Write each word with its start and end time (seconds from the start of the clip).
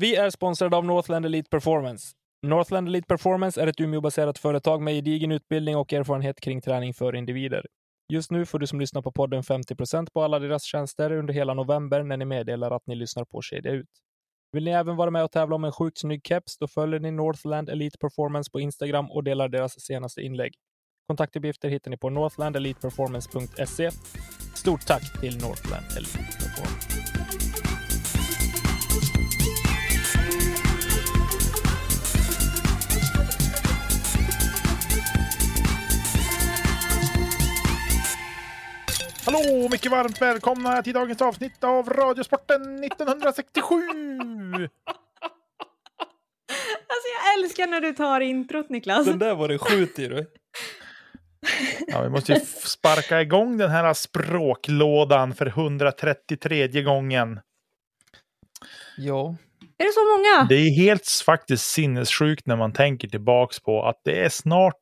Vi 0.00 0.16
är 0.16 0.30
sponsrade 0.30 0.76
av 0.76 0.84
Northland 0.84 1.26
Elite 1.26 1.50
Performance. 1.50 2.06
Northland 2.42 2.88
Elite 2.88 3.06
Performance 3.06 3.62
är 3.62 3.66
ett 3.66 3.80
Umeåbaserat 3.80 4.38
företag 4.38 4.82
med 4.82 4.94
gedigen 4.94 5.32
utbildning 5.32 5.76
och 5.76 5.92
erfarenhet 5.92 6.40
kring 6.40 6.60
träning 6.60 6.94
för 6.94 7.14
individer. 7.16 7.66
Just 8.12 8.30
nu 8.30 8.46
får 8.46 8.58
du 8.58 8.66
som 8.66 8.80
lyssnar 8.80 9.02
på 9.02 9.12
podden 9.12 9.42
50% 9.42 10.10
på 10.12 10.22
alla 10.22 10.38
deras 10.38 10.64
tjänster 10.64 11.12
under 11.12 11.34
hela 11.34 11.54
november 11.54 12.02
när 12.02 12.16
ni 12.16 12.24
meddelar 12.24 12.70
att 12.70 12.86
ni 12.86 12.94
lyssnar 12.94 13.24
på 13.24 13.42
Kedja 13.42 13.72
Ut. 13.72 13.90
Vill 14.52 14.64
ni 14.64 14.70
även 14.70 14.96
vara 14.96 15.10
med 15.10 15.24
och 15.24 15.32
tävla 15.32 15.54
om 15.54 15.64
en 15.64 15.72
sjukt 15.72 15.98
snygg 15.98 16.26
keps, 16.26 16.58
då 16.58 16.68
följer 16.68 17.00
ni 17.00 17.10
Northland 17.10 17.68
Elite 17.68 17.98
Performance 17.98 18.50
på 18.50 18.60
Instagram 18.60 19.10
och 19.10 19.24
delar 19.24 19.48
deras 19.48 19.80
senaste 19.80 20.20
inlägg. 20.20 20.54
Kontaktuppgifter 21.08 21.68
hittar 21.68 21.90
ni 21.90 21.96
på 21.96 22.10
northlandeliteperformance.se. 22.10 23.90
Stort 24.54 24.86
tack 24.86 25.20
till 25.20 25.38
Northland 25.38 25.84
Elite 25.96 26.18
Performance. 26.18 26.87
Hallå! 39.28 39.68
Mycket 39.70 39.90
varmt 39.90 40.22
välkomna 40.22 40.82
till 40.82 40.92
dagens 40.92 41.22
avsnitt 41.22 41.64
av 41.64 41.90
Radiosporten 41.90 42.84
1967! 42.84 43.74
Alltså 46.90 47.08
jag 47.16 47.38
älskar 47.38 47.66
när 47.66 47.80
du 47.80 47.92
tar 47.92 48.20
introt 48.20 48.70
Niklas. 48.70 49.06
Den 49.06 49.18
där 49.18 49.34
var 49.34 49.48
det 49.48 49.58
skjut 49.58 49.98
i 49.98 50.08
du. 50.08 50.26
Ja, 51.86 52.02
vi 52.02 52.08
måste 52.08 52.32
ju 52.32 52.40
sparka 52.64 53.20
igång 53.20 53.56
den 53.56 53.70
här 53.70 53.94
språklådan 53.94 55.34
för 55.34 55.46
133 55.46 56.82
gången. 56.82 57.40
Ja. 58.96 59.36
Är 59.78 59.84
det 59.84 59.92
så 59.92 60.16
många? 60.16 60.46
Det 60.48 60.54
är 60.54 60.82
helt 60.82 61.22
faktiskt 61.26 61.66
sinnessjukt 61.66 62.46
när 62.46 62.56
man 62.56 62.72
tänker 62.72 63.08
tillbaks 63.08 63.60
på 63.60 63.82
att 63.82 64.00
det 64.04 64.24
är 64.24 64.28
snart, 64.28 64.80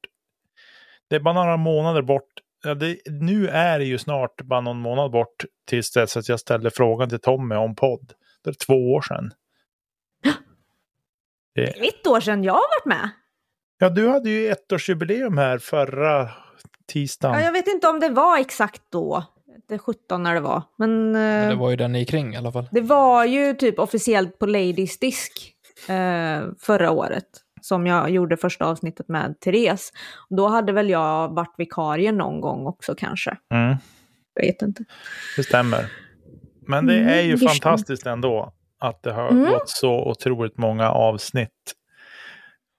det 1.11 1.17
är 1.17 1.21
bara 1.21 1.35
några 1.35 1.57
månader 1.57 2.03
bort. 2.03 2.43
Ja, 2.67 2.75
det, 2.75 2.99
nu 3.07 3.49
är 3.49 3.79
det 3.79 3.85
ju 3.85 3.99
snart 3.99 4.43
bara 4.43 4.61
någon 4.61 4.79
månad 4.79 5.11
bort 5.11 5.45
tills 5.69 5.93
dess 5.93 6.17
att 6.17 6.29
jag 6.29 6.41
ställde 6.41 6.71
frågan 6.71 7.09
till 7.09 7.21
Tommy 7.21 7.55
om 7.55 7.75
podd. 7.75 8.13
Det 8.45 8.51
är 8.51 8.55
två 8.55 8.95
år 8.95 9.03
sedan. 9.03 9.33
Det, 11.55 11.63
Ett 11.89 12.07
år 12.07 12.21
sedan 12.21 12.45
jag 12.45 12.53
har 12.53 12.59
varit 12.81 12.87
med. 12.87 13.11
ja, 13.79 13.89
du 13.89 14.09
hade 14.09 14.31
ju 14.31 14.49
ettårsjubileum 14.49 15.39
här 15.39 15.59
förra 15.59 16.29
tisdagen. 16.93 17.39
Ja, 17.39 17.45
jag 17.45 17.53
vet 17.53 17.69
inte 17.69 17.89
om 17.89 18.01
det 18.01 18.09
var 18.09 18.39
exakt 18.39 18.83
då. 18.91 19.25
Det 19.69 19.79
17 19.79 20.23
när 20.23 20.35
det 20.35 20.41
var. 20.41 20.63
Men, 20.79 21.13
Men 21.13 21.43
eh, 21.43 21.49
det 21.49 21.55
var 21.55 21.71
ju 21.71 21.77
den 21.77 21.97
i 21.97 22.05
kring 22.05 22.35
i 22.35 22.37
alla 22.37 22.53
fall. 22.53 22.69
det 22.73 22.81
var 22.81 23.25
ju 23.25 23.55
typ 23.55 23.79
officiellt 23.79 24.39
på 24.39 24.47
Ladies 24.47 24.99
disk 24.99 25.53
eh, 25.89 26.43
förra 26.61 26.91
året. 26.91 27.27
Som 27.61 27.87
jag 27.87 28.11
gjorde 28.11 28.37
första 28.37 28.65
avsnittet 28.67 29.09
med 29.09 29.41
Therese. 29.41 29.93
Då 30.31 30.49
hade 30.49 30.73
väl 30.73 30.91
jag 30.91 31.35
varit 31.35 31.55
vikarie 31.59 32.13
någon 32.13 32.41
gång 32.41 32.67
också 32.67 32.95
kanske. 32.95 33.37
Mm. 33.55 33.77
Jag 34.35 34.47
vet 34.47 34.63
inte. 34.63 34.85
Det 35.37 35.43
stämmer. 35.43 35.87
Men 36.69 36.87
det 36.87 36.95
Mm, 36.99 37.09
är 37.09 37.23
ju 37.23 37.33
är 37.33 37.37
fantastiskt 37.49 38.07
ändå 38.07 38.53
att 38.81 39.03
det 39.03 39.13
har 39.13 39.29
Mm. 39.29 39.51
gått 39.51 39.69
så 39.69 40.11
otroligt 40.11 40.59
många 40.59 40.91
avsnitt. 40.91 41.51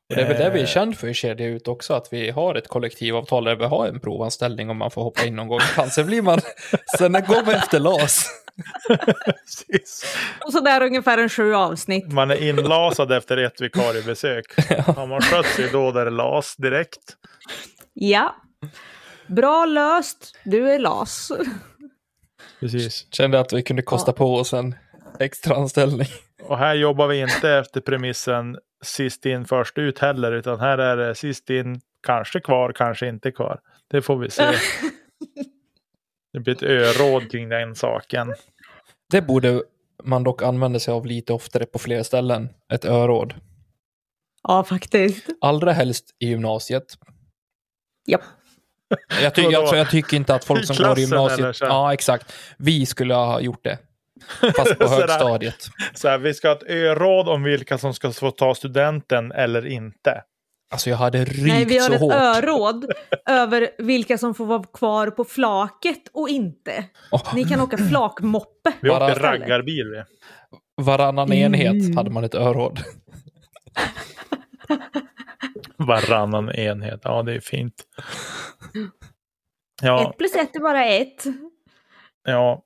Det 0.10 0.22
är 0.22 0.28
väl 0.28 0.38
det 0.38 0.50
vi 0.50 0.60
är 0.60 0.64
Eh, 0.64 0.70
känd 0.70 0.98
för 0.98 1.08
i 1.08 1.14
Kedja 1.14 1.48
Ut 1.48 1.68
också, 1.68 1.94
att 1.94 2.14
vi 2.14 2.30
har 2.30 2.56
ett 2.56 2.68
kollektivavtal 2.68 3.44
där 3.44 3.56
vi 3.56 3.66
har 3.66 3.88
en 3.88 4.00
provanställning 4.00 4.70
om 4.70 4.78
man 4.78 4.92
får 4.92 5.04
hoppa 5.04 5.26
in 5.26 5.36
någon 5.36 5.48
gång. 5.48 5.60
Fan, 5.60 5.90
sen 5.90 6.06
blir 6.06 6.22
man... 6.22 6.40
Sen 6.98 7.14
går 7.14 7.46
man 7.46 7.56
efter 7.56 7.80
LAS. 7.80 8.30
Och 10.46 10.54
så 10.54 10.60
där 10.60 10.84
ungefär 10.84 11.18
en 11.18 11.30
sju 11.30 11.54
avsnitt. 11.54 12.12
Man 12.12 12.32
är 12.32 12.50
inlasad 12.50 13.12
efter 13.12 13.38
ett 13.38 13.62
vikariebesök. 13.62 14.46
Har 14.96 15.08
man 15.08 15.22
skött 15.22 15.46
sig 15.46 15.70
då 15.72 15.92
där 15.92 16.06
det 16.06 16.12
las 16.12 16.56
direkt. 16.56 17.18
Ja. 17.94 18.36
Bra 19.28 19.66
löst. 19.66 20.36
Du 20.44 20.72
är 20.72 20.80
las. 20.80 21.32
Precis. 22.60 23.08
Kände 23.12 23.40
att 23.40 23.54
vi 23.54 23.64
kunde 23.64 23.82
kosta 23.82 24.14
på 24.14 24.36
oss 24.36 24.54
en 24.54 24.76
extra 25.20 25.56
anställning. 25.56 26.08
Och 26.48 26.58
här 26.58 26.76
jobbar 26.76 27.08
vi 27.08 27.22
inte 27.22 27.50
efter 27.52 27.82
premissen 27.82 28.58
sist 28.84 29.26
in 29.26 29.46
först 29.46 29.78
ut 29.78 30.00
heller, 30.00 30.32
utan 30.32 30.60
här 30.60 30.78
är 30.78 30.98
det 30.98 31.16
sist 31.16 31.50
in, 31.50 31.82
kanske 32.08 32.40
kvar, 32.40 32.72
kanske 32.72 33.08
inte 33.08 33.32
kvar. 33.32 33.60
Det 33.92 34.02
får 34.02 34.18
vi 34.18 34.30
se. 34.30 34.44
Det 36.34 36.40
blir 36.40 36.54
ett 36.56 36.64
öråd 36.64 37.32
kring 37.32 37.50
den 37.50 37.76
saken. 37.76 38.34
Det 39.12 39.22
borde 39.22 39.62
man 40.04 40.24
dock 40.24 40.42
använda 40.42 40.80
sig 40.80 40.94
av 40.94 41.06
lite 41.06 41.34
oftare 41.34 41.66
på 41.66 41.80
fler 41.80 42.04
ställen. 42.04 42.50
Ett 42.74 42.86
öråd. 42.86 43.34
Ja, 44.44 44.64
faktiskt. 44.64 45.26
Allra 45.42 45.72
helst 45.72 46.06
i 46.20 46.28
gymnasiet. 46.28 46.84
Japp. 48.08 48.22
Jag, 49.22 49.36
ty- 49.36 49.56
alltså, 49.56 49.76
jag 49.76 49.90
tycker 49.90 50.18
inte 50.18 50.36
att 50.36 50.46
folk 50.46 50.66
som 50.66 50.76
går 50.76 50.98
i 50.98 51.02
gymnasiet... 51.02 51.58
Ja, 51.62 51.94
exakt. 51.94 52.34
Vi 52.58 52.86
skulle 52.86 53.14
ha 53.14 53.40
gjort 53.42 53.64
det. 53.64 53.78
Fast 54.56 54.80
på 54.80 54.88
högstadiet. 54.88 55.68
Så 55.94 56.08
här, 56.08 56.18
vi 56.18 56.34
ska 56.34 56.48
ha 56.48 56.56
ett 56.56 56.70
öråd 56.70 57.30
om 57.30 57.44
vilka 57.44 57.78
som 57.78 57.94
ska 57.94 58.12
få 58.12 58.32
ta 58.32 58.56
studenten 58.56 59.32
eller 59.32 59.66
inte. 59.68 60.24
Alltså 60.72 60.90
jag 60.90 60.98
hade 60.98 61.26
rykt 61.26 61.48
Nej, 61.48 61.66
vi 61.66 61.78
har 61.78 61.88
så 61.88 61.94
ett 61.94 62.02
hårt. 62.02 62.14
öråd 62.14 62.86
över 63.30 63.70
vilka 63.78 64.18
som 64.18 64.34
får 64.34 64.46
vara 64.46 64.64
kvar 64.64 65.10
på 65.10 65.24
flaket 65.24 66.02
och 66.14 66.30
inte. 66.30 66.86
Åh, 67.12 67.36
Ni 67.36 67.44
kan 67.46 67.62
åka 67.62 67.78
flakmoppe. 67.78 68.74
Vi 68.82 68.90
åkte 68.90 69.14
raggarbil. 69.14 69.86
vi. 69.92 70.04
varannan 70.84 71.32
Mm. 71.32 71.54
enhet 71.54 71.96
hade 71.96 72.10
man 72.10 72.24
ett 72.24 72.36
öråd. 72.36 72.80
Varannan 75.78 76.52
enhet. 76.52 77.00
Ja, 77.04 77.24
det 77.24 77.34
är 77.34 77.40
fint. 77.40 77.74
Ja, 79.82 80.10
Ett 80.12 80.18
plus 80.18 80.36
ett 80.36 80.56
är 80.56 80.60
bara 80.60 80.86
ett. 80.86 81.24
ja. 82.24 82.64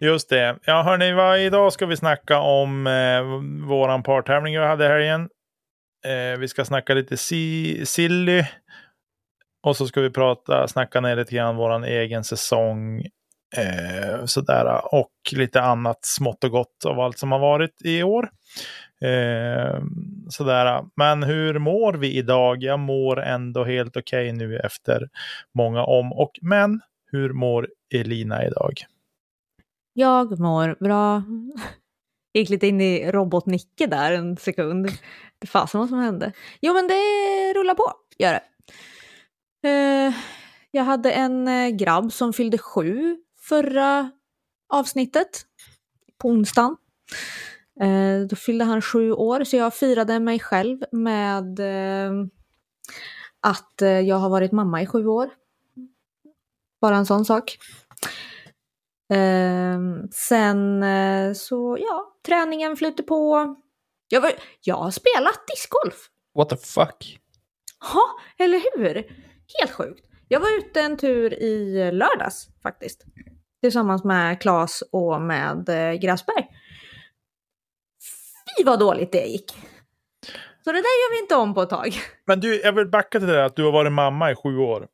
Just 0.00 0.28
det. 0.28 0.58
Ja, 0.64 0.82
hörni, 0.82 1.12
vad, 1.12 1.38
idag 1.38 1.72
ska 1.72 1.86
vi 1.86 1.96
snacka 1.96 2.38
om 2.38 2.86
eh, 2.86 3.22
våran 3.68 4.02
partävling 4.02 4.60
vi 4.60 4.66
hade 4.66 4.84
i 4.84 4.88
helgen. 4.88 5.28
Eh, 6.06 6.38
vi 6.38 6.48
ska 6.48 6.64
snacka 6.64 6.94
lite 6.94 7.16
si 7.16 7.80
silly. 7.86 8.44
Och 9.62 9.76
så 9.76 9.86
ska 9.86 10.00
vi 10.00 10.10
prata, 10.10 10.68
snacka 10.68 11.00
ner 11.00 11.16
lite 11.16 11.34
grann 11.34 11.56
våran 11.56 11.84
egen 11.84 12.24
säsong. 12.24 13.00
Eh, 13.56 14.24
sådär. 14.24 14.94
Och 14.94 15.12
lite 15.32 15.62
annat 15.62 15.98
smått 16.02 16.44
och 16.44 16.50
gott 16.50 16.84
av 16.86 17.00
allt 17.00 17.18
som 17.18 17.32
har 17.32 17.38
varit 17.38 17.82
i 17.84 18.02
år. 18.02 18.28
Eh, 19.02 19.80
sådär. 20.28 20.84
Men 20.96 21.22
hur 21.22 21.58
mår 21.58 21.94
vi 21.94 22.16
idag? 22.16 22.62
Jag 22.62 22.78
mår 22.78 23.22
ändå 23.22 23.64
helt 23.64 23.96
okej 23.96 24.32
nu 24.32 24.58
efter 24.58 25.08
många 25.54 25.84
om 25.84 26.12
och 26.12 26.32
men. 26.42 26.80
Hur 27.12 27.32
mår 27.32 27.68
Elina 27.94 28.44
idag? 28.46 28.72
Jag 29.98 30.40
mår 30.40 30.76
bra. 30.80 31.22
Gick 32.34 32.48
lite 32.48 32.66
in 32.66 32.80
i 32.80 33.12
robot-Nicke 33.12 33.86
där 33.86 34.12
en 34.12 34.36
sekund. 34.36 34.88
Det 35.38 35.46
fasen 35.46 35.80
vad 35.80 35.88
som 35.88 35.98
hände. 35.98 36.32
Jo 36.60 36.74
men 36.74 36.88
det 36.88 36.94
rullar 37.54 37.74
på, 37.74 37.92
gör 38.18 38.32
det. 38.32 38.42
Eh, 39.68 40.14
jag 40.70 40.84
hade 40.84 41.12
en 41.12 41.48
eh, 41.48 41.68
grabb 41.68 42.12
som 42.12 42.32
fyllde 42.32 42.58
sju 42.58 43.16
förra 43.40 44.10
avsnittet. 44.68 45.42
På 46.18 46.28
onsdagen. 46.28 46.76
Eh, 47.80 48.20
då 48.30 48.36
fyllde 48.36 48.64
han 48.64 48.82
sju 48.82 49.12
år 49.12 49.44
så 49.44 49.56
jag 49.56 49.74
firade 49.74 50.20
mig 50.20 50.38
själv 50.40 50.78
med 50.92 51.60
att 53.40 53.74
jag 54.04 54.16
har 54.16 54.28
varit 54.28 54.52
mamma 54.52 54.82
i 54.82 54.86
sju 54.86 55.06
år. 55.06 55.30
Bara 56.80 56.96
en 56.96 57.06
sån 57.06 57.24
sak. 57.24 57.58
Ehm, 59.14 60.08
sen 60.12 60.82
eh, 60.82 61.32
så, 61.32 61.76
ja, 61.80 62.14
träningen 62.26 62.76
flyter 62.76 63.02
på. 63.02 63.54
Jag, 64.08 64.20
var, 64.20 64.32
jag 64.60 64.76
har 64.76 64.90
spelat 64.90 65.46
discgolf. 65.54 66.10
What 66.34 66.48
the 66.48 66.56
fuck? 66.56 67.18
Ja, 67.80 68.00
eller 68.44 68.58
hur? 68.58 68.94
Helt 69.60 69.72
sjukt. 69.72 70.06
Jag 70.28 70.40
var 70.40 70.58
ute 70.58 70.80
en 70.80 70.96
tur 70.96 71.34
i 71.34 71.90
lördags 71.92 72.48
faktiskt. 72.62 73.04
tillsammans 73.62 74.04
med 74.04 74.40
Klas 74.40 74.82
och 74.92 75.20
med 75.20 75.68
eh, 75.68 75.92
Gräsberg. 75.92 76.46
Fy 78.58 78.64
vad 78.64 78.78
dåligt 78.78 79.12
det 79.12 79.26
gick. 79.26 79.52
Så 80.64 80.72
det 80.72 80.78
där 80.78 81.02
gör 81.02 81.12
vi 81.14 81.20
inte 81.22 81.34
om 81.34 81.54
på 81.54 81.62
ett 81.62 81.70
tag. 81.70 81.94
Men 82.24 82.40
du, 82.40 82.60
jag 82.60 82.72
vill 82.72 82.86
backa 82.88 83.18
till 83.18 83.28
det 83.28 83.34
där 83.34 83.42
att 83.42 83.56
du 83.56 83.64
har 83.64 83.72
varit 83.72 83.92
mamma 83.92 84.30
i 84.30 84.34
sju 84.34 84.58
år. 84.58 84.88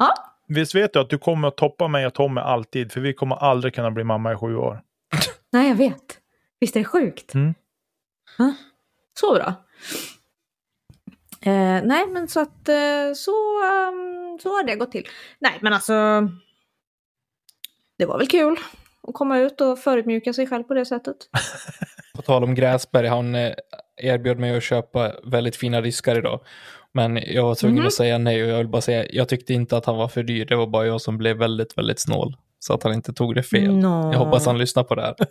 Ja, 0.00 0.14
Visst 0.48 0.74
vet 0.74 0.92
du 0.92 0.98
att 0.98 1.10
du 1.10 1.18
kommer 1.18 1.48
att 1.48 1.56
toppa 1.56 1.88
mig 1.88 2.06
och 2.06 2.14
Tommy 2.14 2.40
alltid, 2.40 2.92
för 2.92 3.00
vi 3.00 3.12
kommer 3.12 3.36
aldrig 3.36 3.74
kunna 3.74 3.90
bli 3.90 4.04
mamma 4.04 4.32
i 4.32 4.36
sju 4.36 4.56
år. 4.56 4.80
nej 5.52 5.68
jag 5.68 5.74
vet. 5.74 6.18
Visst 6.60 6.76
är 6.76 6.80
det 6.80 6.84
sjukt? 6.84 7.34
Mm. 7.34 7.54
Så 9.20 9.34
bra. 9.34 9.54
Eh, 11.40 11.82
nej, 11.84 12.06
men 12.06 12.28
så 12.28 12.40
att 12.40 12.68
eh, 12.68 13.12
så, 13.14 13.64
ehm, 13.64 14.38
så 14.42 14.48
har 14.48 14.64
det 14.64 14.76
gått 14.76 14.92
till. 14.92 15.06
Nej, 15.38 15.58
men 15.60 15.72
alltså. 15.72 16.28
Det 17.98 18.06
var 18.06 18.18
väl 18.18 18.28
kul 18.28 18.56
att 19.02 19.14
komma 19.14 19.38
ut 19.38 19.60
och 19.60 19.78
förödmjuka 19.78 20.32
sig 20.32 20.46
själv 20.46 20.62
på 20.62 20.74
det 20.74 20.86
sättet. 20.86 21.16
På 22.14 22.22
tal 22.22 22.44
om 22.44 22.54
Gräsberg, 22.54 23.06
han 23.06 23.34
eh, 23.34 23.54
erbjöd 23.96 24.38
mig 24.38 24.56
att 24.56 24.62
köpa 24.62 25.12
väldigt 25.24 25.56
fina 25.56 25.80
diskar 25.80 26.18
idag. 26.18 26.40
Men 26.94 27.16
jag 27.26 27.42
var 27.44 27.54
tvungen 27.54 27.78
Mhm. 27.78 27.86
att 27.86 27.92
säga 27.92 28.18
nej 28.18 28.42
och 28.44 28.48
jag 28.50 28.58
vill 28.58 28.68
bara 28.68 28.82
säga, 28.82 29.06
jag 29.10 29.28
tyckte 29.28 29.54
inte 29.54 29.76
att 29.76 29.84
han 29.86 29.96
var 29.96 30.08
för 30.08 30.22
dyr. 30.22 30.44
Det 30.44 30.56
var 30.56 30.66
bara 30.66 30.86
jag 30.86 31.00
som 31.00 31.18
blev 31.18 31.36
väldigt, 31.36 31.78
väldigt 31.78 32.00
snål. 32.00 32.36
Så 32.58 32.74
att 32.74 32.82
han 32.82 32.92
inte 32.92 33.12
tog 33.12 33.34
det 33.34 33.42
fel. 33.42 33.76
Nå. 33.76 34.12
Jag 34.12 34.18
hoppas 34.18 34.46
han 34.46 34.58
lyssnar 34.58 34.84
på 34.84 34.94
det 34.94 35.02
här. 35.02 35.14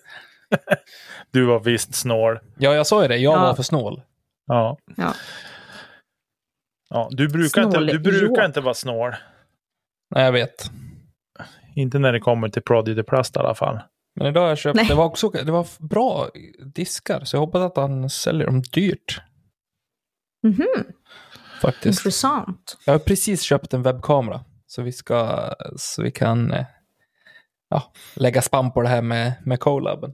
Du 1.32 1.46
var 1.46 1.60
visst 1.60 1.96
snål. 1.96 2.40
Ja, 2.58 2.74
jag 2.74 2.88
sa 2.88 3.02
ju 3.02 3.08
det. 3.08 3.18
Jag 3.18 3.34
Ja. 3.34 3.40
var 3.40 3.54
för 3.54 3.64
snål. 3.64 4.02
Ja. 4.46 4.78
Ja. 4.98 5.14
ja 6.90 7.08
du 7.12 7.28
brukar, 7.30 7.64
inte, 7.64 7.80
du 7.80 8.00
brukar 8.00 8.42
ja. 8.42 8.46
inte 8.46 8.62
vara 8.62 8.74
snål. 8.74 9.16
Nej, 10.16 10.24
jag 10.26 10.32
vet. 10.32 10.72
Inte 11.76 12.00
när 12.00 12.14
det 12.14 12.20
kommer 12.20 12.50
till 12.50 12.62
Prodigy 12.62 13.04
Plast 13.04 13.36
i 13.36 13.40
alla 13.40 13.56
fall. 13.56 13.80
Men 14.16 14.28
idag 14.28 14.42
har 14.42 14.48
jag 14.50 14.58
köpt, 14.58 14.76
Nej. 14.76 14.86
det 14.88 14.96
var 14.96 15.06
också 15.06 15.30
det 15.30 15.52
var 15.52 15.68
bra 15.80 16.30
diskar. 16.76 17.24
Så 17.24 17.36
jag 17.36 17.42
hoppas 17.42 17.62
att 17.62 17.78
han 17.78 18.10
säljer 18.10 18.46
dem 18.48 18.62
dyrt. 18.62 19.22
Mhm, 20.44 20.68
Faktiskt. 21.62 22.00
intressant. 22.00 22.78
Jag 22.86 22.94
har 22.94 23.00
precis 23.00 23.42
köpt 23.42 23.74
en 23.74 23.84
webbkamera. 23.84 24.42
Så 24.68 24.82
vi 24.82 24.92
ska, 24.92 25.50
så 25.78 26.04
vi 26.04 26.12
kan 26.12 26.52
eh, 26.52 26.66
ja, 27.70 27.94
lägga 28.16 28.42
spam 28.42 28.74
på 28.74 28.82
det 28.82 28.88
här 28.90 29.02
med, 29.02 29.34
med 29.46 29.60
Colaben. 29.60 30.12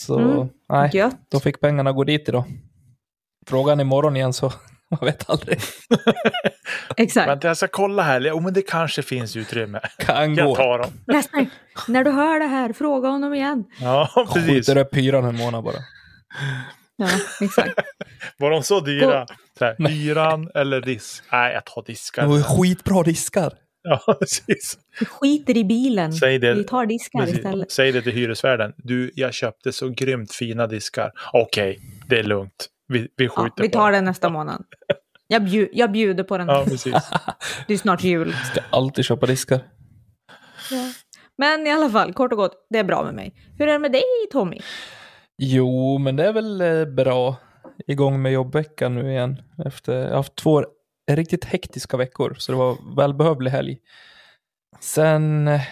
Så 0.00 0.18
Mm. 0.18 0.48
nej, 0.68 0.90
Gött. 0.92 1.16
då 1.30 1.40
fick 1.40 1.60
pengarna 1.60 1.92
gå 1.92 2.04
dit 2.04 2.28
idag. 2.28 2.44
Frågan 3.46 3.80
imorgon 3.80 4.16
igen 4.16 4.32
så 4.32 4.52
jag 4.88 5.00
vet 5.04 5.30
aldrig. 5.30 5.60
Exakt. 6.96 7.28
Vänta, 7.28 7.48
jag 7.48 7.56
ska 7.56 7.68
kolla 7.68 8.02
här. 8.02 8.20
Jo, 8.20 8.40
men 8.40 8.54
det 8.54 8.62
kanske 8.62 9.02
finns 9.02 9.36
utrymme. 9.36 9.80
Kan 9.98 10.34
Jag 10.34 10.46
gå. 10.48 10.54
tar 10.56 10.78
dem. 10.78 10.90
Läsberg, 11.06 11.50
när 11.88 12.04
du 12.04 12.10
hör 12.10 12.40
det 12.40 12.46
här, 12.46 12.72
fråga 12.72 13.08
honom 13.08 13.34
igen. 13.34 13.64
Ja, 13.80 14.08
precis. 14.32 14.50
Skjuter 14.50 14.76
upp 14.78 14.94
hyran 14.96 15.24
en 15.24 15.36
månad 15.36 15.64
bara. 15.64 15.76
Ja, 16.96 17.08
exakt. 17.40 17.74
Var 18.38 18.50
de 18.50 18.62
så 18.62 18.80
dyra? 18.80 19.26
Så 19.58 19.64
här, 19.64 19.88
hyran 19.88 20.50
eller 20.54 20.80
disk? 20.80 21.24
Nej, 21.32 21.54
jag 21.54 21.64
tar 21.64 21.82
Det 21.86 21.92
diskar. 21.92 22.26
var 22.26 22.36
ju 22.36 22.42
skitbra 22.42 23.02
diskar. 23.02 23.52
Ja, 23.82 24.14
precis. 24.18 24.78
Vi 25.00 25.06
skiter 25.06 25.56
i 25.56 25.64
bilen. 25.64 26.12
Säg 26.12 26.38
det. 26.38 26.54
Vi 26.54 26.64
tar 26.64 26.86
diskar 26.86 27.20
Precis. 27.20 27.36
istället. 27.36 27.70
Säg 27.72 27.92
det 27.92 28.02
till 28.02 28.12
hyresvärden. 28.12 28.72
Du, 28.76 29.10
jag 29.14 29.34
köpte 29.34 29.72
så 29.72 29.88
grymt 29.88 30.32
fina 30.34 30.66
diskar. 30.66 31.10
Okej, 31.32 31.78
det 32.08 32.18
är 32.18 32.22
lugnt. 32.24 32.68
Vi, 32.88 33.08
vi 33.16 33.28
skjuter 33.28 33.42
Ja, 33.56 33.62
vi 33.62 33.68
på 33.68 33.78
tar 33.78 33.92
den 33.92 34.04
nästa 34.04 34.28
månad. 34.28 34.64
Jag, 35.28 35.42
bju- 35.42 35.68
jag 35.72 35.92
bjuder 35.92 36.24
på 36.24 36.38
den. 36.38 36.48
Ja, 36.48 36.64
precis. 36.64 36.94
Det 37.66 37.74
är 37.74 37.78
snart 37.78 38.02
jul. 38.04 38.32
Ska 38.52 38.60
alltid 38.70 39.04
köpa 39.04 39.26
diskar. 39.26 39.60
Ja. 40.70 40.92
Men 41.38 41.66
i 41.66 41.70
alla 41.72 41.90
fall, 41.90 42.12
kort 42.12 42.32
och 42.32 42.38
gott, 42.38 42.66
det 42.70 42.78
är 42.78 42.84
bra 42.84 43.04
med 43.04 43.14
mig. 43.14 43.34
Hur 43.58 43.68
är 43.68 43.72
det 43.72 43.78
med 43.78 43.92
dig, 43.92 44.02
Tommy? 44.32 44.60
Jo, 45.38 45.98
men 45.98 46.16
det 46.16 46.26
är 46.26 46.32
väl 46.32 46.60
eh, 46.60 46.84
bra. 46.84 47.36
Igång 47.86 48.22
med 48.22 48.32
jobbveckan 48.32 48.94
nu 48.94 49.10
igen. 49.10 49.42
Efter, 49.64 49.92
jag 49.98 50.08
har 50.08 50.16
haft 50.16 50.36
två 50.36 50.64
riktigt 51.10 51.44
hektiska 51.44 51.96
veckor, 51.96 52.34
så 52.38 52.52
det 52.52 52.58
var 52.58 52.96
välbehövlig 52.96 53.50
helg. 53.50 53.78
Sen, 54.80 55.48
eh, 55.48 55.62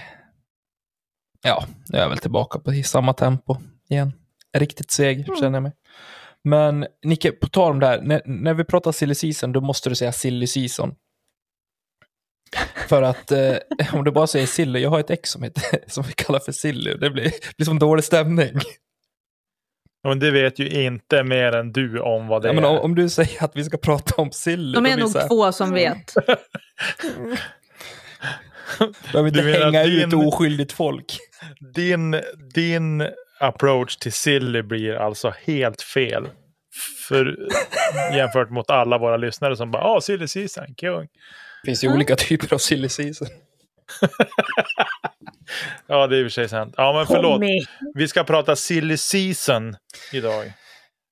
ja, 1.43 1.65
nu 1.89 1.99
är 1.99 2.03
jag 2.03 2.09
väl 2.09 2.19
tillbaka 2.19 2.59
på 2.59 2.73
samma 2.85 3.13
tempo 3.13 3.57
igen. 3.89 4.13
Riktigt 4.57 4.91
seg 4.91 5.29
Mm. 5.29 5.41
känner 5.41 5.57
jag 5.57 5.63
mig. 5.63 5.73
Men 6.45 6.87
Nicke, 7.05 7.33
på 7.33 7.49
tal 7.49 7.71
om 7.71 7.81
det 7.81 7.87
här, 7.87 8.01
när, 8.03 8.23
när 8.25 8.55
vi 8.55 8.65
pratar 8.65 8.93
silly 8.93 9.15
season, 9.15 9.53
då 9.53 9.61
måste 9.61 9.89
du 9.89 9.95
säga 9.95 10.13
silly 10.13 10.47
season. 10.47 10.95
För 12.89 13.03
att 13.03 13.31
eh, 13.33 13.57
om 13.93 14.05
du 14.05 14.11
bara 14.11 14.27
säger 14.27 14.47
silly, 14.47 14.81
jag 14.81 14.91
har 14.91 15.01
ett 15.01 15.11
ex 15.11 15.31
som, 15.31 15.43
heter, 15.43 15.63
som 15.87 16.05
vi 16.05 16.13
kallar 16.13 16.41
för 16.41 16.53
silly, 16.53 16.95
det 16.95 17.11
blir, 17.11 17.33
blir 17.57 17.65
som 17.65 17.79
dålig 17.79 18.05
stämning. 18.05 18.61
Men 20.05 20.19
det 20.19 20.31
vet 20.31 20.59
ju 20.59 20.69
inte 20.69 21.23
mer 21.25 21.53
än 21.57 21.73
du 21.73 22.01
om 22.01 22.27
vad 22.29 22.43
det 22.43 22.49
Ja, 22.49 22.53
är. 22.53 22.55
men 22.55 22.65
om, 22.65 22.79
om 22.79 22.95
du 22.95 23.09
säger 23.09 23.45
att 23.45 23.53
vi 23.57 23.65
ska 23.65 23.77
prata 23.77 24.23
om 24.23 24.31
silly, 24.33 24.73
De 24.75 24.87
är 24.87 24.97
nog 24.97 25.15
här, 25.17 25.29
två 25.29 25.53
som 25.53 25.73
vet. 25.73 26.15
behöver 29.13 29.29
inte 29.29 29.43
hänga 29.65 29.85
din- 29.85 30.09
ut 30.09 30.15
oskyldigt 30.15 30.73
folk. 30.73 31.19
din, 31.75 32.21
din 32.55 33.09
approach 33.41 33.97
till 33.97 34.13
silly 34.13 34.63
blir 34.63 34.95
alltså 34.95 35.35
helt 35.45 35.83
fel. 35.83 36.29
För, 37.09 37.37
jämfört 38.17 38.51
mot 38.51 38.71
alla 38.71 38.99
våra 38.99 39.17
lyssnare 39.17 39.57
som 39.57 39.71
bara 39.71 39.85
“Åh, 39.95 40.01
silly 40.01 40.29
season, 40.29 40.65
kung”. 40.77 41.01
Det 41.63 41.67
finns 41.67 41.85
ju 41.85 41.93
olika 41.95 42.17
typer 42.17 42.55
av 42.55 42.59
silly 42.59 42.89
season. 42.89 43.29
Ja, 45.87 46.07
det 46.07 46.17
är 46.17 46.21
i 46.21 46.23
och 46.23 46.27
för 46.27 46.31
sig 46.31 46.49
sant. 46.49 46.75
Ja, 46.77 46.93
men 46.93 47.07
förlåt. 47.07 47.33
Tommy. 47.35 47.61
Vi 47.95 48.09
ska 48.09 48.25
prata 48.25 48.57
silly 48.57 48.97
season 48.97 49.77
idag. 50.13 50.53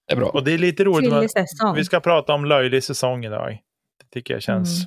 Det 0.07 0.13
är 0.13 0.17
bra. 0.17 0.29
Och 0.29 0.45
det 0.45 0.53
är 0.53 0.59
lite 0.59 0.85
roligt. 0.85 1.11
Med-. 1.13 1.75
Vi 1.77 1.85
ska 1.85 2.01
prata 2.01 2.33
om 2.35 2.45
löjlig 2.45 2.85
säsong 2.85 3.25
idag. 3.25 3.51
Det 4.03 4.11
tycker 4.11 4.35
jag 4.35 4.43
känns 4.43 4.87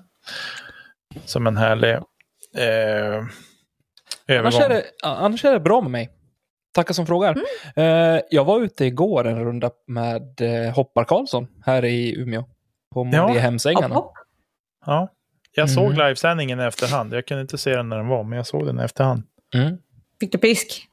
som 1.25 1.47
en 1.47 1.57
härlig 1.57 1.93
eh, 1.93 2.01
Annars 3.17 3.29
övergång. 4.27 4.61
är, 4.61 4.69
det, 4.69 4.83
annars 5.03 5.45
är 5.45 5.51
det 5.53 5.59
bra 5.59 5.81
med 5.81 5.91
mig. 5.91 6.09
Tackar 6.73 6.93
som 6.93 7.05
frågar. 7.07 7.31
Mm. 7.75 8.15
Eh, 8.15 8.21
jag 8.31 8.45
var 8.45 8.59
ute 8.59 8.85
igår 8.85 9.27
en 9.27 9.43
runda 9.45 9.71
med 9.87 10.41
eh, 10.41 10.73
Hoppar 10.75 11.03
Karlsson 11.03 11.47
här 11.65 11.85
i 11.85 12.15
Umeå. 12.19 12.43
På 12.93 13.09
Ja. 13.13 13.27
Mariehemsängarna. 13.27 13.95
Hopp, 13.95 14.03
hopp. 14.05 14.13
Ja. 14.85 15.09
Jag 15.55 15.69
såg 15.69 15.85
Mm. 15.93 15.97
livesändningen 16.07 16.59
i 16.59 16.63
efterhand. 16.63 17.13
Jag 17.13 17.25
kunde 17.27 17.41
inte 17.41 17.57
se 17.57 17.75
den 17.75 17.89
när 17.89 17.97
den 17.97 18.07
var, 18.07 18.23
men 18.23 18.37
jag 18.37 18.47
såg 18.47 18.65
den 18.65 18.79
i 18.79 18.83
efterhand. 18.83 19.23
Mm. 19.55 19.77
Fick 20.19 20.31
du 20.31 20.37
pisk? 20.37 20.87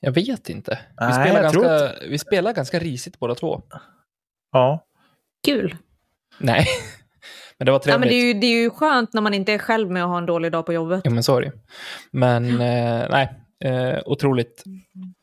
Jag 0.00 0.12
vet 0.12 0.48
inte. 0.48 0.78
Vi, 1.00 1.06
Nej, 1.06 1.12
spelar 1.26 1.42
jag 1.42 1.52
tror 1.52 1.62
ganska, 1.64 2.06
vi 2.08 2.18
spelar 2.18 2.52
ganska 2.52 2.78
risigt 2.78 3.18
båda 3.18 3.34
två. 3.34 3.62
Ja. 4.52 4.86
Kul. 5.44 5.76
Nej, 6.38 6.66
men 7.58 7.66
det 7.66 7.72
var 7.72 7.78
Ja, 7.78 7.82
trevligt. 7.82 8.00
men 8.00 8.08
det, 8.08 8.14
är 8.14 8.26
ju, 8.26 8.34
det 8.40 8.46
är 8.46 8.62
ju 8.62 8.70
skönt 8.70 9.12
när 9.12 9.20
man 9.20 9.34
inte 9.34 9.52
är 9.52 9.58
själv 9.58 9.90
med 9.90 10.02
att 10.02 10.08
ha 10.08 10.18
en 10.18 10.26
dålig 10.26 10.52
dag 10.52 10.66
på 10.66 10.72
jobbet. 10.72 11.00
Ja, 11.04 11.10
men 11.10 11.22
ju. 11.42 11.50
Men 12.10 12.50
eh, 12.60 13.06
nej, 13.10 13.32
eh, 13.64 13.98
otroligt 14.06 14.64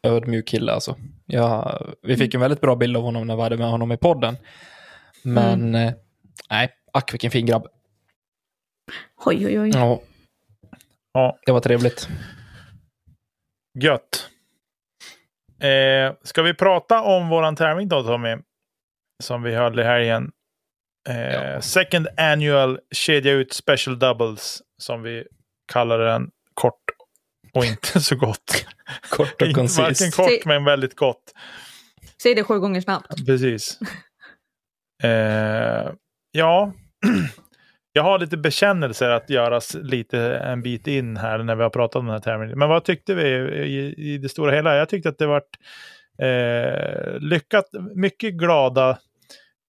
ödmjuk 0.04 0.48
kille 0.48 0.72
alltså. 0.72 0.96
Ja, 1.26 1.82
vi 2.02 2.18
fick 2.18 2.34
en 2.34 2.42
väldigt 2.42 2.62
bra 2.62 2.76
bild 2.76 2.98
av 2.98 3.04
honom 3.04 3.28
när 3.28 3.36
vi 3.36 3.42
hade 3.42 3.58
med 3.58 3.68
honom 3.70 3.92
i 3.92 3.98
podden. 3.98 4.38
Men 5.24 5.76
eh, 5.76 5.94
nej, 6.50 6.70
ack 6.94 7.14
vilken 7.14 7.32
fin 7.32 7.46
grabb. 7.46 7.68
Oj, 9.26 9.46
oj, 9.46 9.60
oj. 9.60 9.70
Ja, 9.74 10.02
ja. 11.14 11.38
det 11.46 11.52
var 11.52 11.60
trevligt. 11.60 12.08
Gött. 13.80 14.30
Eh, 15.60 16.14
ska 16.24 16.42
vi 16.42 16.54
prata 16.54 17.02
om 17.02 17.30
våran 17.30 17.56
tävling 17.56 17.88
då, 17.88 18.04
Tommy? 18.04 18.38
Som 19.24 19.44
vi 19.44 19.56
höll 19.56 19.80
i 19.80 19.84
helgen. 19.84 20.32
Eh, 21.10 21.34
Ja. 21.34 21.62
Second 21.62 22.08
annual 22.18 22.80
kedja 22.92 23.32
ut 23.32 23.54
special 23.54 24.00
doubles. 24.00 24.62
Som 24.82 25.02
vi 25.04 25.28
kallar 25.74 26.00
den 26.00 26.32
kort 26.54 26.82
och 27.54 27.66
inte 27.66 28.02
så 28.02 28.16
gott. 28.16 28.66
Kort 29.10 29.42
och 29.42 29.48
Inte 29.48 29.60
Varken 29.62 29.86
koncist. 29.88 30.16
kort 30.16 30.46
men 30.46 30.64
väldigt 30.64 30.96
gott. 30.96 31.34
Säg 32.24 32.36
det 32.36 32.44
sju 32.44 32.60
gånger 32.60 32.82
snabbt. 32.82 33.26
Precis. 33.26 33.80
Eh, 35.04 35.92
ja, 36.32 36.74
jag 37.94 38.04
har 38.04 38.20
lite 38.20 38.38
bekännelser 38.38 39.10
att 39.10 39.30
göras 39.30 39.74
lite 39.74 40.20
en 40.38 40.62
bit 40.62 40.88
in 40.88 41.18
här 41.18 41.38
när 41.38 41.56
vi 41.56 41.64
har 41.64 41.70
pratat 41.70 41.96
om 41.96 42.06
den 42.06 42.14
här 42.14 42.22
tävlingen. 42.22 42.60
Men 42.60 42.70
vad 42.70 42.84
tyckte 42.84 43.14
vi 43.14 43.28
i, 43.64 44.14
i 44.14 44.18
det 44.18 44.30
stora 44.30 44.52
hela? 44.52 44.76
Jag 44.76 44.90
tyckte 44.90 45.10
att 45.10 45.18
det 45.18 45.28
var 45.28 45.42
eh, 46.28 47.20
lyckat. 47.20 47.66
Mycket 47.96 48.34
glada, 48.34 48.90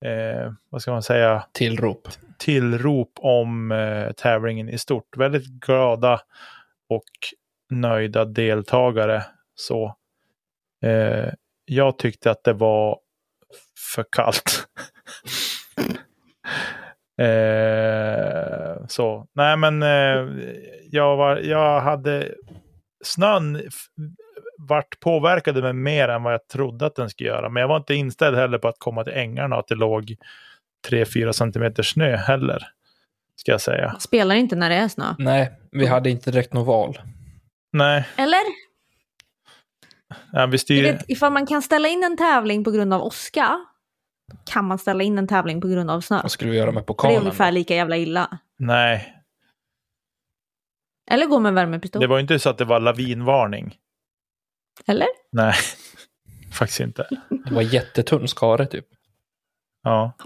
eh, 0.05 0.53
vad 0.71 0.83
ska 0.83 0.91
man 0.91 1.03
säga, 1.03 1.45
Tillrop. 1.53 2.09
tillrop 2.39 3.13
om 3.17 3.73
eh, 3.73 4.13
tävlingen 4.13 4.69
i 4.69 4.79
stort. 4.79 5.17
Väldigt 5.17 5.47
glada 5.47 6.21
och 6.89 7.11
nöjda 7.71 8.25
deltagare. 8.25 9.25
Så 9.55 9.97
eh, 10.83 11.29
jag 11.65 11.99
tyckte 11.99 12.31
att 12.31 12.45
det 12.45 12.53
var 12.53 12.99
för 13.95 14.05
kallt. 14.17 14.69
eh, 17.21 18.87
så, 18.89 19.27
nej 19.35 19.57
men 19.57 19.83
eh, 19.83 20.45
jag, 20.91 21.17
var, 21.17 21.37
jag 21.37 21.81
hade 21.81 22.29
snön 23.05 23.63
vart 24.59 25.01
påverkade 25.01 25.63
mig 25.63 25.73
mer 25.73 26.09
än 26.09 26.23
vad 26.23 26.33
jag 26.33 26.49
trodde 26.49 26.87
att 26.87 26.95
den 26.97 27.11
skulle 27.11 27.29
göra. 27.29 27.49
Men 27.49 27.61
jag 27.61 27.69
var 27.69 27.77
inte 27.77 27.95
inställd 27.95 28.37
heller 28.37 28.59
på 28.59 28.69
att 28.69 28.79
komma 28.79 29.05
till 29.05 29.13
ängarna 29.13 29.57
och 29.57 29.61
att 29.61 29.69
det 29.69 29.75
låg 29.75 30.17
3-4 30.91 31.33
centimeter 31.33 31.83
snö 31.83 32.17
heller. 32.17 32.69
Ska 33.37 33.53
jag 33.53 33.61
säga. 33.61 33.97
Spelar 34.01 34.35
inte 34.35 34.57
när 34.57 34.71
det 34.71 34.77
är 34.77 34.89
snö. 34.89 35.15
Nej, 35.19 35.53
vi 35.71 35.87
hade 35.87 36.11
inte 36.11 36.31
direkt 36.31 36.53
något 36.53 36.67
val. 36.67 36.99
Nej, 37.73 38.09
Eller? 38.17 38.41
ja, 40.33 40.47
vi 40.47 40.53
Du 40.53 40.59
styr... 40.59 40.83
vet, 40.83 41.05
ifall 41.11 41.33
man 41.33 41.47
kan 41.47 41.63
ställa 41.63 41.89
in 41.89 42.05
en 42.05 42.17
tävling 42.17 42.65
på 42.65 42.71
grund 42.71 42.95
av 42.95 43.03
åska, 43.03 43.61
kan 44.45 44.65
man 44.65 44.79
ställa 44.79 45.05
in 45.05 45.19
en 45.19 45.29
tävling 45.29 45.61
på 45.61 45.69
grund 45.69 45.91
av 45.91 46.01
snö. 46.01 46.21
Vad 46.23 46.31
skulle 46.31 46.51
vi 46.51 46.57
göra 46.57 46.73
med 46.73 46.75
För 46.75 46.81
det 46.81 46.83
är 46.83 46.87
pokalen? 46.87 47.19
ungefär 47.21 47.53
lika 47.53 47.75
jävla 47.75 47.97
illa. 47.97 48.39
Nej, 48.59 49.17
Eller 51.11 51.27
gå 51.27 51.41
med 51.41 51.55
värmepistol. 51.55 52.01
det 52.03 52.07
var 52.09 52.19
inte 52.21 52.39
så 52.39 52.51
att 52.51 52.59
det 52.59 52.65
var 52.65 52.81
lavinvarning. 52.81 53.77
Eller? 54.87 55.09
Nej, 55.33 55.55
faktiskt 56.53 56.81
inte. 56.81 57.09
Det 57.47 57.55
var 57.55 57.63
jättetunn 57.63 58.29
skare 58.29 58.67
typ. 58.67 58.87
Ja, 59.83 60.17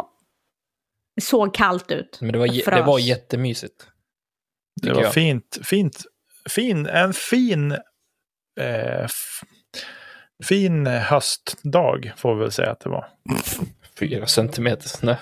Det 1.17 1.23
såg 1.23 1.55
kallt 1.55 1.91
ut. 1.91 2.19
Men 2.21 2.33
det 2.33 2.39
var, 2.39 2.71
det 2.77 2.83
var 2.83 2.99
jättemysigt. 2.99 3.89
det 4.83 4.93
var 4.93 5.03
jag. 5.03 5.13
fint. 5.15 5.59
Fint. 5.65 6.05
Fin, 6.51 6.87
en 6.87 7.13
fin... 7.13 7.73
Eh, 8.61 9.05
f- 9.05 9.43
fin 10.45 10.87
höstdag 10.87 12.13
får 12.17 12.35
vi 12.35 12.41
väl 12.41 12.53
säga 12.53 12.71
att 12.71 12.81
det 12.81 12.89
var. 12.89 13.09
Fyra 13.99 14.27
centimeter 14.27 14.89
snö. 14.89 15.17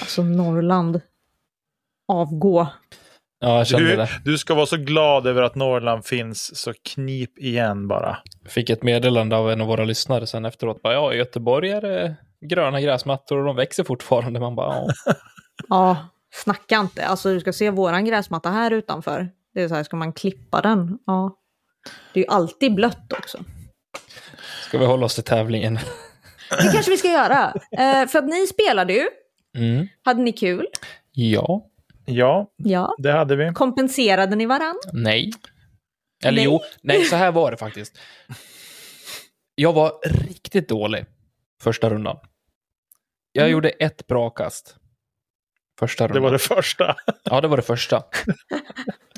Alltså 0.00 0.22
Norrland. 0.22 1.00
Avgå. 2.08 2.66
Ja, 3.40 3.56
jag 3.58 3.66
kände 3.66 3.90
Du, 3.90 3.96
det. 3.96 4.08
du 4.24 4.38
ska 4.38 4.54
vara 4.54 4.66
så 4.66 4.76
glad 4.76 5.26
över 5.26 5.42
att 5.42 5.54
Norrland 5.54 6.04
finns, 6.04 6.58
så 6.58 6.72
knip 6.84 7.38
igen 7.38 7.88
bara. 7.88 8.18
Fick 8.48 8.70
ett 8.70 8.82
meddelande 8.82 9.36
av 9.36 9.50
en 9.50 9.60
av 9.60 9.66
våra 9.66 9.84
lyssnare 9.84 10.26
sen 10.26 10.44
efteråt. 10.44 10.82
Bara, 10.82 10.94
ja, 10.94 11.12
i 11.12 11.16
Göteborg 11.16 11.70
är 11.70 11.80
det 11.80 12.16
gröna 12.50 12.80
gräsmattor 12.80 13.38
och 13.38 13.44
de 13.44 13.56
växer 13.56 13.84
fortfarande. 13.84 14.40
Man 14.40 14.54
bara, 14.54 14.74
ja. 14.74 15.14
Ja, 15.68 15.96
snacka 16.34 16.76
inte. 16.76 17.06
Alltså 17.06 17.28
du 17.34 17.40
ska 17.40 17.52
se 17.52 17.70
våran 17.70 18.04
gräsmatta 18.04 18.50
här 18.50 18.70
utanför. 18.70 19.30
Det 19.54 19.62
är 19.62 19.68
så 19.68 19.74
här, 19.74 19.82
ska 19.84 19.96
man 19.96 20.12
klippa 20.12 20.60
den? 20.60 20.98
Ja. 21.06 21.36
Det 22.14 22.20
är 22.20 22.24
ju 22.24 22.30
alltid 22.30 22.74
blött 22.74 23.12
också. 23.12 23.38
Ska 24.68 24.78
vi 24.78 24.86
hålla 24.86 25.06
oss 25.06 25.14
till 25.14 25.24
tävlingen? 25.24 25.78
Det 26.58 26.72
kanske 26.72 26.90
vi 26.90 26.96
ska 26.96 27.08
göra. 27.08 27.54
Eh, 27.78 28.06
för 28.08 28.18
att 28.18 28.28
ni 28.28 28.46
spelade 28.46 28.92
ju. 28.92 29.08
Mm. 29.58 29.86
Hade 30.04 30.22
ni 30.22 30.32
kul? 30.32 30.66
Ja. 31.12 31.68
Ja, 32.06 32.50
Ja. 32.56 32.94
det 32.98 33.12
hade 33.12 33.36
vi. 33.36 33.52
Kompenserade 33.54 34.36
ni 34.36 34.46
varann? 34.46 34.76
Nej. 34.92 35.30
Eller 36.24 36.36
Nej. 36.36 36.44
jo, 36.44 36.60
nej, 36.82 37.04
så 37.04 37.16
här 37.16 37.32
var 37.32 37.50
det 37.50 37.56
faktiskt. 37.56 37.98
Jag 39.54 39.72
var 39.72 39.92
riktigt 40.28 40.68
dålig 40.68 41.04
första 41.62 41.90
rundan. 41.90 42.16
Jag 43.32 43.42
Mm. 43.42 43.52
gjorde 43.52 43.68
ett 43.68 44.06
bra 44.06 44.30
kast. 44.30 44.76
Första 45.78 46.04
Det 46.04 46.08
rundan. 46.08 46.22
var 46.22 46.30
det 46.32 46.38
första. 46.38 46.96
Ja, 47.24 47.40
det 47.40 47.48
var 47.48 47.56
det 47.56 47.62
första. 47.62 47.96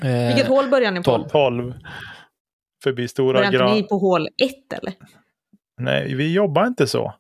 Eh, 0.03 0.27
Vilket 0.27 0.47
hål 0.47 0.69
började 0.71 0.99
ni 0.99 1.05
på? 1.05 1.11
tolv. 1.11 1.29
12. 1.29 1.75
Förbi 2.85 3.09
stora 3.09 3.33
Började 3.39 3.57
inte 3.57 3.65
ni 3.75 3.79
gran. 3.81 3.89
på 3.89 3.99
hål 3.99 4.29
ett 4.43 4.73
eller? 4.73 4.93
Nej, 5.81 6.15
vi 6.15 6.33
jobbar 6.33 6.67
inte 6.67 6.87
så. 6.87 7.15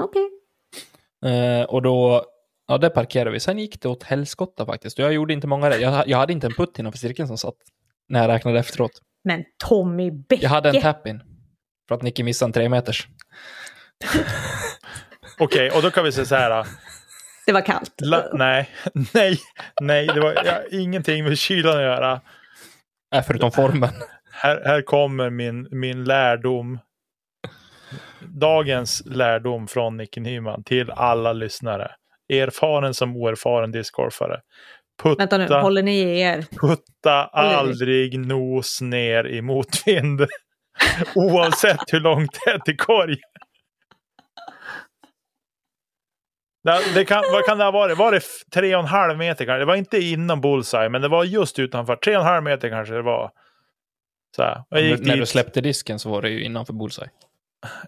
Okej. 0.00 0.30
Eh, 1.24 1.64
och 1.64 1.82
då, 1.82 2.24
ja, 2.68 2.78
det 2.78 2.90
parkerade 2.90 3.30
vi. 3.30 3.40
Sen 3.40 3.58
gick 3.58 3.82
det 3.82 3.88
åt 3.88 4.02
helskotta 4.02 4.66
faktiskt. 4.66 4.98
Och 4.98 5.04
jag 5.04 5.12
gjorde 5.12 5.32
inte 5.32 5.46
många 5.46 5.70
rätt. 5.70 5.80
Jag, 5.80 6.08
jag 6.08 6.18
hade 6.18 6.32
inte 6.32 6.46
en 6.46 6.54
putt 6.54 6.78
innanför 6.78 6.98
cirkeln 6.98 7.28
som 7.28 7.38
satt. 7.38 7.54
När 8.08 8.20
jag 8.20 8.28
räknade 8.28 8.58
efteråt. 8.58 9.00
Men 9.24 9.44
Tommy 9.68 10.10
Bäcke. 10.10 10.42
Jag 10.42 10.50
hade 10.50 10.68
en 10.68 10.80
tap-in. 10.80 11.22
För 11.88 11.94
att 11.94 12.02
Nicky 12.02 12.22
missade 12.22 12.48
en 12.48 12.52
tre 12.52 12.68
meters. 12.68 13.08
Okej, 15.38 15.70
och 15.70 15.82
då 15.82 15.90
kan 15.90 16.04
vi 16.04 16.12
säga 16.12 16.24
så 16.24 16.34
här. 16.34 16.66
Det 17.46 17.52
var 17.52 17.60
kallt. 17.60 17.94
La, 18.00 18.30
nej, 18.32 18.68
nej, 19.14 19.38
nej, 19.80 20.06
det 20.06 20.20
var 20.20 20.32
ja, 20.44 20.62
ingenting 20.70 21.24
med 21.24 21.38
kylan 21.38 21.76
att 21.76 21.82
göra. 21.82 22.20
Äh, 23.14 23.22
förutom 23.26 23.52
formen. 23.52 23.90
Här, 24.32 24.62
här 24.64 24.82
kommer 24.82 25.30
min, 25.30 25.68
min 25.70 26.04
lärdom. 26.04 26.78
Dagens 28.28 29.02
lärdom 29.06 29.68
från 29.68 29.96
Nicke 29.96 30.20
Nyman 30.20 30.64
till 30.64 30.90
alla 30.90 31.32
lyssnare. 31.32 31.90
Erfaren 32.32 32.94
som 32.94 33.16
oerfaren 33.16 33.72
discgolfare. 33.72 34.40
Putta, 35.02 35.18
Vänta 35.26 35.38
nu, 35.38 35.62
håller 35.62 35.82
ni 35.82 35.96
i 36.00 36.20
er? 36.20 36.44
putta 36.60 37.24
aldrig 37.24 38.18
nos 38.26 38.80
ner 38.80 39.26
i 39.26 39.42
motvind. 39.42 40.26
Oavsett 41.14 41.80
hur 41.92 42.00
långt 42.00 42.38
det 42.44 42.50
är 42.50 42.58
till 42.58 42.76
korg. 42.76 43.16
Det, 46.64 46.94
det 46.94 47.04
kan, 47.04 47.22
vad 47.32 47.44
kan 47.44 47.58
det 47.58 47.64
ha 47.64 47.70
varit? 47.70 47.98
Var 47.98 48.12
det 48.12 48.20
tre 48.54 48.74
och 48.74 48.80
en 48.82 48.86
halv 48.88 49.18
meter 49.18 49.44
kanske? 49.44 49.58
Det 49.58 49.64
var 49.64 49.76
inte 49.76 49.98
inom 49.98 50.40
bullseye, 50.40 50.88
men 50.88 51.02
det 51.02 51.08
var 51.08 51.24
just 51.24 51.58
utanför. 51.58 51.96
Tre 51.96 52.16
och 52.16 52.22
en 52.22 52.26
halv 52.28 52.42
meter 52.44 52.68
kanske 52.68 52.94
det 52.94 53.02
var. 53.02 53.30
Så 54.36 54.42
här. 54.42 54.64
Jag 54.68 54.82
gick 54.82 55.00
När 55.00 55.14
du 55.14 55.20
dit. 55.20 55.28
släppte 55.28 55.60
disken 55.60 55.98
så 55.98 56.10
var 56.10 56.22
det 56.22 56.28
ju 56.30 56.44
innanför 56.44 56.72
bullseye. 56.72 57.08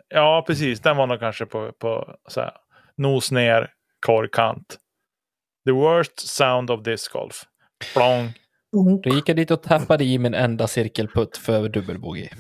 Ja, 0.09 0.45
precis. 0.47 0.81
Den 0.81 0.97
var 0.97 1.07
nog 1.07 1.21
kanske 1.21 1.47
på, 1.47 1.73
på 1.73 2.17
så 2.29 2.41
här, 2.41 2.53
nos 2.97 3.31
ner, 3.31 3.71
korgkant. 4.07 4.79
The 5.67 5.73
worst 5.73 6.21
sound 6.29 6.71
of 6.71 6.83
disc 6.83 7.09
golf. 7.13 7.45
Plong. 7.95 8.33
Då 9.03 9.11
gick 9.15 9.29
jag 9.29 9.37
dit 9.37 9.51
och 9.51 9.63
tappade 9.63 10.05
i 10.05 10.19
min 10.19 10.35
enda 10.35 10.67
cirkelputt 10.67 11.37
för 11.37 11.69
dubbelbogey. 11.69 12.29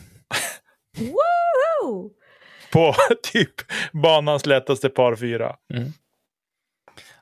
På 2.72 2.94
typ 3.32 3.54
banans 3.92 4.46
lättaste 4.46 4.88
par 4.88 5.16
fyra. 5.16 5.56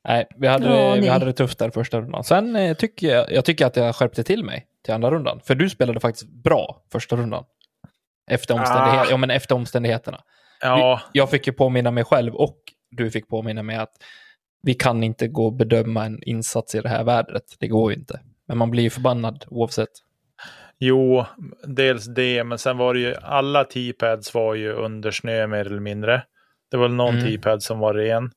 Nej, 0.04 0.26
vi 0.37 0.47
hade, 0.47 0.64
Ja, 0.66 0.88
det, 0.88 0.95
vi 0.95 1.00
nej. 1.00 1.11
hade 1.11 1.25
det 1.25 1.33
tufft 1.33 1.59
där 1.59 1.71
första 1.71 2.00
rundan. 2.00 2.25
Sen 2.25 2.57
eh, 2.57 2.76
tycker 2.76 3.07
jag, 3.07 3.33
jag 3.33 3.45
tycker 3.45 3.66
att 3.66 3.76
jag 3.76 3.97
skärpte 3.97 4.23
till 4.25 4.45
mig 4.45 4.66
till 4.85 4.95
andra 4.95 5.11
rundan. 5.11 5.40
För 5.45 5.54
du 5.54 5.71
spelade 5.71 6.00
faktiskt 6.00 6.28
bra 6.28 6.83
första 6.92 7.16
rundan. 7.16 7.45
Efter, 8.35 8.55
omständighet, 8.55 9.01
Ah. 9.07 9.11
ja, 9.11 9.17
men 9.17 9.31
efter 9.31 9.55
omständigheterna. 9.55 10.21
Ja, 10.61 11.01
Jag 11.12 11.31
fick 11.31 11.47
ju 11.47 11.53
påminna 11.53 11.91
mig 11.91 12.05
själv 12.05 12.35
och 12.35 12.57
du 12.91 13.11
fick 13.11 13.29
påminna 13.29 13.62
mig 13.62 13.77
att 13.77 13.93
vi 14.62 14.75
kan 14.75 15.03
inte 15.03 15.29
gå 15.29 15.47
och 15.47 15.53
bedöma 15.53 16.05
en 16.05 16.23
insats 16.23 16.75
i 16.75 16.81
det 16.81 16.89
här 16.89 17.05
vädret. 17.05 17.45
Det 17.59 17.69
går 17.69 17.93
ju 17.93 17.99
inte. 17.99 18.21
Men 18.49 18.59
man 18.59 18.71
blir 18.71 18.83
ju 18.83 18.91
förbannad 18.91 19.45
oavsett. 19.49 19.89
jo, 20.79 21.25
dels 21.65 22.05
det, 22.07 22.45
men 22.45 22.59
sen 22.59 22.77
var 22.79 22.95
det 22.95 23.01
ju 23.01 23.15
alla 23.23 23.65
T-pads 23.65 24.35
var 24.35 24.55
ju 24.55 24.73
under 24.73 25.11
snö 25.11 25.47
mer 25.47 25.67
eller 25.67 25.81
mindre. 25.81 26.23
Det 26.71 26.77
var 26.77 26.89
någon 26.89 27.15
Mm. 27.19 27.27
T-pad 27.27 27.62
som 27.62 27.79
var 27.79 27.95
ren. 27.95 28.31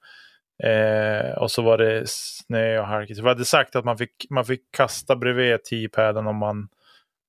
Eh, 0.63 1.31
och 1.37 1.51
så 1.51 1.61
var 1.61 1.77
det 1.77 2.03
snö 2.07 2.79
och 2.79 2.87
halkigt. 2.87 3.19
Vi 3.19 3.27
hade 3.27 3.45
sagt 3.45 3.75
att 3.75 3.85
man 3.85 3.97
fick, 3.97 4.25
man 4.29 4.45
fick 4.45 4.61
kasta 4.77 5.15
bredvid 5.15 5.63
T-paden 5.63 6.27
om 6.27 6.35
man, 6.35 6.67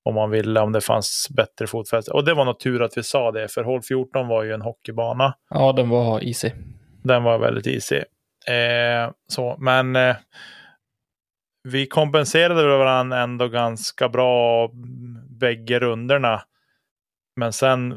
om 0.06 0.14
man 0.14 0.30
ville, 0.30 0.60
om 0.60 0.72
det 0.72 0.80
fanns 0.80 1.28
bättre 1.30 1.66
fotfäste. 1.66 2.10
Och 2.10 2.24
det 2.24 2.34
var 2.34 2.44
nog 2.44 2.58
tur 2.58 2.82
att 2.82 2.98
vi 2.98 3.02
sa 3.02 3.32
det, 3.32 3.48
för 3.48 3.64
hål 3.64 3.82
14 3.82 4.28
var 4.28 4.42
ju 4.42 4.52
en 4.52 4.62
hockeybana. 4.62 5.34
Ja, 5.50 5.72
den 5.72 5.88
var 5.88 6.24
easy. 6.24 6.50
Den 7.02 7.22
var 7.22 7.38
väldigt 7.38 7.66
easy. 7.66 7.96
Eh, 8.46 9.10
så, 9.26 9.56
men 9.58 9.96
eh, 9.96 10.16
vi 11.62 11.86
kompenserade 11.86 12.78
varandra 12.78 13.20
ändå 13.20 13.48
ganska 13.48 14.08
bra 14.08 14.70
bägge 15.28 15.78
runderna. 15.78 16.42
Men 17.36 17.52
sen 17.52 17.92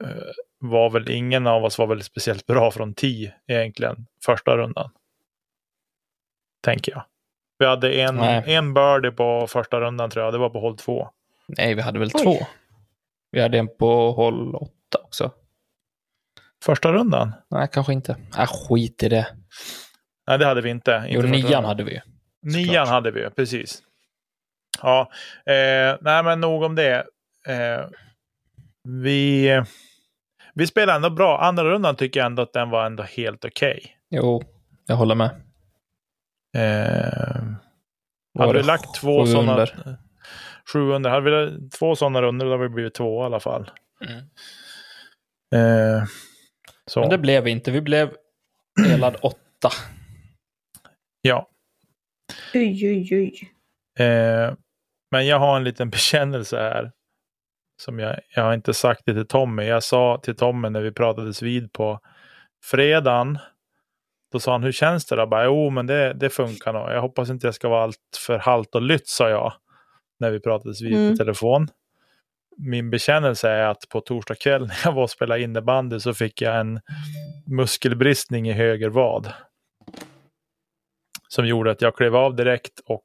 eh, 0.00 0.32
var 0.58 0.90
väl 0.90 1.10
ingen 1.10 1.46
av 1.46 1.64
oss 1.64 1.78
var 1.78 1.86
väl 1.86 2.02
speciellt 2.02 2.46
bra 2.46 2.70
från 2.70 2.94
10 2.94 3.34
egentligen 3.48 4.06
första 4.24 4.56
rundan. 4.56 4.90
Tänker 6.64 6.92
jag. 6.92 7.02
Vi 7.58 7.66
hade 7.66 7.92
en, 7.92 8.16
Nej. 8.16 8.54
en 8.54 8.74
birdie 8.74 9.10
på 9.10 9.46
första 9.46 9.80
rundan 9.80 10.10
tror 10.10 10.24
jag. 10.24 10.34
Det 10.34 10.38
var 10.38 10.50
på 10.50 10.60
håll 10.60 10.76
2. 10.76 11.08
Nej, 11.58 11.74
vi 11.74 11.82
hade 11.82 11.98
väl 11.98 12.10
Oj. 12.14 12.22
två. 12.22 12.46
Vi 13.30 13.40
hade 13.40 13.58
en 13.58 13.68
på 13.78 14.12
håll 14.12 14.54
åtta 14.54 14.98
också. 15.04 15.30
Första 16.64 16.92
rundan? 16.92 17.32
Nej, 17.50 17.68
kanske 17.72 17.92
inte. 17.92 18.16
Äh, 18.38 18.46
skit 18.46 19.02
i 19.02 19.08
det. 19.08 19.26
Nej, 20.26 20.38
det 20.38 20.46
hade 20.46 20.60
vi 20.60 20.70
inte. 20.70 21.04
inte 21.08 21.14
Jo, 21.14 21.22
nian 21.22 21.42
rundan. 21.42 21.64
hade 21.64 21.84
vi 21.84 21.92
ju. 21.92 22.00
Nian 22.42 22.64
Såklart. 22.66 22.88
hade 22.88 23.10
vi, 23.10 23.30
precis. 23.30 23.82
Ja, 24.82 25.10
eh, 25.46 25.96
nej 26.00 26.22
men 26.24 26.40
nog 26.40 26.62
om 26.62 26.74
det. 26.74 27.06
Eh, 27.48 27.86
vi, 28.84 29.62
vi 30.54 30.66
spelade 30.66 30.96
ändå 30.96 31.10
bra. 31.10 31.40
Andra 31.40 31.64
rundan 31.64 31.96
tycker 31.96 32.20
jag 32.20 32.26
ändå 32.26 32.42
att 32.42 32.52
den 32.52 32.70
var 32.70 32.86
ändå 32.86 33.02
helt 33.02 33.44
okej. 33.44 33.96
Jo, 34.10 34.42
jag 34.86 34.96
håller 34.96 35.14
med. 35.14 35.30
Eh, 36.56 37.42
hade 38.38 38.52
det 38.52 38.62
lagt 38.62 38.94
två 38.94 39.26
sådana... 39.26 39.52
under? 39.52 39.98
Sju 40.72 40.90
under. 40.92 41.10
Hade 41.10 41.46
vi 41.46 41.68
två 41.68 41.96
sådana 41.96 42.22
runder 42.22 42.46
då 42.46 42.52
hade 42.52 42.62
vi 42.62 42.68
blivit 42.68 42.94
två 42.94 43.22
i 43.22 43.26
alla 43.26 43.40
fall. 43.40 43.70
Mm. 44.04 44.18
Eh, 45.54 46.04
så, 46.86 47.00
Men 47.00 47.08
det 47.10 47.18
blev 47.18 47.44
vi 47.44 47.50
inte. 47.50 47.70
Vi 47.70 47.80
blev 47.80 48.14
delad 48.88 49.16
åtta. 49.22 49.70
ja. 51.22 51.48
Oj, 52.54 52.88
oj, 52.90 53.08
oj. 53.12 53.50
Eh, 54.06 54.54
Men 55.10 55.26
jag 55.26 55.38
har 55.38 55.56
en 55.56 55.64
liten 55.64 55.90
bekännelse 55.90 56.56
här. 56.56 56.92
Som 57.82 57.98
jag, 57.98 58.20
jag 58.34 58.42
har 58.42 58.54
inte 58.54 58.74
sagt 58.74 59.02
det 59.06 59.14
till 59.14 59.26
Tommy. 59.26 59.64
Jag 59.64 59.82
sa 59.82 60.20
till 60.22 60.36
Tommy 60.36 60.68
när 60.70 60.80
vi 60.80 60.92
pratades 60.92 61.42
vid 61.42 61.72
på 61.72 62.00
fredagen. 62.64 63.38
Då 64.32 64.40
sa 64.40 64.52
han, 64.52 64.62
hur 64.62 64.72
känns 64.72 65.06
det 65.06 65.16
då? 65.16 65.22
Jag 65.22 65.28
bara, 65.28 65.44
jo, 65.44 65.70
men 65.70 65.86
det, 65.86 66.12
det 66.12 66.30
funkar 66.30 66.72
nog. 66.72 66.90
Jag 66.90 67.00
hoppas 67.00 67.30
inte 67.30 67.46
jag 67.46 67.54
ska 67.54 67.68
vara 67.68 67.82
allt 67.82 67.96
för 68.26 68.38
halt 68.38 68.74
och 68.74 68.82
lytt, 68.82 69.08
sa 69.08 69.28
jag. 69.28 69.52
När 70.20 70.30
vi 70.30 70.40
pratades 70.40 70.82
vid 70.82 70.94
Mm. 70.94 71.10
på 71.10 71.16
telefon. 71.16 71.68
Min 72.56 72.90
bekännelse 72.90 73.48
är 73.50 73.66
att 73.66 73.88
på 73.88 74.00
torsdag 74.00 74.34
kväll 74.34 74.66
när 74.66 74.76
jag 74.84 74.92
var 74.92 75.02
och 75.02 75.10
spelade 75.10 75.42
innebandy 75.42 76.00
så 76.00 76.14
fick 76.14 76.42
jag 76.42 76.60
en 76.60 76.80
muskelbristning 77.46 78.48
i 78.48 78.52
höger 78.52 78.88
vad. 78.88 79.32
Som 81.28 81.46
gjorde 81.46 81.70
att 81.70 81.82
jag 81.82 81.96
klev 81.96 82.16
av 82.16 82.36
direkt 82.36 82.80
och 82.86 83.04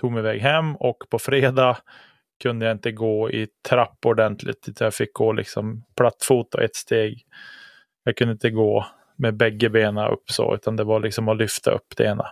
tog 0.00 0.12
mig 0.12 0.20
iväg 0.20 0.40
hem. 0.40 0.76
Och 0.76 0.96
på 1.10 1.18
fredag 1.18 1.78
kunde 2.42 2.66
jag 2.66 2.74
inte 2.74 2.92
gå 2.92 3.30
i 3.30 3.48
trapp 3.68 4.06
ordentligt. 4.06 4.68
utan 4.68 4.84
Jag 4.84 4.94
fick 4.94 5.12
gå 5.12 5.32
liksom 5.32 5.84
och 6.54 6.62
ett 6.62 6.76
steg. 6.76 7.22
Jag 8.04 8.16
kunde 8.16 8.32
inte 8.32 8.50
gå 8.50 8.86
med 9.16 9.36
bägge 9.36 9.68
benen 9.70 10.08
upp 10.08 10.30
så, 10.30 10.54
utan 10.54 10.76
det 10.76 10.84
var 10.84 11.00
liksom 11.00 11.28
att 11.28 11.36
lyfta 11.36 11.70
upp 11.70 11.96
det 11.96 12.04
ena 12.04 12.26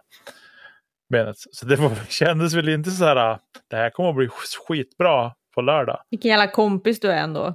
benet. 1.11 1.37
Så 1.39 1.67
det 1.67 1.77
var, 1.77 1.91
kändes 2.09 2.55
väl 2.55 2.69
inte 2.69 2.91
så 2.91 3.05
här, 3.05 3.39
det 3.69 3.77
här 3.77 3.91
kommer 3.91 4.11
att 4.11 4.17
bli 4.17 4.29
skitbra 4.69 5.33
på 5.55 5.61
lördag. 5.61 6.03
Vilken 6.11 6.31
jävla 6.31 6.47
kompis 6.51 7.01
du 7.01 7.11
är 7.11 7.17
ändå. 7.23 7.47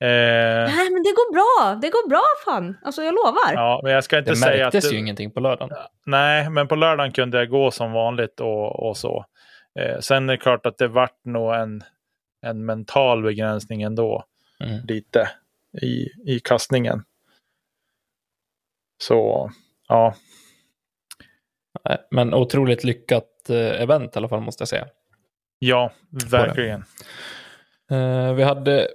Eh, 0.00 0.08
Nej 0.08 0.90
men 0.90 1.02
det 1.02 1.10
går 1.12 1.32
bra, 1.32 1.74
det 1.82 1.88
går 1.90 2.08
bra 2.08 2.22
fan. 2.44 2.76
Alltså 2.84 3.02
jag 3.02 3.14
lovar. 3.14 3.52
ja, 3.54 3.80
men 3.82 3.92
jag 3.92 4.04
ska 4.04 4.18
inte 4.18 4.30
Det 4.30 4.36
säga 4.36 4.66
att... 4.66 4.72
märktes 4.74 4.90
det- 4.90 4.94
ju 4.96 5.00
ingenting 5.00 5.30
på 5.30 5.40
lördagen. 5.40 5.76
Nej, 6.06 6.50
men 6.50 6.68
på 6.68 6.74
lördagen 6.76 7.12
kunde 7.12 7.38
jag 7.38 7.48
gå 7.50 7.70
som 7.70 7.92
vanligt 7.92 8.40
och, 8.40 8.88
och 8.88 8.96
så. 8.96 9.24
Eh, 9.80 9.98
sen 10.00 10.28
är 10.28 10.32
det 10.34 10.38
klart 10.42 10.66
att 10.66 10.78
det 10.78 10.88
vart 10.88 11.24
nog 11.24 11.54
en, 11.54 11.82
en 12.42 12.64
mental 12.66 13.22
begränsning 13.22 13.82
ändå. 13.82 14.24
Mm. 14.64 14.80
Lite 14.86 15.28
i, 15.82 16.08
i 16.26 16.40
kastningen. 16.44 17.04
Så, 19.02 19.50
ja. 19.88 20.14
Nej, 21.88 21.98
Men 22.10 22.34
otroligt 22.34 22.84
lyckat 22.84 23.50
eh, 23.50 23.82
event 23.82 24.16
i 24.16 24.18
alla 24.18 24.28
fall 24.28 24.40
måste 24.40 24.62
jag 24.62 24.68
säga. 24.68 24.86
Ja, 25.58 25.92
verkligen. 26.30 26.84
Eh, 27.90 28.34
vi 28.34 28.42
hade, 28.42 28.88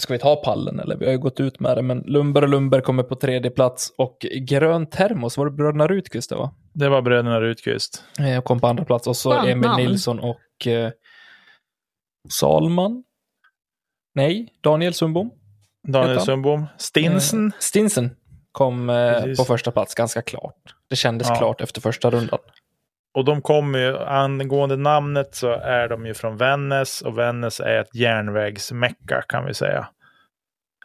ska 0.00 0.12
vi 0.12 0.18
ta 0.18 0.36
pallen 0.36 0.80
eller? 0.80 0.96
Vi 0.96 1.04
har 1.04 1.12
ju 1.12 1.18
gått 1.18 1.40
ut 1.40 1.60
med 1.60 1.76
det, 1.76 1.82
men 1.82 1.98
Lundberg 1.98 2.44
och 2.44 2.48
Lundberg 2.48 2.82
kommer 2.82 3.02
på 3.02 3.14
tredje 3.14 3.50
plats 3.50 3.92
och 3.98 4.26
grön 4.40 4.86
termos, 4.86 5.36
var 5.36 5.44
det 5.44 5.50
bröderna 5.50 5.86
Rutqvist 5.88 6.30
det 6.30 6.36
var? 6.36 6.50
Det 6.72 6.88
var 6.88 7.02
bröderna 7.02 7.40
Rutqvist. 7.40 8.04
Eh, 8.18 8.42
kom 8.42 8.60
på 8.60 8.66
andra 8.66 8.84
plats 8.84 9.06
och 9.06 9.16
så 9.16 9.32
Emil. 9.32 9.70
Nilsson 9.76 10.20
och 10.20 10.66
eh, 10.66 10.90
Salman. 12.28 13.04
Nej, 14.14 14.54
Daniel 14.60 14.94
Sundbom. 14.94 15.30
Daniel? 15.88 16.20
Sundbom. 16.20 16.66
Stinsen. 16.78 17.46
Eh, 17.46 17.52
Stinsen 17.58 18.16
kom 18.52 18.90
eh, 18.90 19.22
på 19.36 19.44
första 19.44 19.70
plats 19.70 19.94
ganska 19.94 20.22
klart. 20.22 20.74
Det 20.90 20.96
kändes 20.96 21.28
Ja. 21.28 21.34
klart 21.34 21.60
efter 21.60 21.80
första 21.80 22.10
rundan. 22.10 22.38
Och 23.14 23.24
de 23.24 23.42
kommer 23.42 23.78
ju, 23.78 23.98
angående 23.98 24.76
namnet 24.76 25.34
så 25.34 25.50
är 25.52 25.88
de 25.88 26.06
ju 26.06 26.14
från 26.14 26.36
Vännäs 26.36 27.02
och 27.02 27.18
Vännäs 27.18 27.60
är 27.60 27.80
ett 27.80 27.94
järnvägsmecka 27.94 29.22
kan 29.28 29.44
vi 29.46 29.54
säga. 29.54 29.88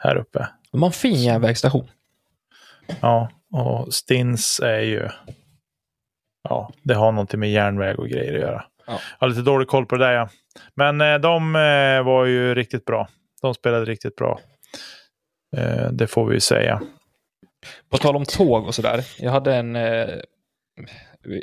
Här 0.02 0.16
uppe. 0.16 0.48
De 0.72 0.82
har 0.82 0.90
en 0.90 0.94
fin 0.94 1.24
järnvägsstation. 1.24 1.90
Ja, 3.02 3.30
och 3.54 3.94
Stins 3.94 4.60
är 4.60 4.80
ju... 4.80 5.10
Ja, 6.50 6.72
det 6.84 6.94
har 6.94 7.12
någonting 7.12 7.40
med 7.40 7.52
järnväg 7.52 8.00
och 8.00 8.08
grejer 8.10 8.34
att 8.34 8.42
göra. 8.42 8.66
Ja. 8.88 8.94
Jag 8.94 9.00
har 9.20 9.28
lite 9.28 9.42
dålig 9.42 9.68
koll 9.68 9.86
på 9.86 9.98
det 9.98 10.06
där 10.06 10.14
ja. 10.14 10.30
Men 10.76 11.02
eh, 11.02 11.16
de 11.16 11.56
eh, 11.56 12.04
var 12.04 12.26
ju 12.26 12.56
riktigt 12.56 12.86
bra. 12.86 13.08
De 13.42 13.54
spelade 13.54 13.86
riktigt 13.86 14.16
bra. 14.16 14.40
Eh, 15.58 15.92
det 15.92 16.08
får 16.08 16.26
vi 16.26 16.34
ju 16.34 16.40
säga. 16.40 16.82
På 17.90 17.98
tal 17.98 18.16
om 18.16 18.26
tåg 18.26 18.66
och 18.66 18.76
sådär. 18.76 19.06
Jag 19.20 19.32
hade 19.32 19.56
en... 19.56 19.76
Eh, 19.76 20.08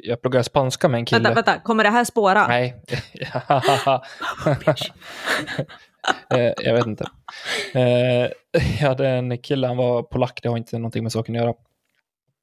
jag 0.02 0.20
pluggade 0.20 0.44
spanska 0.44 0.88
med 0.88 0.98
en 0.98 1.04
kille. 1.04 1.20
Vänta, 1.20 1.34
vänta, 1.34 1.60
kommer 1.60 1.84
det 1.84 1.90
här 1.90 2.04
spåra? 2.04 2.46
Nej. 2.46 2.82
Eh, 6.34 6.52
jag 6.56 6.74
vet 6.74 6.86
inte. 6.86 7.06
Eh, 7.74 8.30
jag 8.80 8.88
hade 8.88 9.08
en 9.08 9.38
kille, 9.38 9.66
han 9.66 9.76
var 9.76 10.02
polack, 10.02 10.40
det 10.42 10.48
har 10.48 10.56
inte 10.56 10.78
någonting 10.78 11.02
med 11.02 11.12
saken 11.12 11.36
att 11.36 11.42
göra. 11.42 11.54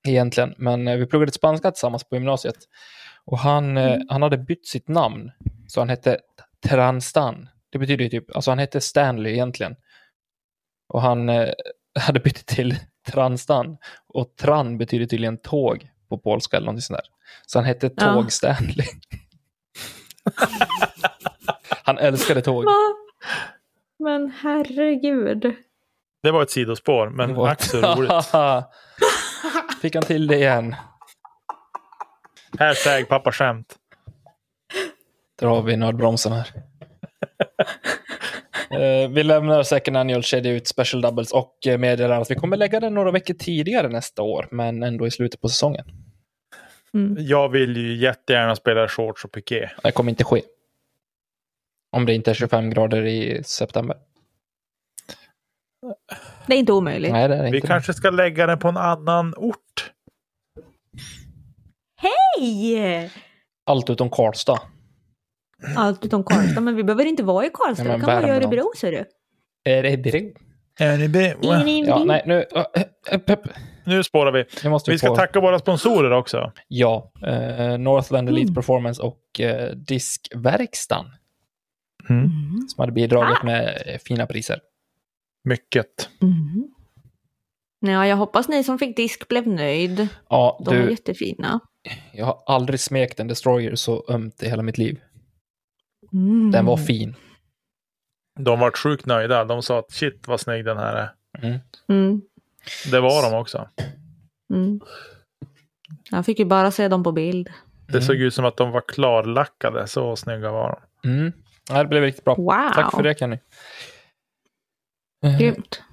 Egentligen, 0.08 0.54
men 0.58 0.88
eh, 0.88 0.98
vi 0.98 1.06
pluggade 1.06 1.32
spanska 1.32 1.72
tillsammans 1.72 2.04
på 2.04 2.16
gymnasiet. 2.16 2.56
Och 3.26 3.40
han, 3.40 3.78
eh, 3.78 3.98
han 4.10 4.22
hade 4.22 4.38
bytt 4.38 4.68
sitt 4.68 4.88
namn. 4.88 5.32
Så 5.68 5.82
han 5.82 5.90
hette 5.90 6.20
Transtan. 6.68 7.50
Det 7.70 7.80
betyder 7.80 8.04
ju 8.04 8.10
typ, 8.10 8.36
alltså 8.36 8.52
han 8.52 8.60
hette 8.60 8.82
Stanley 8.82 9.34
egentligen. 9.34 9.76
Och 10.90 11.02
han 11.02 11.30
hade 12.00 12.20
bytt 12.20 12.46
till 12.46 12.76
Transtan. 13.12 13.78
Och 14.08 14.36
Tran 14.36 14.78
betyder 14.78 15.06
tydligen 15.06 15.38
tåg 15.38 15.90
på 16.10 16.18
polska 16.18 16.58
eller 16.58 16.66
någonting 16.66 16.82
sånt 16.82 16.98
där. 17.00 17.06
Så 17.46 17.60
han 17.60 17.66
hette 17.66 17.92
Ja. 17.96 18.14
Tåg 18.14 18.32
Stanley. 18.32 18.88
han 21.84 21.98
älskade 21.98 22.42
tåg. 22.42 22.66
Men 24.00 24.32
herregud. 24.42 25.56
Det 26.24 26.32
var 26.32 26.44
ett 26.44 26.52
sidospår, 26.52 27.10
men 27.10 27.36
var- 27.36 27.50
ack 27.50 27.62
så 27.62 27.82
roligt. 27.82 28.12
Fick 29.82 29.96
han 29.96 30.04
till 30.04 30.28
det 30.28 30.36
igen. 30.36 30.76
Hashtag 32.60 33.08
pappa 33.10 33.32
skämt. 33.32 33.76
Drar 35.40 35.62
vi 35.62 35.76
nödbromsen 35.78 36.32
här. 36.32 36.50
Eh, 38.80 39.10
vi 39.10 39.24
lämnar 39.24 39.64
Second 39.64 39.98
Annual 39.98 40.24
Kedja 40.24 40.52
ut 40.52 40.68
Special 40.68 41.02
Doubles 41.02 41.32
och 41.32 41.68
eh, 41.68 41.78
meddelar 41.78 42.22
att 42.22 42.32
vi 42.32 42.36
kommer 42.36 42.58
lägga 42.58 42.80
den 42.80 42.94
några 42.94 43.12
veckor 43.12 43.34
tidigare 43.34 43.88
nästa 43.90 44.22
år, 44.22 44.48
men 44.52 44.84
ändå 44.84 45.08
i 45.08 45.12
slutet 45.12 45.42
på 45.42 45.50
säsongen. 45.50 45.86
Mm. 46.94 47.16
Jag 47.20 47.50
vill 47.50 47.78
ju 47.78 47.96
jättegärna 47.96 48.56
spela 48.56 48.88
shorts 48.88 49.26
och 49.26 49.32
piké. 49.32 49.70
Det 49.84 49.92
kommer 49.92 50.10
inte 50.10 50.24
ske. 50.24 50.42
Om 51.92 52.06
det 52.06 52.14
inte 52.14 52.32
är 52.32 52.36
25 52.36 52.70
grader 52.70 53.06
i 53.06 53.44
september. 53.44 53.98
Det 56.48 56.54
är 56.54 56.58
inte 56.58 56.74
omöjligt. 56.74 57.12
Nej, 57.12 57.28
det 57.28 57.36
är 57.36 57.42
Vi 57.42 57.48
inte 57.48 57.60
det. 57.60 57.68
kanske 57.68 57.94
ska 57.94 58.10
lägga 58.10 58.46
den 58.48 58.60
på 58.60 58.68
en 58.68 58.78
annan 58.78 59.34
ort. 59.38 59.92
Hej! 61.98 63.12
Allt 63.66 63.90
utom 63.90 64.10
Karlstad. 64.10 64.60
Allt 65.76 66.06
utom 66.06 66.24
Karlstad, 66.24 66.62
men 66.62 66.76
vi 66.76 66.84
behöver 66.84 67.06
inte 67.06 67.24
vara 67.24 67.46
i 67.46 67.50
Karlstad. 67.54 67.86
Ja, 67.88 67.96
Vi 67.96 68.00
kan 68.02 68.22
vara 68.22 68.28
i. 68.28 68.32
Örebro, 68.32 68.72
ser 68.78 68.92
du. 68.92 69.06
Är 70.80 70.98
det 70.98 71.10
bro? 71.10 71.38
Ja, 71.42 72.04
nej, 72.06 72.24
nu... 72.26 72.36
Uh, 72.56 72.64
uh, 73.30 73.38
Nu 73.86 74.04
spårar 74.04 74.32
vi. 74.32 74.46
nu 74.64 74.70
måste 74.70 74.92
vi, 74.92 74.94
Vi 74.94 74.98
ska 75.00 75.16
tacka 75.16 75.40
våra 75.40 75.60
sponsorer 75.60 76.12
också. 76.12 76.52
Ja, 76.68 77.12
eh, 77.28 77.78
Northland 77.78 78.30
Elite 78.30 78.44
Mm. 78.44 78.56
Performance 78.56 79.02
och 79.02 79.40
eh, 79.40 79.70
Diskverkstan 79.76 81.06
Mm. 82.10 82.30
som 82.68 82.82
hade 82.82 82.92
bidragit 82.92 83.44
med 83.44 83.82
eh, 83.86 83.98
fina 84.06 84.26
priser. 84.28 84.60
Mycket. 85.44 86.10
Mm. 86.22 86.68
Ja, 87.80 88.08
jag 88.08 88.16
hoppas 88.18 88.48
ni 88.50 88.64
som 88.64 88.80
fick 88.80 88.98
disk 88.98 89.28
blev 89.28 89.48
nöjd. 89.48 90.08
Ja, 90.30 90.62
De 90.66 90.76
är 90.76 90.84
du, 90.84 90.92
jättefina. 90.92 91.60
jag 92.14 92.26
har 92.26 92.44
aldrig 92.46 92.80
smekt 92.80 93.20
en 93.20 93.28
Destroyer 93.28 93.76
så 93.76 94.06
ömt 94.10 94.44
i 94.44 94.50
hela 94.50 94.64
mitt 94.64 94.78
liv. 94.78 95.00
Mm. 96.14 96.52
Den 96.52 96.66
var 96.66 96.78
fin. 96.78 97.16
De 98.40 98.60
var 98.60 98.72
sjukt 98.72 99.06
nöjda. 99.06 99.46
De 99.46 99.62
sa 99.62 99.80
att 99.80 99.92
shit 99.92 100.28
vad 100.28 100.40
snygg 100.40 100.66
den 100.66 100.78
här 100.78 100.96
är. 100.96 101.12
Mm. 101.48 101.60
Mm. 101.90 102.22
Det 102.92 103.00
var 103.00 103.32
de 103.32 103.38
också. 103.38 103.70
Mm. 104.54 104.80
Jag 106.12 106.26
fick 106.26 106.40
ju 106.40 106.46
bara 106.46 106.72
se 106.72 106.88
dem 106.88 107.04
på 107.04 107.12
bild. 107.12 107.50
Det 107.88 108.02
såg 108.02 108.16
ut 108.16 108.34
som 108.34 108.46
att 108.46 108.58
de 108.58 108.72
var 108.72 108.82
klarlackade. 108.82 109.88
Så 109.88 110.16
snygga 110.16 110.52
var 110.52 110.82
de. 111.02 111.10
Mm. 111.10 111.34
Det 111.70 111.86
blev 111.86 112.04
riktigt 112.04 112.26
bra. 112.26 112.36
Wow! 112.36 112.72
Tack 112.76 112.96
för 112.96 113.04
det 113.04 113.20
Kenny. 113.20 113.38
Eh, 115.26 115.38
Grymt. 115.38 115.84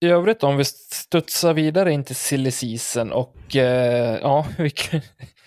I 0.00 0.08
övrigt 0.08 0.42
om 0.42 0.56
vi 0.56 0.64
studsar 0.64 1.54
vidare 1.54 1.92
in 1.92 2.04
till 2.04 2.16
silly 2.16 2.50
season 2.50 3.12
och 3.12 3.56
eh, 3.56 4.18
ja, 4.22 4.46
vi, 4.58 4.72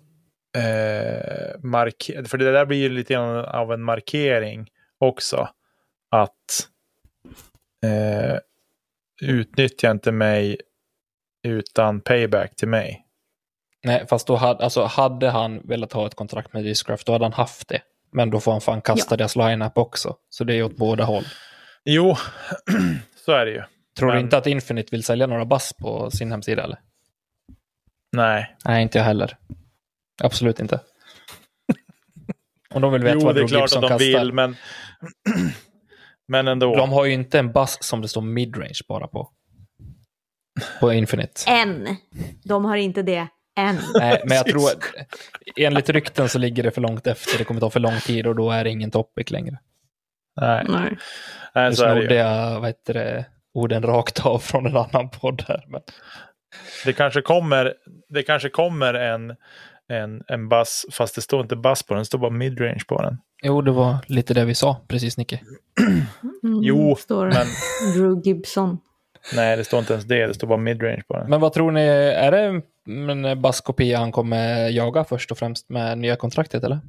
eh, 0.57 1.59
markerar, 1.63 2.23
för 2.23 2.37
det 2.37 2.51
där 2.51 2.65
blir 2.65 2.77
ju 2.77 2.89
lite 2.89 3.13
grann 3.13 3.45
av 3.45 3.73
en 3.73 3.81
markering 3.83 4.67
också. 4.99 5.49
Att 6.11 6.69
eh, 7.85 8.39
utnyttja 9.21 9.91
inte 9.91 10.11
mig 10.11 10.57
utan 11.47 12.01
payback 12.01 12.55
till 12.55 12.67
mig. 12.67 13.01
Nej, 13.83 14.05
fast 14.09 14.27
då 14.27 14.35
hade, 14.35 14.63
alltså, 14.63 14.83
hade 14.83 15.29
han 15.29 15.67
velat 15.67 15.93
ha 15.93 16.07
ett 16.07 16.15
kontrakt 16.15 16.53
med 16.53 16.63
Discraft, 16.63 17.05
då 17.05 17.11
hade 17.13 17.25
han 17.25 17.33
haft 17.33 17.67
det. 17.67 17.81
Men 18.15 18.29
då 18.29 18.39
får 18.39 18.51
han 18.51 18.61
fan 18.61 18.81
kasta 18.81 19.17
deras 19.17 19.35
line-up 19.35 19.77
också. 19.77 20.15
Så 20.29 20.43
det 20.43 20.53
är 20.53 20.55
ju 20.55 20.63
åt 20.63 20.77
båda 20.77 21.03
håll. 21.03 21.23
Jo, 21.85 22.15
så 23.25 23.31
är 23.31 23.45
det 23.45 23.51
ju. 23.51 23.63
Tror 23.99 24.07
du 24.09 24.13
Men- 24.15 24.23
inte 24.23 24.37
att 24.37 24.47
Infinite 24.47 24.87
vill 24.91 25.03
sälja 25.03 25.27
några 25.27 25.45
bass 25.45 25.73
på 25.73 26.11
sin 26.11 26.31
hemsida 26.31 26.63
eller? 26.63 26.79
Nej. 28.11 28.55
Nej, 28.65 28.81
inte 28.83 28.97
jag 28.97 29.05
heller. 29.05 29.37
Absolut 30.23 30.59
inte. 30.59 30.79
Om 32.73 32.81
de 32.81 32.93
vill 32.93 33.03
veta 33.03 33.17
Jo, 33.19 33.25
vad 33.25 33.35
det 33.35 33.39
är 33.41 33.47
Drew 33.47 33.47
klart 33.47 33.61
Gibson 33.61 33.83
att 33.83 33.89
de 33.99 34.05
kastar. 34.05 34.19
vill, 34.19 34.33
men, 34.33 34.55
men 36.27 36.47
ändå. 36.47 36.75
De 36.75 36.91
har 36.91 37.05
ju 37.05 37.13
inte 37.13 37.39
en 37.39 37.51
bass 37.51 37.83
som 37.83 38.01
det 38.01 38.07
står 38.07 38.21
midrange 38.21 38.79
bara 38.87 39.07
på. 39.07 39.31
På 40.79 40.93
Infinite. 40.93 41.41
Än. 41.51 41.95
De 42.43 42.65
har 42.65 42.75
inte 42.75 43.01
det 43.03 43.27
än. 43.55 43.79
Nej, 43.99 44.21
men 44.25 44.37
jag 44.37 44.45
tror 44.51 44.67
att 44.69 44.79
enligt 45.57 45.89
rykten 45.89 46.29
så 46.29 46.39
ligger 46.39 46.63
det 46.63 46.71
för 46.71 46.81
långt 46.81 47.07
efter. 47.07 47.37
Det 47.37 47.43
kommer 47.43 47.59
ta 47.59 47.69
för 47.69 47.79
lång 47.79 47.99
tid 47.99 48.27
och 48.27 48.35
då 48.35 48.51
är 48.51 48.63
det 48.63 48.69
ingen 48.69 48.91
topic 48.91 49.31
längre. 49.31 49.57
Nej, 50.41 50.65
Nej. 50.69 50.97
nej 51.55 51.69
Nu 51.69 51.75
snodde 51.75 52.15
jag 52.15 52.59
vad 52.59 52.69
heter 52.69 52.93
det, 52.93 53.25
orden 53.53 53.83
rakt 53.83 54.25
av 54.25 54.39
från 54.39 54.65
en 54.65 54.77
annan 54.77 55.09
podd 55.09 55.43
här. 55.47 55.63
Men... 55.67 55.81
Det 56.85 56.93
kanske 56.93 57.21
kommer, 57.21 57.73
det 58.09 58.23
kanske 58.23 58.49
kommer 58.49 58.93
en, 58.93 59.35
en, 59.89 60.23
en 60.27 60.49
bass, 60.49 60.85
fast 60.91 61.15
det 61.15 61.21
står 61.21 61.41
inte 61.41 61.55
bass 61.55 61.83
på 61.83 61.93
den, 61.93 62.01
det 62.01 62.05
står 62.05 62.19
bara 62.19 62.31
midrange 62.31 62.81
på 62.87 63.01
den. 63.01 63.17
Jo, 63.43 63.61
det 63.61 63.71
var 63.71 63.97
lite 64.07 64.33
det 64.33 64.45
vi 64.45 64.55
sa 64.55 64.77
precis, 64.87 65.17
Nicke. 65.17 65.39
Mm, 66.43 66.63
Jo, 66.63 66.95
står 66.95 67.25
men 67.25 67.47
Drew 67.93 68.21
Gibson. 68.23 68.77
nej, 69.35 69.57
det 69.57 69.63
står 69.63 69.79
inte 69.79 69.93
ens 69.93 70.05
det, 70.05 70.27
det 70.27 70.33
står 70.33 70.47
bara 70.47 70.57
midrange 70.57 71.03
på 71.07 71.17
den. 71.17 71.29
Men 71.29 71.41
vad 71.41 71.53
tror 71.53 71.71
ni, 71.71 71.81
är 71.81 72.31
det 72.31 72.61
en 72.87 73.41
basskopia 73.41 73.97
han 73.99 74.11
kommer 74.11 74.69
jaga 74.69 75.03
först 75.03 75.31
och 75.31 75.37
främst 75.37 75.69
med 75.69 75.97
nya 75.97 76.15
kontraktet 76.15 76.63
eller? 76.63 76.79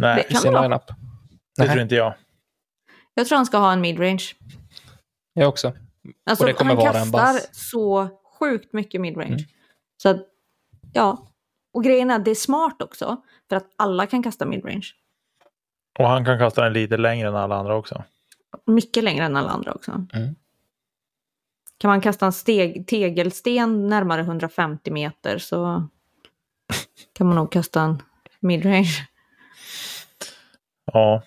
Nej, 0.00 0.16
Det 0.16 0.32
kan 0.32 0.40
sin 0.40 0.52
lineup? 0.52 0.86
det 0.86 0.94
Nej. 1.58 1.68
tror 1.68 1.82
inte 1.82 1.94
jag. 1.94 2.14
Jag 3.14 3.26
tror 3.26 3.36
han 3.36 3.46
ska 3.46 3.58
ha 3.58 3.72
en 3.72 3.80
midrange. 3.80 4.24
Jag 5.32 5.48
också. 5.48 5.72
Alltså, 6.30 6.44
Och 6.44 6.48
det 6.48 6.54
kommer 6.54 6.74
han 6.74 6.76
vara 6.84 6.88
en 6.88 6.94
kastar 6.94 7.32
bass. 7.32 7.48
så 7.70 8.08
sjukt 8.38 8.72
mycket 8.72 9.00
midrange. 9.00 9.32
Mm. 9.34 9.44
Så 10.02 10.08
att, 10.08 10.26
ja. 10.92 11.26
Och 11.72 11.84
grejen 11.84 12.10
är 12.10 12.16
att 12.16 12.24
det 12.24 12.30
är 12.30 12.34
smart 12.34 12.82
också. 12.82 13.16
För 13.48 13.56
att 13.56 13.66
alla 13.76 14.06
kan 14.06 14.22
kasta 14.22 14.46
midrange. 14.46 14.86
Och 15.98 16.08
han 16.08 16.24
kan 16.24 16.38
kasta 16.38 16.64
den 16.64 16.72
lite 16.72 16.96
längre 16.96 17.28
än 17.28 17.36
alla 17.36 17.56
andra 17.56 17.76
också. 17.76 18.04
Mycket 18.66 19.04
längre 19.04 19.24
än 19.24 19.36
alla 19.36 19.50
andra 19.50 19.72
också. 19.72 19.90
Mm. 20.12 20.34
Kan 21.78 21.88
man 21.88 22.00
kasta 22.00 22.26
en 22.26 22.32
steg, 22.32 22.86
tegelsten 22.86 23.86
närmare 23.88 24.20
150 24.20 24.90
meter 24.90 25.38
så 25.38 25.88
kan 27.14 27.26
man 27.26 27.36
nog 27.36 27.52
kasta 27.52 27.82
en 27.82 28.02
midrange. 28.40 29.08
Ja. 30.92 31.22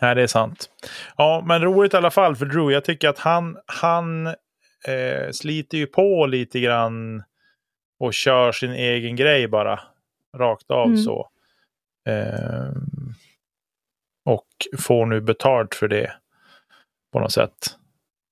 Nej, 0.00 0.14
det 0.14 0.22
är 0.22 0.26
sant. 0.26 0.70
Ja, 1.16 1.44
men 1.46 1.62
roligt 1.62 1.94
i 1.94 1.96
alla 1.96 2.10
fall 2.10 2.36
för 2.36 2.46
Drew. 2.46 2.72
Jag 2.72 2.84
tycker 2.84 3.08
att 3.08 3.18
han, 3.18 3.56
han 3.66 4.26
eh, 4.26 5.30
sliter 5.32 5.78
ju 5.78 5.86
på 5.86 6.26
lite 6.26 6.60
grann 6.60 7.22
och 8.00 8.14
kör 8.14 8.52
sin 8.52 8.72
egen 8.72 9.16
grej 9.16 9.48
bara. 9.48 9.80
Rakt 10.36 10.70
av 10.70 10.86
Mm. 10.86 10.98
så. 10.98 11.30
Eh, 12.08 12.70
och 14.24 14.46
får 14.78 15.06
nu 15.06 15.20
betalt 15.20 15.74
för 15.74 15.88
det 15.88 16.12
på 17.12 17.20
något 17.20 17.32
sätt. 17.32 17.76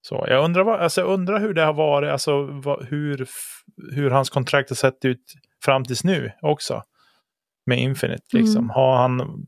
Så 0.06 0.24
jag 0.28 0.44
undrar, 0.44 0.64
vad, 0.64 0.80
alltså, 0.80 1.00
jag 1.00 1.10
undrar 1.10 1.40
hur 1.40 1.54
det 1.54 1.62
har 1.62 1.72
varit, 1.72 2.10
alltså 2.10 2.42
vad, 2.42 2.84
hur, 2.84 3.28
hur 3.92 4.10
hans 4.10 4.30
kontrakt 4.30 4.70
har 4.70 4.74
sett 4.74 5.04
ut 5.04 5.34
fram 5.64 5.84
tills 5.84 6.04
nu 6.04 6.32
också. 6.40 6.82
Med 7.66 7.78
Infinite 7.78 8.24
liksom. 8.32 8.56
Mm. 8.56 8.70
Har 8.70 8.96
han 8.96 9.46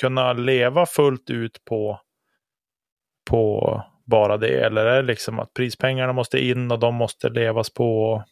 kunnat 0.00 0.40
leva 0.40 0.86
fullt 0.86 1.30
ut 1.30 1.64
på, 1.64 2.00
på 3.30 3.82
bara 4.06 4.36
det? 4.36 4.64
Eller 4.64 4.84
är 4.84 5.02
det 5.02 5.06
liksom 5.06 5.38
att 5.38 5.54
prispengarna 5.54 6.12
måste 6.12 6.44
in 6.44 6.70
och 6.70 6.78
de 6.78 6.94
måste 6.94 7.28
levas 7.28 7.70
på? 7.70 8.02
Och 8.02 8.22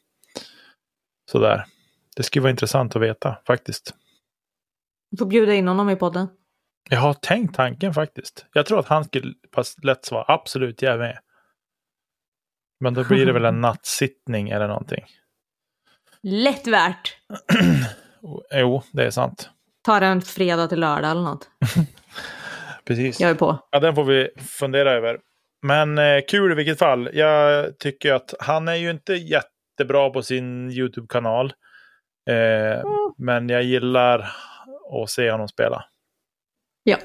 sådär. 1.31 1.65
Det 2.17 2.23
skulle 2.23 2.43
vara 2.43 2.51
intressant 2.51 2.97
att 2.97 3.03
veta 3.03 3.37
faktiskt. 3.47 3.95
Du 5.11 5.17
får 5.17 5.27
bjuda 5.27 5.55
in 5.55 5.69
honom 5.69 5.91
i 5.91 5.97
podden. 5.97 6.29
Jag 6.91 7.01
har 7.01 7.15
tänkt 7.15 7.55
tanken 7.55 7.95
faktiskt. 7.95 8.47
Jag 8.53 8.67
tror 8.67 8.79
att 8.79 8.89
han 8.89 9.05
skulle 9.05 9.35
lätt 9.83 10.05
svara 10.05 10.25
absolut, 10.29 10.83
jag 10.83 10.95
är 10.95 10.99
med. 10.99 11.19
Men 12.81 12.95
då 12.95 13.05
blir 13.05 13.27
det 13.27 13.33
väl 13.33 13.45
en 13.45 13.61
nattsittning 13.61 14.51
eller 14.51 14.69
någonting. 14.69 15.05
Lätt 16.23 16.67
värt. 16.67 17.17
Jo, 18.55 18.83
det 18.93 19.05
är 19.07 19.11
sant. 19.11 19.51
Ta 19.83 20.01
en 20.01 20.23
fredag 20.23 20.69
till 20.69 20.81
lördag 20.81 21.11
eller 21.11 21.23
något. 21.23 21.51
Precis. 22.85 23.21
Jag 23.21 23.31
är 23.31 23.35
på. 23.35 23.59
Ja, 23.71 23.81
den 23.81 23.95
får 23.95 24.05
vi 24.05 24.29
fundera 24.39 24.93
över. 24.93 25.19
Men 25.63 25.99
eh, 25.99 26.21
kul 26.29 26.53
i 26.53 26.55
vilket 26.55 26.79
fall. 26.79 27.11
Jag 27.13 27.79
tycker 27.79 28.13
att 28.13 28.35
han 28.41 28.69
är 28.69 28.75
ju 28.75 28.91
inte 28.91 29.15
jättebra 29.15 30.11
på 30.11 30.23
sin 30.23 30.71
YouTube-kanal. 30.71 31.53
Eh, 32.31 32.83
Men 33.19 33.49
jag 33.49 33.63
gillar 33.63 34.33
att 35.03 35.11
se 35.11 35.31
honom 35.31 35.49
spela. 35.49 35.85
Ja. 36.83 36.97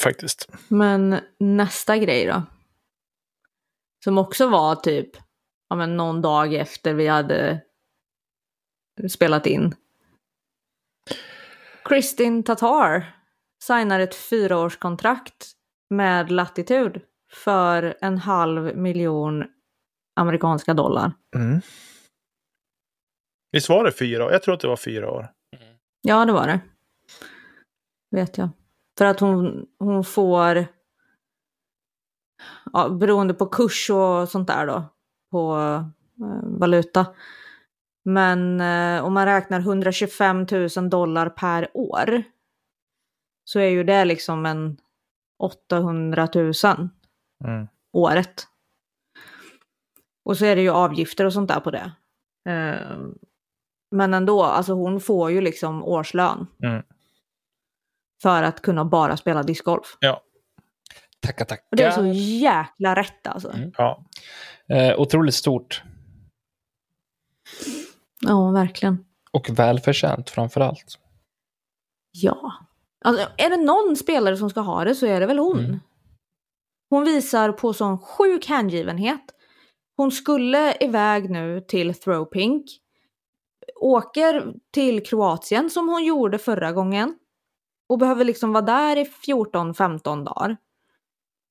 Faktiskt. 0.00 0.48
Men 0.68 1.20
nästa 1.38 1.96
grej 1.98 2.26
då. 2.26 2.42
Som 4.04 4.18
också 4.18 4.48
var 4.48 4.74
typ 4.74 5.16
ja, 5.68 5.76
men 5.76 5.96
någon 5.96 6.22
dag 6.22 6.54
efter 6.54 6.94
vi 6.94 7.06
hade 7.06 7.60
spelat 9.08 9.46
in. 9.46 9.74
Kristin 11.84 12.42
Tatar 12.42 13.16
signar 13.62 14.00
ett 14.00 14.14
fyraårskontrakt 14.14 15.52
med 15.90 16.30
Latitude 16.30 17.00
för 17.32 17.96
en 18.00 18.18
halv 18.18 18.76
miljon 18.76 19.44
amerikanska 20.16 20.74
dollar. 20.74 21.12
Mm. 21.36 21.60
Visst 23.52 23.68
var 23.68 23.84
det 23.84 23.92
fyra 23.92 24.24
år? 24.24 24.32
Jag 24.32 24.42
tror 24.42 24.54
att 24.54 24.60
det 24.60 24.68
var 24.68 24.76
fyra 24.76 25.10
år. 25.10 25.28
Ja, 26.02 26.24
det 26.24 26.32
var 26.32 26.46
det. 26.46 26.60
Vet 28.10 28.38
jag. 28.38 28.48
För 28.98 29.04
att 29.04 29.20
hon, 29.20 29.66
hon 29.78 30.04
får, 30.04 30.66
ja, 32.72 32.88
beroende 32.88 33.34
på 33.34 33.46
kurs 33.46 33.90
och 33.90 34.28
sånt 34.28 34.48
där 34.48 34.66
då, 34.66 34.84
på 35.30 35.56
eh, 36.20 36.58
valuta. 36.58 37.06
Men 38.04 38.60
eh, 38.60 39.04
om 39.04 39.14
man 39.14 39.26
räknar 39.26 39.60
125 39.60 40.46
000 40.76 40.90
dollar 40.90 41.28
per 41.28 41.68
år 41.74 42.22
så 43.44 43.58
är 43.60 43.68
ju 43.68 43.84
det 43.84 44.04
liksom 44.04 44.46
en 44.46 44.76
800 45.38 46.28
000 46.34 46.52
Mm. 47.44 47.68
året. 47.92 48.46
Och 50.24 50.36
så 50.36 50.44
är 50.44 50.56
det 50.56 50.62
ju 50.62 50.70
avgifter 50.70 51.24
och 51.24 51.32
sånt 51.32 51.48
där 51.48 51.60
på 51.60 51.70
det. 51.70 51.92
Eh, 52.48 52.98
men 53.90 54.14
ändå, 54.14 54.42
alltså 54.42 54.72
hon 54.72 55.00
får 55.00 55.30
ju 55.30 55.40
liksom 55.40 55.84
årslön. 55.84 56.46
Mm. 56.62 56.82
För 58.22 58.42
att 58.42 58.62
kunna 58.62 58.84
bara 58.84 59.16
spela 59.16 59.42
discgolf. 59.42 59.96
Ja. 60.00 60.22
Tacka, 61.20 61.44
tacka. 61.44 61.62
Och 61.70 61.76
det 61.76 61.82
är 61.82 61.90
så 61.90 62.06
jäkla 62.14 62.94
rätt 62.94 63.26
alltså. 63.26 63.50
Mm. 63.50 63.72
ja. 63.76 64.04
Eh, 64.68 65.00
otroligt 65.00 65.34
stort. 65.34 65.82
Ja, 68.20 68.50
verkligen. 68.50 69.04
Och 69.32 69.50
välförtjänt 69.50 70.30
framför 70.30 70.60
allt. 70.60 70.98
Ja. 72.12 72.52
Alltså, 73.04 73.28
är 73.36 73.50
det 73.50 73.56
någon 73.56 73.96
spelare 73.96 74.36
som 74.36 74.50
ska 74.50 74.60
ha 74.60 74.84
det 74.84 74.94
så 74.94 75.06
är 75.06 75.20
det 75.20 75.26
väl 75.26 75.38
hon. 75.38 75.58
Mm. 75.58 75.80
Hon 76.90 77.04
visar 77.04 77.52
på 77.52 77.72
sån 77.72 77.98
sjuk 77.98 78.46
hängivenhet. 78.46 79.22
Hon 79.96 80.12
skulle 80.12 80.76
iväg 80.80 81.30
nu 81.30 81.60
till 81.60 81.94
Throwpink. 81.94 82.66
Åker 83.80 84.54
till 84.72 85.06
Kroatien 85.06 85.70
som 85.70 85.88
hon 85.88 86.04
gjorde 86.04 86.38
förra 86.38 86.72
gången. 86.72 87.18
Och 87.88 87.98
behöver 87.98 88.24
liksom 88.24 88.52
vara 88.52 88.64
där 88.64 88.96
i 88.96 89.04
14-15 89.04 90.24
dagar. 90.24 90.56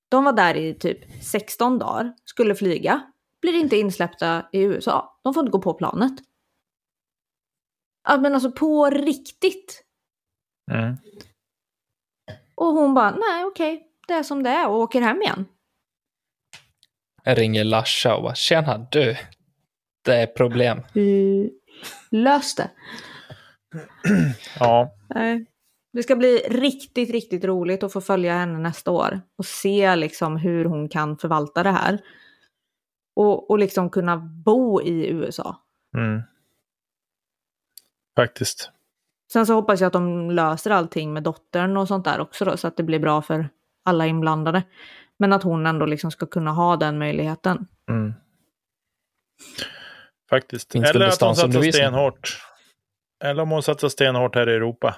De 0.09 0.23
var 0.23 0.33
där 0.33 0.55
i 0.55 0.73
typ 0.73 1.23
16 1.23 1.79
dagar, 1.79 2.13
skulle 2.25 2.55
flyga. 2.55 3.01
Blir 3.41 3.53
inte 3.53 3.77
insläppta 3.77 4.45
i 4.51 4.61
USA. 4.61 5.19
De 5.23 5.33
får 5.33 5.41
inte 5.41 5.51
gå 5.51 5.61
på 5.61 5.73
planet. 5.73 6.13
Ja, 8.07 8.17
men 8.17 8.33
alltså 8.33 8.51
på 8.51 8.89
riktigt. 8.89 9.83
Mm. 10.71 10.97
Och 12.55 12.73
hon 12.73 12.93
bara, 12.93 13.11
nej 13.11 13.45
okej, 13.45 13.87
det 14.07 14.13
är 14.13 14.23
som 14.23 14.43
det 14.43 14.49
är 14.49 14.67
och 14.67 14.79
åker 14.79 15.01
hem 15.01 15.21
igen. 15.21 15.45
Jag 17.23 17.37
ringer 17.37 17.63
Lasha 17.63 18.15
och 18.15 18.23
bara, 18.23 18.35
tjena 18.35 18.87
du. 18.91 19.17
Det 20.05 20.15
är 20.15 20.27
problem. 20.27 20.83
Lös 22.11 22.55
det. 22.55 22.71
ja. 24.59 24.95
Nej. 25.07 25.45
Det 25.93 26.03
ska 26.03 26.15
bli 26.15 26.37
riktigt, 26.49 27.09
riktigt 27.09 27.45
roligt 27.45 27.83
att 27.83 27.93
få 27.93 28.01
följa 28.01 28.33
henne 28.33 28.59
nästa 28.59 28.91
år 28.91 29.21
och 29.37 29.45
se 29.45 29.95
liksom 29.95 30.37
hur 30.37 30.65
hon 30.65 30.89
kan 30.89 31.17
förvalta 31.17 31.63
det 31.63 31.71
här. 31.71 31.99
Och, 33.15 33.49
och 33.49 33.59
liksom 33.59 33.89
kunna 33.89 34.17
bo 34.17 34.81
i 34.81 35.07
USA. 35.07 35.55
Mm. 35.97 36.21
Faktiskt. 38.15 38.71
Sen 39.33 39.45
så 39.45 39.53
hoppas 39.53 39.81
jag 39.81 39.87
att 39.87 39.93
de 39.93 40.31
löser 40.31 40.71
allting 40.71 41.13
med 41.13 41.23
dottern 41.23 41.77
och 41.77 41.87
sånt 41.87 42.05
där 42.05 42.19
också 42.19 42.45
då, 42.45 42.57
så 42.57 42.67
att 42.67 42.77
det 42.77 42.83
blir 42.83 42.99
bra 42.99 43.21
för 43.21 43.49
alla 43.85 44.07
inblandade. 44.07 44.63
Men 45.17 45.33
att 45.33 45.43
hon 45.43 45.65
ändå 45.65 45.85
liksom 45.85 46.11
ska 46.11 46.25
kunna 46.25 46.51
ha 46.51 46.75
den 46.75 46.97
möjligheten. 46.99 47.67
Mm. 47.89 48.13
Faktiskt. 50.29 50.71
Finns 50.71 50.89
Eller 50.89 51.07
att 51.07 51.21
hon 51.21 51.35
satsar 51.35 51.71
stenhårt. 51.71 52.41
Eller 53.23 53.43
om 53.43 53.49
hon 53.51 53.63
satsar 53.63 53.89
stenhårt 53.89 54.35
här 54.35 54.49
i 54.49 54.55
Europa. 54.55 54.95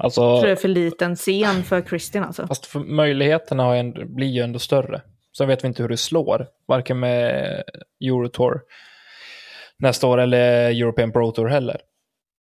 Alltså, 0.00 0.20
Jag 0.20 0.38
tror 0.40 0.46
det 0.46 0.52
är 0.52 0.56
för 0.56 0.68
liten 0.68 1.16
scen 1.16 1.62
för 1.64 1.80
Kristin 1.80 2.22
alltså. 2.24 2.46
fast 2.46 2.66
för 2.66 2.80
möjligheterna 2.80 3.62
har 3.62 3.76
ändå, 3.76 4.04
blir 4.04 4.26
ju 4.26 4.42
ändå 4.42 4.58
större. 4.58 5.02
Sen 5.38 5.48
vet 5.48 5.64
vi 5.64 5.68
inte 5.68 5.82
hur 5.82 5.88
det 5.88 5.96
slår, 5.96 6.46
varken 6.68 7.00
med 7.00 7.62
Eurotour 8.04 8.60
nästa 9.78 10.06
år 10.06 10.18
eller 10.18 10.70
European 10.70 11.12
Pro 11.12 11.30
Tour 11.32 11.48
heller. 11.48 11.80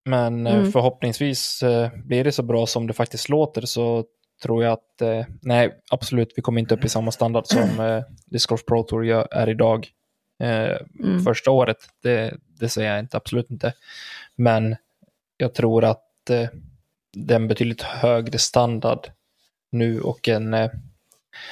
Men 0.05 0.47
eh, 0.47 0.55
Mm. 0.57 0.73
förhoppningsvis 0.73 1.63
eh, 1.63 1.91
blir 2.05 2.25
det 2.25 2.33
så 2.33 2.43
bra 2.43 2.67
som 2.67 2.87
det 2.87 2.93
faktiskt 2.93 3.29
låter 3.29 3.63
så 3.63 4.05
tror 4.43 4.65
jag 4.65 4.73
att, 4.73 5.01
eh, 5.03 5.25
nej 5.43 5.81
absolut, 5.91 6.33
vi 6.37 6.43
kommer 6.43 6.61
inte 6.61 6.75
upp 6.75 6.85
i 6.85 6.89
samma 6.89 7.11
standard 7.11 7.47
som 7.47 8.03
Disc 8.27 8.47
Golf 8.47 8.65
Pro 8.67 8.83
Tour 8.83 9.05
är 9.31 9.49
idag. 9.49 9.89
Mm. 10.43 11.21
Första 11.25 11.51
året, 11.51 11.77
det, 12.03 12.35
det 12.61 12.69
säger 12.69 12.91
jag 12.91 12.99
inte, 13.01 13.17
absolut 13.17 13.51
inte. 13.51 13.73
Men 14.37 14.77
jag 15.37 15.55
tror 15.55 15.85
att 15.85 16.31
det 17.17 17.35
är 17.35 17.37
en 17.41 17.49
betydligt 17.49 17.83
högre 17.83 18.39
standard 18.39 19.09
nu 19.73 20.01
och 20.01 20.29
en, 20.29 20.55
eh, 20.55 20.71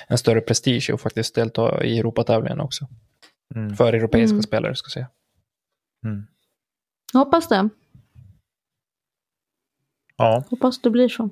en 0.09 0.19
större 0.19 0.41
prestige 0.41 0.91
att 0.95 1.01
faktiskt 1.01 1.35
delta 1.35 1.85
i 1.85 1.99
Europatävlingen 1.99 2.61
också. 2.61 2.89
Mm. 3.55 3.77
För 3.77 3.93
europeiska 3.93 4.33
Mm. 4.35 4.43
spelare, 4.43 4.77
ska 4.77 4.87
jag 4.87 4.93
säga. 4.93 5.09
Mm. 6.07 6.27
Hoppas 7.13 7.49
det. 7.49 7.69
Ja, 10.17 10.45
Hoppas 10.51 10.81
det 10.83 10.91
blir 10.91 11.09
så. 11.09 11.31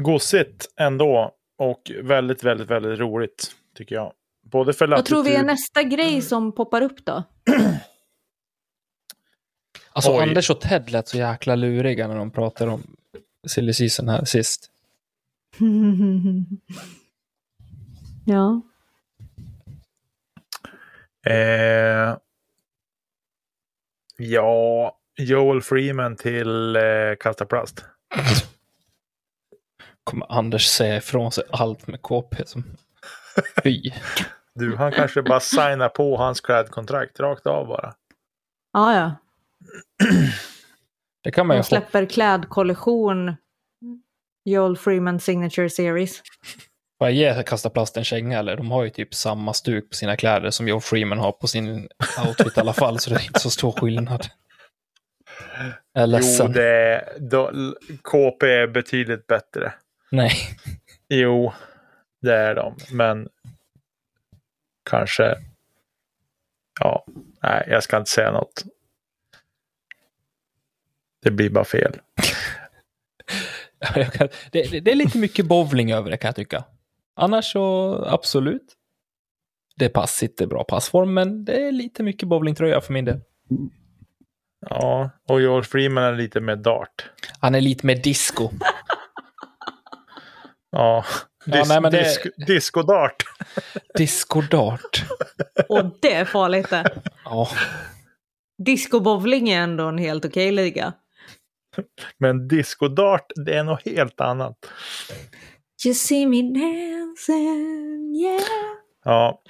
gossigt 0.00 0.68
ändå. 0.76 1.34
Och 1.58 1.90
väldigt, 2.02 2.44
väldigt, 2.44 2.70
väldigt 2.70 2.98
roligt 2.98 3.50
tycker 3.74 3.94
jag. 3.94 4.12
Både 4.50 4.72
för 4.72 4.88
Vad 4.88 5.04
tror 5.04 5.24
vi 5.24 5.34
är 5.34 5.42
nästa 5.42 5.82
grej 5.82 6.22
som 6.22 6.52
poppar 6.52 6.82
upp 6.82 7.04
då? 7.04 7.22
Alltså 9.92 10.12
Oj. 10.12 10.22
Anders 10.22 10.50
och 10.50 10.60
Ted 10.60 10.90
lät 10.90 11.08
så 11.08 11.16
jäkla 11.16 11.54
luriga 11.54 12.08
när 12.08 12.16
de 12.16 12.30
pratade 12.30 12.70
om 12.70 12.82
silly 13.46 13.72
season 13.72 14.08
här 14.08 14.24
sist. 14.24 14.70
ja. 18.24 18.60
Eh, 21.26 22.16
ja, 24.16 24.96
Joel 25.16 25.62
Freeman 25.62 26.16
till 26.16 26.76
eh, 26.76 26.82
Kasta 27.20 27.44
Plast. 27.44 27.84
Kommer 30.04 30.32
Anders 30.32 30.66
säga 30.66 30.96
ifrån 30.96 31.32
sig 31.32 31.44
allt 31.50 31.86
med 31.86 32.02
KP 32.02 32.46
som... 32.46 32.64
Fy. 33.62 33.90
Du, 34.54 34.76
han 34.76 34.92
kanske 34.92 35.22
bara 35.22 35.40
signar 35.40 35.88
på 35.88 36.16
hans 36.16 36.40
klädkontrakt 36.40 37.20
rakt 37.20 37.46
av 37.46 37.66
bara. 37.66 37.94
Ja, 38.72 38.94
ja. 38.94 39.12
Det 41.22 41.30
kan 41.30 41.46
man 41.46 41.56
ju 41.56 41.62
De 41.62 41.66
släpper 41.66 42.06
klädkollektion. 42.06 43.36
Joel 44.44 44.76
Freeman 44.76 45.20
Signature 45.20 45.70
Series. 45.70 46.22
Får 46.98 47.08
jag 47.08 47.12
ge 47.12 47.42
Kasta 47.42 47.70
Plast 47.70 47.96
en 47.96 48.04
känga 48.04 48.38
eller? 48.38 48.56
De 48.56 48.70
har 48.70 48.84
ju 48.84 48.90
typ 48.90 49.14
samma 49.14 49.52
stuk 49.52 49.90
på 49.90 49.96
sina 49.96 50.16
kläder 50.16 50.50
som 50.50 50.68
Joe 50.68 50.80
Freeman 50.80 51.18
har 51.18 51.32
på 51.32 51.46
sin 51.46 51.88
outfit 52.26 52.56
i 52.56 52.60
alla 52.60 52.72
fall, 52.72 52.98
så 52.98 53.10
det 53.10 53.16
är 53.16 53.24
inte 53.26 53.40
så 53.40 53.50
stor 53.50 53.72
skillnad. 53.72 54.26
Jag 55.92 56.02
är 56.02 56.06
Jo, 56.06 56.12
ledsen. 56.12 56.52
det, 56.52 57.04
då, 57.18 57.52
KP 58.02 58.46
är 58.46 58.66
betydligt 58.66 59.26
bättre. 59.26 59.72
Nej. 60.10 60.32
Jo, 61.08 61.52
det 62.22 62.34
är 62.34 62.54
de. 62.54 62.76
Men 62.92 63.28
kanske... 64.90 65.34
Ja, 66.80 67.04
nej, 67.42 67.66
jag 67.70 67.82
ska 67.82 67.96
inte 67.96 68.10
säga 68.10 68.32
något. 68.32 68.64
Det 71.22 71.30
blir 71.30 71.50
bara 71.50 71.64
fel. 71.64 71.96
Kan, 74.12 74.28
det, 74.52 74.70
det, 74.70 74.80
det 74.80 74.90
är 74.90 74.94
lite 74.94 75.18
mycket 75.18 75.46
bowling 75.46 75.92
över 75.92 76.10
det 76.10 76.16
kan 76.16 76.28
jag 76.28 76.36
tycka. 76.36 76.64
Annars 77.16 77.52
så 77.52 77.94
absolut. 78.08 78.74
Det 79.76 79.88
pass 79.88 80.12
sitter 80.14 80.46
bra 80.46 80.64
passform, 80.64 81.14
men 81.14 81.44
det 81.44 81.66
är 81.68 81.72
lite 81.72 82.02
mycket 82.02 82.28
bowlingtröja 82.28 82.80
för 82.80 82.92
min 82.92 83.04
del. 83.04 83.20
Ja, 84.70 85.10
och 85.28 85.40
George 85.40 85.62
Freeman 85.64 86.04
är 86.04 86.12
lite 86.16 86.40
mer 86.40 86.56
dart. 86.56 87.10
Han 87.40 87.54
är 87.54 87.60
lite 87.60 87.86
mer 87.86 87.96
disco. 87.96 88.50
Ja, 90.70 91.04
Ja, 91.46 91.56
Dis, 91.58 91.68
nej, 91.68 91.80
men 91.80 91.92
det- 91.92 91.98
disco, 92.02 92.28
disco-dart. 92.46 93.22
Disco-dart. 93.94 95.04
Och 95.68 95.84
det 96.02 96.12
är 96.14 96.24
farligt 96.24 96.70
det. 96.70 96.92
Ja, 97.24 97.48
Discobowling 98.64 99.48
är 99.48 99.60
ändå 99.62 99.84
en 99.88 99.98
helt 99.98 100.24
okej 100.24 100.52
liga. 100.52 100.92
Men 102.18 102.48
disco-dart, 102.48 103.32
det 103.44 103.54
är 103.54 103.64
något 103.64 103.84
helt 103.84 104.20
annat. 104.20 104.56
You 105.84 105.94
see 105.94 106.26
me 106.26 106.42
dancing, 106.42 108.16
yeah. 108.16 108.42
Ja, 109.04 109.42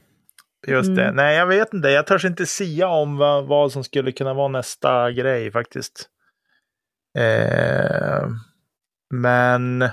just 0.66 0.96
det. 0.96 1.04
Mm. 1.04 1.16
Nej, 1.16 1.36
jag 1.36 1.46
vet 1.46 1.74
inte. 1.74 1.88
Jag 1.88 2.06
törs 2.06 2.24
inte 2.24 2.46
sia 2.46 2.88
om 2.88 3.16
vad, 3.16 3.46
vad 3.46 3.72
som 3.72 3.84
skulle 3.84 4.12
kunna 4.12 4.34
vara 4.34 4.48
nästa 4.48 5.12
grej 5.12 5.50
faktiskt. 5.52 6.08
Eh, 7.18 8.28
men... 9.14 9.88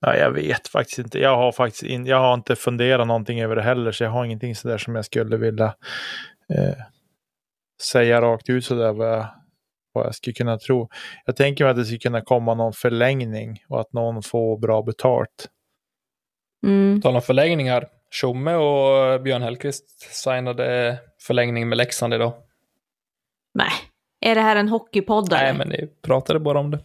Ja, 0.00 0.16
jag 0.16 0.30
vet 0.30 0.68
faktiskt 0.68 0.98
inte. 0.98 1.18
Jag 1.18 1.36
har 1.36 1.52
faktiskt 1.52 1.82
in, 1.82 2.06
jag 2.06 2.20
har 2.20 2.34
inte 2.34 2.56
funderat 2.56 3.06
någonting 3.06 3.42
över 3.42 3.56
det 3.56 3.62
heller, 3.62 3.92
så 3.92 4.04
jag 4.04 4.10
har 4.10 4.24
ingenting 4.24 4.54
sådär 4.54 4.78
som 4.78 4.94
jag 4.94 5.04
skulle 5.04 5.36
vilja 5.36 5.74
eh, 6.54 6.74
säga 7.82 8.20
rakt 8.20 8.50
ut 8.50 8.64
sådär 8.64 8.92
vad 8.92 9.08
jag, 9.08 9.26
vad 9.92 10.06
jag 10.06 10.14
skulle 10.14 10.34
kunna 10.34 10.58
tro. 10.58 10.88
Jag 11.26 11.36
tänker 11.36 11.64
mig 11.64 11.70
att 11.70 11.76
det 11.76 11.84
skulle 11.84 11.98
kunna 11.98 12.20
komma 12.20 12.54
någon 12.54 12.72
förlängning 12.72 13.64
och 13.68 13.80
att 13.80 13.92
någon 13.92 14.22
får 14.22 14.58
bra 14.58 14.82
betalt. 14.82 15.48
Mm. 16.66 17.02
Tal 17.02 17.14
om 17.14 17.22
förlängningar. 17.22 17.88
Tjomme 18.10 18.54
och 18.54 19.20
Björn 19.22 19.42
Hellkvist 19.42 20.14
signade 20.14 20.98
förlängning 21.26 21.68
med 21.68 21.78
Leksand 21.78 22.14
idag. 22.14 22.32
Nej, 23.54 23.70
är 24.20 24.34
det 24.34 24.40
här 24.40 24.56
en 24.56 24.68
hockeypodd 24.68 25.28
Nej, 25.30 25.54
men 25.54 25.68
ni 25.68 25.88
pratade 26.02 26.40
bara 26.40 26.58
om 26.58 26.70
det. 26.70 26.78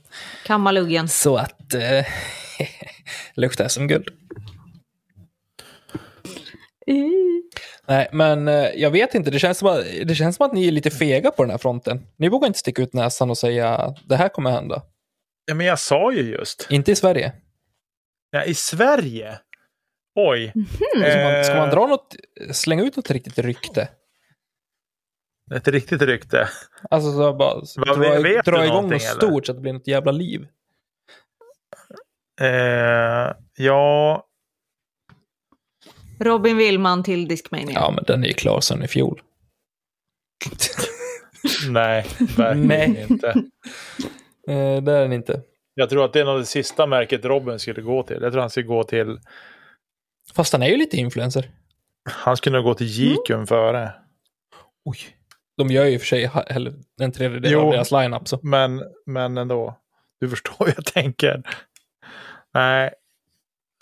Kammarluggen. 0.46 1.08
Så 1.08 1.38
att... 1.38 1.74
Eh, 1.74 2.06
Luktar 3.36 3.68
som 3.68 3.88
guld. 3.88 4.10
Mm. 6.88 7.44
Nej, 7.88 8.10
men 8.12 8.48
eh, 8.48 8.54
jag 8.76 8.92
vet 8.92 9.16
inte. 9.16 9.32
Det 9.32 9.40
känns, 9.40 9.58
som 9.58 9.68
att, 9.68 9.84
det 10.06 10.16
känns 10.16 10.36
som 10.36 10.46
att 10.46 10.54
ni 10.54 10.68
är 10.68 10.72
lite 10.72 10.90
fega 10.92 11.32
på 11.32 11.44
den 11.44 11.50
här 11.52 11.58
fronten. 11.58 12.08
Ni 12.18 12.30
vågar 12.30 12.48
inte 12.48 12.60
sticka 12.60 12.82
ut 12.82 12.94
näsan 12.94 13.30
och 13.30 13.38
säga 13.38 13.70
att 13.78 13.98
det 14.10 14.16
här 14.16 14.30
kommer 14.30 14.52
hända. 14.52 14.82
Ja, 15.46 15.54
men 15.54 15.66
jag 15.66 15.80
sa 15.80 16.12
ju 16.14 16.22
just. 16.22 16.68
Inte 16.70 16.92
i 16.92 16.96
Sverige. 16.96 17.34
Ja, 18.32 18.44
I 18.44 18.54
Sverige? 18.54 19.40
Oj. 20.16 20.54
Ska 20.76 21.24
man, 21.24 21.44
ska 21.44 21.56
man 21.56 21.70
Eh, 21.70 21.76
dra 21.76 21.88
något, 21.88 22.16
slänga 22.52 22.84
ut 22.84 22.96
något 22.96 23.12
riktigt 23.12 23.38
rykte? 23.40 23.88
Ett 25.56 25.68
riktigt 25.68 26.02
rykte. 26.02 26.48
Alltså 26.90 27.12
så 27.12 27.34
bara 27.34 27.62
Vad- 27.78 28.00
dra, 28.02 28.20
vet 28.22 28.46
dra 28.46 28.66
igång 28.66 28.84
något 28.84 28.92
eller? 28.92 29.00
stort 29.00 29.46
så 29.46 29.52
att 29.52 29.58
det 29.58 29.62
blir 29.62 29.74
något 29.74 29.88
jävla 29.88 30.12
liv. 30.12 30.48
Eh, 32.42 33.36
ja, 33.58 34.26
Robin 36.20 36.58
Willman 36.58 37.04
till 37.04 37.28
Discmania. 37.28 37.74
Ja, 37.74 37.92
men 37.92 38.04
den 38.08 38.24
är 38.24 38.28
ju 38.28 38.34
klar 38.34 38.60
sedan 38.62 38.84
i 38.84 38.88
fjol. 38.88 39.22
nej, 41.70 42.06
verkligen 42.38 42.68
Nej. 42.68 43.06
inte. 43.10 43.34
Eh, 44.48 44.84
det 44.84 44.92
är 44.92 45.02
den 45.02 45.14
inte. 45.14 45.42
Jag 45.74 45.90
tror 45.90 46.06
att 46.06 46.14
det 46.14 46.20
är 46.20 46.26
nog 46.26 46.40
det 46.40 46.46
sista 46.46 46.86
märket 46.88 47.26
Robin 47.26 47.60
skulle 47.60 47.82
gå 47.82 48.04
till. 48.04 48.18
Jag 48.22 48.32
tror 48.32 48.42
han 48.42 48.50
skulle 48.50 48.66
gå 48.66 48.84
till... 48.84 49.20
Fast 50.34 50.54
han 50.54 50.62
är 50.64 50.68
ju 50.68 50.78
lite 50.78 50.98
influencer. 50.98 51.50
Han 52.10 52.38
skulle 52.38 52.56
nog 52.58 52.66
gå 52.66 52.74
till 52.74 52.88
Gikum 52.88 53.48
före. 53.48 53.94
Oj. 54.86 54.98
De 55.58 55.70
gör 55.70 55.86
ju 55.86 55.92
i 55.92 55.98
och 55.98 56.02
för 56.02 56.08
sig 56.08 56.32
en 57.02 57.12
tredjedel 57.12 57.52
Jo. 57.52 57.60
av 57.60 57.72
deras 57.72 57.92
line-up. 57.92 58.28
Så. 58.28 58.40
Men, 58.44 58.84
men 59.06 59.38
ändå. 59.38 59.80
Du 60.20 60.30
förstår 60.30 60.66
hur 60.66 60.74
jag 60.76 60.86
tänker. 60.86 61.44
Nej. 62.54 62.94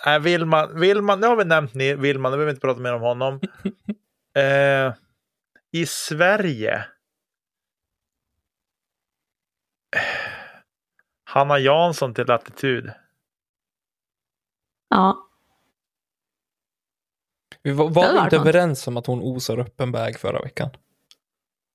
Nej, 0.06 0.20
Willman, 0.20 0.80
Willman, 0.80 1.20
nu 1.20 1.28
har 1.28 1.36
vi 1.36 1.46
nämnt 1.46 1.74
ni- 1.74 1.96
Willman, 1.96 2.32
nu 2.32 2.36
behöver 2.38 2.46
vi 2.46 2.56
inte 2.56 2.68
prata 2.68 2.80
mer 2.80 2.94
om 2.94 3.02
honom. 3.02 3.40
eh, 4.38 4.94
I 5.72 5.86
Sverige. 5.86 6.86
Hanna 11.24 11.60
Jansson 11.60 12.14
till 12.14 12.26
Latitud. 12.26 12.92
Ja. 14.90 15.28
Vi 17.64 17.72
var, 17.72 17.88
Det 17.88 17.94
var 17.94 18.04
varit 18.14 18.24
inte 18.24 18.38
något. 18.38 18.48
överens 18.48 18.88
om 18.88 18.98
att 18.98 19.06
hon 19.08 19.22
osar 19.22 19.60
upp 19.60 19.82
en 19.82 19.92
bag 19.92 20.20
förra 20.20 20.42
veckan? 20.42 20.70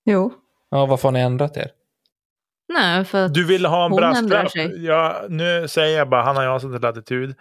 Jo. 0.04 0.32
Ja, 0.70 0.86
varför 0.86 1.08
har 1.08 1.12
ni 1.12 1.20
ändrat 1.20 1.56
er? 1.56 1.70
Nej, 2.68 3.04
för 3.04 3.24
att 3.24 3.34
Du 3.34 3.46
ville 3.46 3.68
ha 3.68 3.84
en 3.86 3.92
Hon 3.92 4.02
ändrar 4.02 4.42
brasklapp. 4.42 4.50
sig. 4.72 4.84
Ja, 4.84 5.26
nu 5.28 5.68
säger 5.68 5.98
jag 5.98 6.08
bara 6.08 6.22
Hanna 6.22 6.44
Jansson 6.44 6.72
till 6.72 6.80
Latitud. 6.82 7.34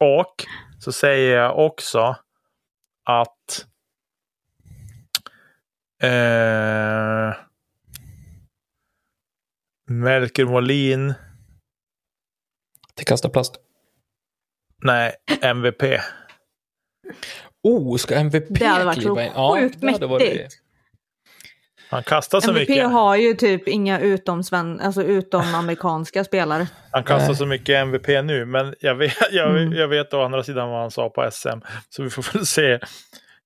Och 0.00 0.34
så 0.78 0.92
säger 0.92 1.36
jag 1.36 1.58
också 1.58 2.16
att 3.04 3.66
eh, 6.02 7.36
Melker 9.90 10.44
Molin, 10.44 11.14
Till 12.94 13.06
kasta 13.06 13.28
plast. 13.28 13.56
nej, 14.84 15.14
MVP. 15.42 15.82
Oh, 17.62 17.96
ska 17.96 18.14
MVP 18.14 18.44
det 18.48 18.66
hade 18.66 18.84
varit 18.84 18.98
kliva 18.98 19.24
in? 19.24 19.32
Ja, 19.34 19.56
sjukt 19.60 19.80
det 19.80 19.92
hade 19.92 20.06
varit- 20.06 20.22
mäktigt. 20.34 20.62
Han 21.88 22.02
kastar 22.02 22.40
så 22.40 22.50
MVP 22.50 22.68
mycket. 22.68 22.90
har 22.90 23.16
ju 23.16 23.34
typ 23.34 23.68
inga 23.68 24.00
utom, 24.00 24.42
sven, 24.42 24.80
alltså 24.80 25.02
utom 25.02 25.54
amerikanska 25.54 26.24
spelare. 26.24 26.68
Han 26.90 27.04
kastar 27.04 27.26
Nej. 27.28 27.36
så 27.36 27.46
mycket 27.46 27.76
MVP 27.76 28.06
nu, 28.24 28.44
men 28.44 28.74
jag 28.80 28.94
vet, 28.94 29.12
jag, 29.32 29.50
Mm. 29.50 29.72
jag 29.72 29.88
vet 29.88 30.14
å 30.14 30.22
andra 30.22 30.42
sidan 30.42 30.70
vad 30.70 30.80
han 30.80 30.90
sa 30.90 31.08
på 31.10 31.28
SM. 31.32 31.58
Så 31.88 32.02
vi 32.02 32.10
får 32.10 32.32
väl 32.34 32.46
se 32.46 32.78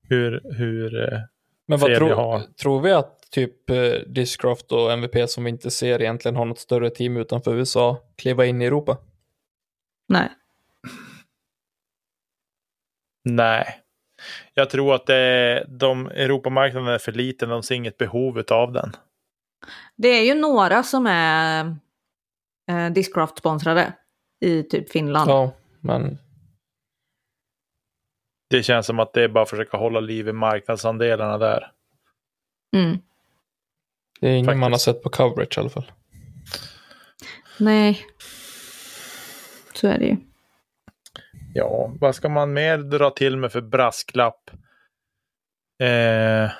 hur, 0.09 0.40
hur 0.57 1.12
eh, 1.12 1.18
Men 1.66 1.79
vad 1.79 1.94
tror, 1.94 2.11
har. 2.14 2.40
tror 2.62 2.81
vi 2.81 2.92
att 2.92 3.16
typ 3.31 3.70
eh, 3.70 3.76
Discraft 4.07 4.72
och 4.72 4.92
MVP 4.92 5.31
som 5.31 5.44
vi 5.44 5.50
inte 5.50 5.70
ser 5.70 6.03
egentligen 6.03 6.37
har 6.37 6.44
något 6.44 6.59
större 6.59 6.90
team 6.90 7.16
utanför 7.16 7.55
USA 7.55 7.98
kliva 8.16 8.46
in 8.46 8.62
i 8.62 8.64
Europa? 8.64 8.96
Nej. 10.09 10.29
Nej. 13.24 13.80
Jag 14.61 14.70
tror 14.70 14.94
att 14.94 15.07
det, 15.07 15.64
de, 15.68 16.07
Europamarknaden 16.07 16.88
är 16.88 16.99
för 16.99 17.12
liten. 17.12 17.49
De 17.49 17.62
ser 17.62 17.75
inget 17.75 17.99
behov 17.99 18.42
av 18.51 18.73
den. 18.73 18.96
Det 19.96 20.09
är 20.09 20.25
ju 20.25 20.35
några 20.35 20.83
som 20.83 21.07
är 21.07 21.64
eh, 22.70 22.90
Discraft-sponsrade 22.90 23.92
i 24.40 24.62
typ 24.62 24.90
Finland. 24.90 25.31
Ja, 25.31 25.53
men 25.81 26.18
Det 28.51 28.62
känns 28.62 28.87
som 28.87 28.99
att 29.01 29.12
det 29.12 29.23
är 29.23 29.29
bara 29.29 29.42
att 29.42 29.51
försöka 29.51 29.77
hålla 29.77 30.01
liv 30.01 30.29
i 30.29 30.33
marknadsandelarna 30.33 31.38
där. 31.38 31.73
Mm. 32.77 32.99
det 34.20 34.29
är 34.29 34.33
ingen 34.33 34.44
Faktiskt. 34.44 34.61
man 34.61 34.73
har 34.73 34.79
sett 34.79 35.03
på 35.03 35.11
coverage 35.11 35.59
i 35.59 35.61
alla 35.61 35.70
fall. 35.70 35.92
Nej. 37.59 38.07
Så 39.75 39.87
är 39.87 39.99
det 39.99 40.05
ju. 40.05 40.16
Ja, 41.54 41.92
vad 42.00 42.14
ska 42.14 42.28
man 42.28 42.52
mer 42.52 42.78
dra 42.78 43.10
till 43.10 43.36
med 43.36 43.52
för 43.52 43.60
brasklapp? 43.60 44.50
Eh... 45.82 46.50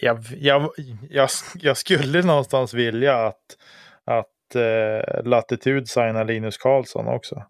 Jag, 0.00 0.24
jag, 0.36 0.70
jag, 1.10 1.28
jag 1.54 1.76
skulle 1.76 2.22
någonstans 2.22 2.74
vilja 2.74 3.26
att, 3.26 3.58
att 4.04 4.54
eh, 4.54 5.24
Latitud 5.24 5.88
signar 5.88 6.24
Linus 6.24 6.58
Karlsson 6.58 7.06
också. 7.06 7.46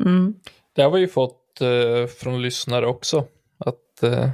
Mm. 0.00 0.34
Det 0.72 0.82
har 0.82 0.90
vi 0.90 1.00
ju 1.00 1.08
fått 1.08 1.60
eh, 1.60 2.06
från 2.06 2.42
lyssnare 2.42 2.86
också. 2.86 3.26
Att 3.58 4.02
eh, 4.02 4.30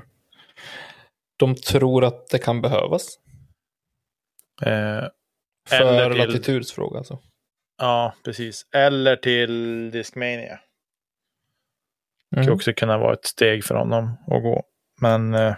de 1.37 1.55
tror 1.55 2.05
att 2.05 2.29
det 2.29 2.39
kan 2.39 2.63
behövas. 2.63 3.19
Eh, 4.63 5.05
För 5.79 5.85
Eller 5.87 6.11
till- 6.11 6.19
latitudsfråga 6.27 6.99
alltså. 6.99 7.19
ja, 7.79 8.15
precis. 8.25 8.67
Eller 8.75 9.17
till 9.17 9.91
Discmania. 9.91 10.61
Det 12.31 12.37
Mm. 12.37 12.45
skulle 12.45 12.55
också 12.55 12.73
kunna 12.73 12.99
vara 12.99 13.13
ett 13.13 13.25
steg 13.27 13.65
för 13.65 13.75
honom 13.75 14.11
att 14.27 14.43
gå. 14.43 14.63
Men 15.01 15.35
eh, 15.35 15.55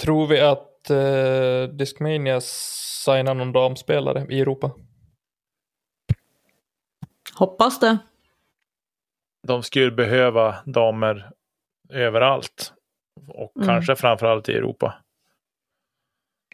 Tror 0.00 0.26
vi 0.26 0.40
att 0.40 0.90
eh, 0.90 1.74
Discmania 1.76 2.40
signar 2.40 3.34
någon 3.34 3.52
damspelare 3.52 4.26
i 4.30 4.40
Europa? 4.40 4.70
Hoppas 7.34 7.80
det. 7.80 7.98
de 9.46 9.62
skulle 9.62 9.90
behöva 9.90 10.62
damer 10.66 11.30
överallt. 11.90 12.72
Och 13.28 13.52
Mm. 13.56 13.68
kanske 13.68 13.96
framförallt 13.96 14.48
i 14.48 14.52
Europa. 14.52 15.01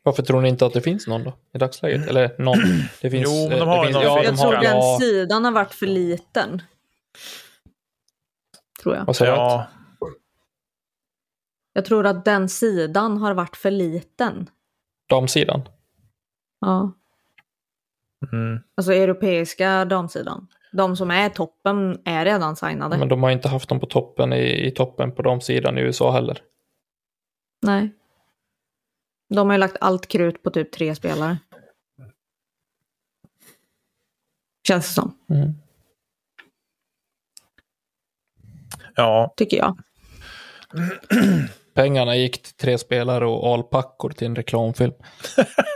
Varför 0.08 0.22
tror 0.22 0.40
ni 0.40 0.48
inte 0.48 0.66
att 0.66 0.72
det 0.72 0.80
finns 0.80 1.06
någon 1.06 1.24
då? 1.24 1.32
I 1.54 1.58
dagsläget? 1.58 2.08
Eller 2.08 2.34
någon? 2.38 2.58
Det 3.00 3.10
finns, 3.10 3.28
Jo, 3.28 3.48
men 3.48 3.52
eh, 3.52 3.58
de 3.58 3.64
det 3.64 3.64
har 3.64 3.86
ju 3.86 3.92
finns, 3.92 3.94
någon 3.94 4.04
ja, 4.04 4.22
finsk. 4.22 4.24
de 4.24 4.30
Jag 4.30 4.38
tror 4.38 4.54
har, 4.54 4.62
den 4.62 4.76
ja, 4.76 4.98
sidan 5.00 5.44
har 5.44 5.52
varit 5.52 5.74
för 5.74 5.86
liten. 5.86 6.62
Tror 8.82 8.96
jag. 8.96 9.04
vad 9.04 9.18
du? 9.18 9.24
Ja, 9.24 9.66
Jag 11.72 11.84
tror 11.84 12.06
att 12.06 12.24
den 12.24 12.48
sidan 12.48 13.16
har 13.18 13.34
varit 13.34 13.56
för 13.56 13.70
liten. 13.70 14.50
Damsidan? 15.08 15.68
Ja. 16.60 16.92
mm. 18.32 18.60
Alltså 18.76 18.92
europeiska 18.92 19.84
damsidan. 19.84 20.46
De 20.72 20.96
som 20.96 21.10
är 21.10 21.28
toppen 21.28 21.98
är 22.04 22.24
redan 22.24 22.56
signade. 22.56 22.98
Men 22.98 23.08
de 23.08 23.22
har 23.22 23.30
inte 23.30 23.48
haft 23.48 23.68
dem 23.68 23.80
på 23.80 23.86
toppen 23.86 24.32
i, 24.32 24.66
i 24.66 24.70
toppen 24.70 25.12
på 25.12 25.22
damsidan 25.22 25.78
i 25.78 25.80
USA 25.80 26.12
heller. 26.12 26.42
Nej. 27.66 27.97
De 29.28 29.48
har 29.48 29.54
ju 29.54 29.58
lagt 29.58 29.76
allt 29.80 30.08
krut 30.08 30.42
på 30.42 30.50
typ 30.50 30.72
tre 30.72 30.94
spelare. 30.94 31.38
Känns 34.68 34.86
det 34.88 34.92
som, 34.92 35.18
Mm. 35.30 35.52
ja, 38.94 39.34
tycker 39.36 39.56
jag. 39.56 39.78
Pengarna 41.74 42.16
gick 42.16 42.42
till 42.42 42.54
tre 42.54 42.78
spelare 42.78 43.26
och 43.26 43.54
alpackor 43.54 44.10
till 44.10 44.26
en 44.26 44.36
reklamfilm. 44.36 44.92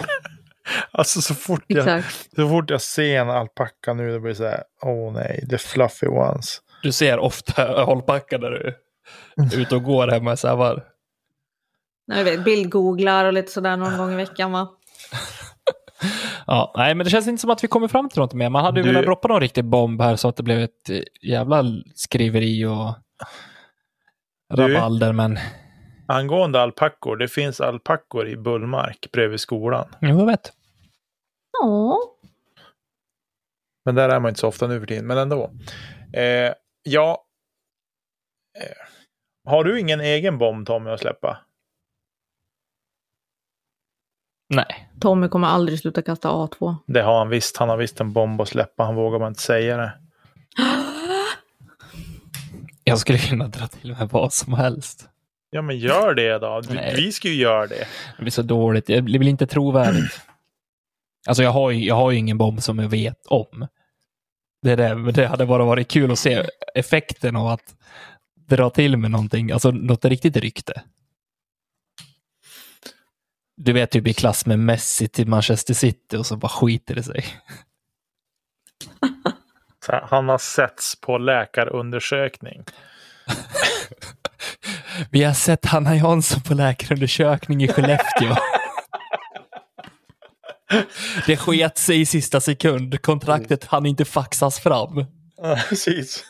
alltså 0.91 1.21
så 1.21 1.35
fort, 1.35 1.65
jag, 1.67 1.79
Exakt. 1.79 2.35
så 2.37 2.49
fort 2.49 2.71
jag 2.71 2.83
ser 2.83 3.21
en 3.21 3.31
alpacka 3.31 3.95
nu, 3.95 4.13
då 4.13 4.21
blir 4.21 4.29
det 4.31 4.37
så 4.37 4.45
här, 4.45 4.63
åh 4.83 5.13
nej, 5.13 5.47
the 5.51 5.59
fluffy 5.59 6.07
ones. 6.07 6.59
Du 6.83 6.93
ser 6.93 7.19
ofta 7.19 7.69
alpackor 7.85 8.39
där 8.39 8.51
du 8.51 8.75
är 9.57 9.61
ute 9.61 9.75
och 9.75 9.83
går 9.83 10.09
hemma 10.09 10.33
i 10.33 10.37
Sävar. 10.37 10.85
Nej, 12.07 12.19
jag 12.19 12.25
vet, 12.25 12.45
bildgooglar 12.45 13.25
och 13.25 13.33
lite 13.33 13.53
sådär 13.53 13.77
någon 13.77 13.97
gång 13.99 14.13
i 14.13 14.17
veckan 14.17 14.53
va? 14.53 14.69
Ja, 16.47 16.73
nej, 16.77 16.95
men 16.95 17.05
det 17.05 17.11
känns 17.11 17.29
inte 17.29 17.41
som 17.41 17.51
att 17.51 17.65
vi 17.65 17.69
kommer 17.69 17.89
fram 17.89 18.09
till 18.09 18.21
något 18.21 18.35
mer. 18.35 18.49
Man 18.51 18.65
hade 18.65 18.81
ju 18.81 18.85
Du- 18.87 18.91
velat 18.93 19.05
droppa 19.05 19.29
någon 19.29 19.41
riktig 19.41 19.65
bomb 19.65 20.01
här 20.03 20.17
så 20.17 20.29
att 20.29 20.37
det 20.37 20.43
blev 20.43 20.59
ett 20.61 20.91
eh, 20.91 21.01
jävla 21.23 21.63
skriveri 21.95 22.65
och 22.67 22.95
Du- 24.57 24.75
rabalder, 24.75 25.13
men 25.13 25.39
angående 26.09 26.61
alpackor, 26.63 27.17
det 27.17 27.29
finns 27.29 27.61
alpackor 27.61 28.29
i 28.29 28.37
Bullmark 28.37 29.09
bredvid 29.13 29.41
skolan. 29.41 29.89
Jo, 30.01 30.19
jag 30.19 30.27
vet. 30.27 30.53
Ja. 31.61 31.99
Men 33.85 33.95
där 33.95 34.09
är 34.09 34.21
man 34.21 34.29
inte 34.29 34.41
så 34.41 34.49
ofta 34.49 34.67
nu 34.67 34.81
för 34.81 34.87
tiden, 34.87 35.07
men 35.07 35.19
ändå. 35.19 35.51
Eh, 36.13 36.53
ja. 36.83 37.25
Eh, 38.61 39.51
har 39.51 39.65
du 39.65 39.81
ingen 39.81 40.01
egen 40.01 40.39
bomb 40.39 40.67
Tommy 40.67 40.91
att 40.91 41.01
släppa? 41.01 41.39
Nej. 44.55 44.89
Tommy 45.01 45.29
kommer 45.29 45.49
aldrig 45.49 45.79
sluta 45.79 46.03
kasta 46.03 46.29
A2. 46.29 46.77
Det 46.87 47.03
har 47.03 47.19
han 47.19 47.29
visst. 47.29 47.57
Han 47.57 47.69
har 47.69 47.77
visst 47.77 48.01
en 48.01 48.13
bomb 48.13 48.41
att 48.41 48.49
släppa. 48.49 48.85
Han 48.85 48.95
vågar 48.95 49.19
bara 49.19 49.29
inte 49.29 49.43
säga 49.43 49.77
det. 49.77 49.93
Jag 52.85 52.99
skulle 52.99 53.19
kunna 53.19 53.49
dra 53.49 53.67
till 53.67 53.97
med 53.99 54.09
vad 54.09 54.33
som 54.33 54.55
helst. 54.55 55.09
Ja, 55.51 55.63
men 55.63 55.79
gör 55.79 56.15
det 56.15 56.39
då. 56.39 56.61
Du, 56.61 56.79
vi 56.97 57.13
ska 57.13 57.29
ju 57.29 57.35
göra 57.35 57.67
det. 57.67 57.87
Det 58.17 58.23
blir 58.23 58.31
så 58.31 58.43
dåligt. 58.43 58.87
Det 58.87 59.03
blir 59.03 59.29
inte 59.29 59.47
trovärdigt. 59.47 60.21
Alltså 61.27 61.43
jag 61.43 61.51
har, 61.51 61.71
ju, 61.71 61.85
jag 61.85 61.95
har 61.95 62.11
ju 62.11 62.19
ingen 62.19 62.39
bomb 62.39 62.63
som 62.63 62.79
jag 62.79 62.89
vet 62.89 63.27
om. 63.27 63.67
Det, 64.63 64.71
är 64.71 64.77
det, 64.77 64.95
men 64.95 65.15
det 65.15 65.27
hade 65.27 65.47
bara 65.47 65.65
varit 65.65 65.89
kul 65.89 66.13
att 66.13 66.19
se 66.19 66.47
effekten 66.75 67.37
av 67.37 67.47
att 67.47 67.75
dra 68.49 68.71
till 68.71 68.97
med 68.97 69.11
någonting, 69.11 69.51
alltså 69.51 69.71
något 69.71 70.05
riktigt 70.05 70.37
rykte. 70.37 70.83
Du 73.57 73.73
vet, 73.73 73.91
typ 73.91 74.07
i 74.07 74.15
klass 74.15 74.47
med 74.47 74.59
Messi 74.59 75.09
till 75.09 75.29
Manchester 75.29 75.75
City 75.75 76.17
och 76.17 76.27
så 76.27 76.37
bara 76.37 76.49
skiter 76.49 76.95
det 76.95 77.03
sig. 77.03 77.25
Här, 79.89 80.07
han 80.11 80.29
har 80.29 80.39
setts 80.39 81.01
på 81.01 81.19
läkarundersökning. 81.19 82.65
Vi 85.11 85.23
har 85.23 85.35
sett 85.35 85.67
Hanna 85.67 85.97
Jansson 85.97 86.43
på 86.43 86.55
läkarundersökning 86.55 87.63
i 87.63 87.69
Skellefteå. 87.69 88.37
Det 91.27 91.37
sket 91.37 91.79
sig 91.79 92.01
i 92.01 92.07
sista 92.07 92.41
sekund. 92.41 93.03
Kontraktet 93.03 93.65
hann 93.65 93.87
inte 93.87 94.05
faxas 94.05 94.61
fram. 94.61 95.05
Ja, 95.37 95.59
precis. 95.69 96.25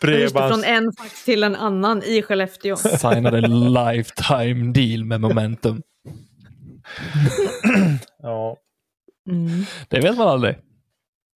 Bredbands... 0.00 0.54
från 0.54 0.64
en 0.64 0.92
fax 0.98 1.24
till 1.24 1.42
en 1.42 1.56
annan 1.56 2.02
i 2.02 2.22
Skellefteå. 2.22 2.76
Signade 2.76 3.40
lifetime 3.48 4.72
deal 4.72 5.04
med 5.04 5.20
Momentum. 5.20 5.82
Ja, 8.22 8.56
Mm. 9.30 9.64
Det 9.88 10.00
vet 10.00 10.16
man 10.18 10.28
aldrig. 10.28 10.56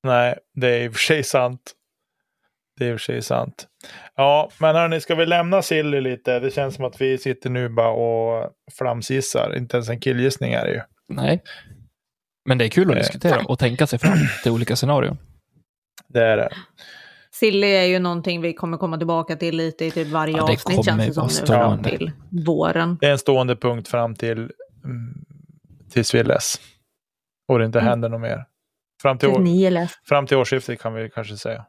nej, 0.03 0.39
det 0.55 0.67
är 0.69 0.85
i 0.85 0.89
och 0.89 0.93
för 0.93 1.01
sig 1.01 1.23
sant. 1.25 1.73
Det 2.79 2.85
är 2.87 2.93
i 2.93 2.95
och 2.97 3.01
för 3.01 3.05
sig 3.13 3.23
sant. 3.23 3.67
Ja, 4.17 4.51
men 4.59 4.75
hörni, 4.77 5.01
ska 5.01 5.15
vi 5.15 5.27
lämna 5.27 5.63
Silly 5.63 6.01
lite? 6.01 6.39
Det 6.41 6.51
känns 6.51 6.75
som 6.75 6.85
att 6.85 7.01
vi 7.01 7.19
sitter 7.19 7.51
nu 7.51 7.69
bara 7.69 7.91
och 7.91 8.51
flamsgissar. 8.79 9.57
Inte 9.57 9.77
ens 9.77 9.89
en 9.89 10.01
killgissning 10.01 10.53
är 10.53 10.65
det 10.65 10.73
ju. 10.73 10.81
Nej. 11.09 11.43
Men 12.49 12.59
det 12.59 12.65
är 12.65 12.69
kul 12.69 12.91
att 12.91 12.97
Eh. 12.97 12.99
diskutera 12.99 13.41
och 13.45 13.59
tänka 13.59 13.87
sig 13.87 13.99
fram 13.99 14.19
till 14.43 14.53
olika 14.53 14.77
scenarion. 14.77 15.19
Det 16.09 16.23
är 16.25 16.37
det. 16.37 16.49
Silly 17.35 17.67
är 17.67 17.85
ju 17.85 17.99
någonting 17.99 18.41
vi 18.41 18.53
kommer 18.55 18.77
komma 18.79 18.99
tillbaka 18.99 19.37
till 19.37 19.57
lite 19.57 19.85
i 19.85 19.91
typ 19.91 20.09
varje 20.09 20.37
Ja, 20.37 20.47
det 20.47 20.53
avsnitt 20.53 20.85
känns 20.85 21.07
det 21.07 21.13
som 21.15 21.27
nu 21.27 21.47
fram 21.47 21.83
till 21.83 22.13
våren. 22.47 22.99
Det 23.01 23.07
är 23.07 23.11
en 23.13 23.19
stående 23.19 23.57
punkt 23.57 23.89
fram 23.89 24.15
till 24.15 24.39
mm, 24.85 25.25
tills 25.91 26.15
vi 26.15 26.19
är 26.19 26.25
less. 26.25 26.55
Och 27.49 27.59
det 27.59 27.65
inte 27.65 27.79
Mm. 27.79 27.89
händer 27.89 28.09
något 28.09 28.21
mer. 28.21 28.45
Fram 29.03 29.19
till, 29.19 29.29
år, 29.29 30.07
fram 30.09 30.27
till 30.27 30.37
årsskiftet 30.37 30.81
kan 30.81 30.95
vi 30.95 31.11
kanske 31.11 31.37
säga. 31.37 31.67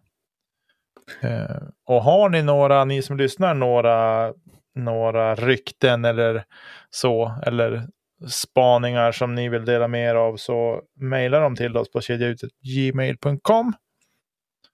Eh, 1.22 1.62
och 1.86 2.04
har 2.04 2.30
ni 2.30 2.42
några, 2.42 2.86
ni 2.86 3.02
som 3.02 3.18
lyssnar, 3.18 3.54
några, 3.54 4.34
några 4.76 5.36
rykten 5.36 6.06
eller 6.06 6.44
så, 6.90 7.36
eller 7.46 7.88
spaningar 8.30 9.12
som 9.12 9.36
ni 9.36 9.50
vill 9.50 9.66
dela 9.66 9.88
med 9.88 10.10
er 10.12 10.16
av 10.16 10.38
så 10.38 10.82
mejla 11.00 11.40
dem 11.40 11.56
till 11.56 11.78
oss 11.78 11.92
på 11.92 12.02
kedjautet.gmail.com 12.02 13.74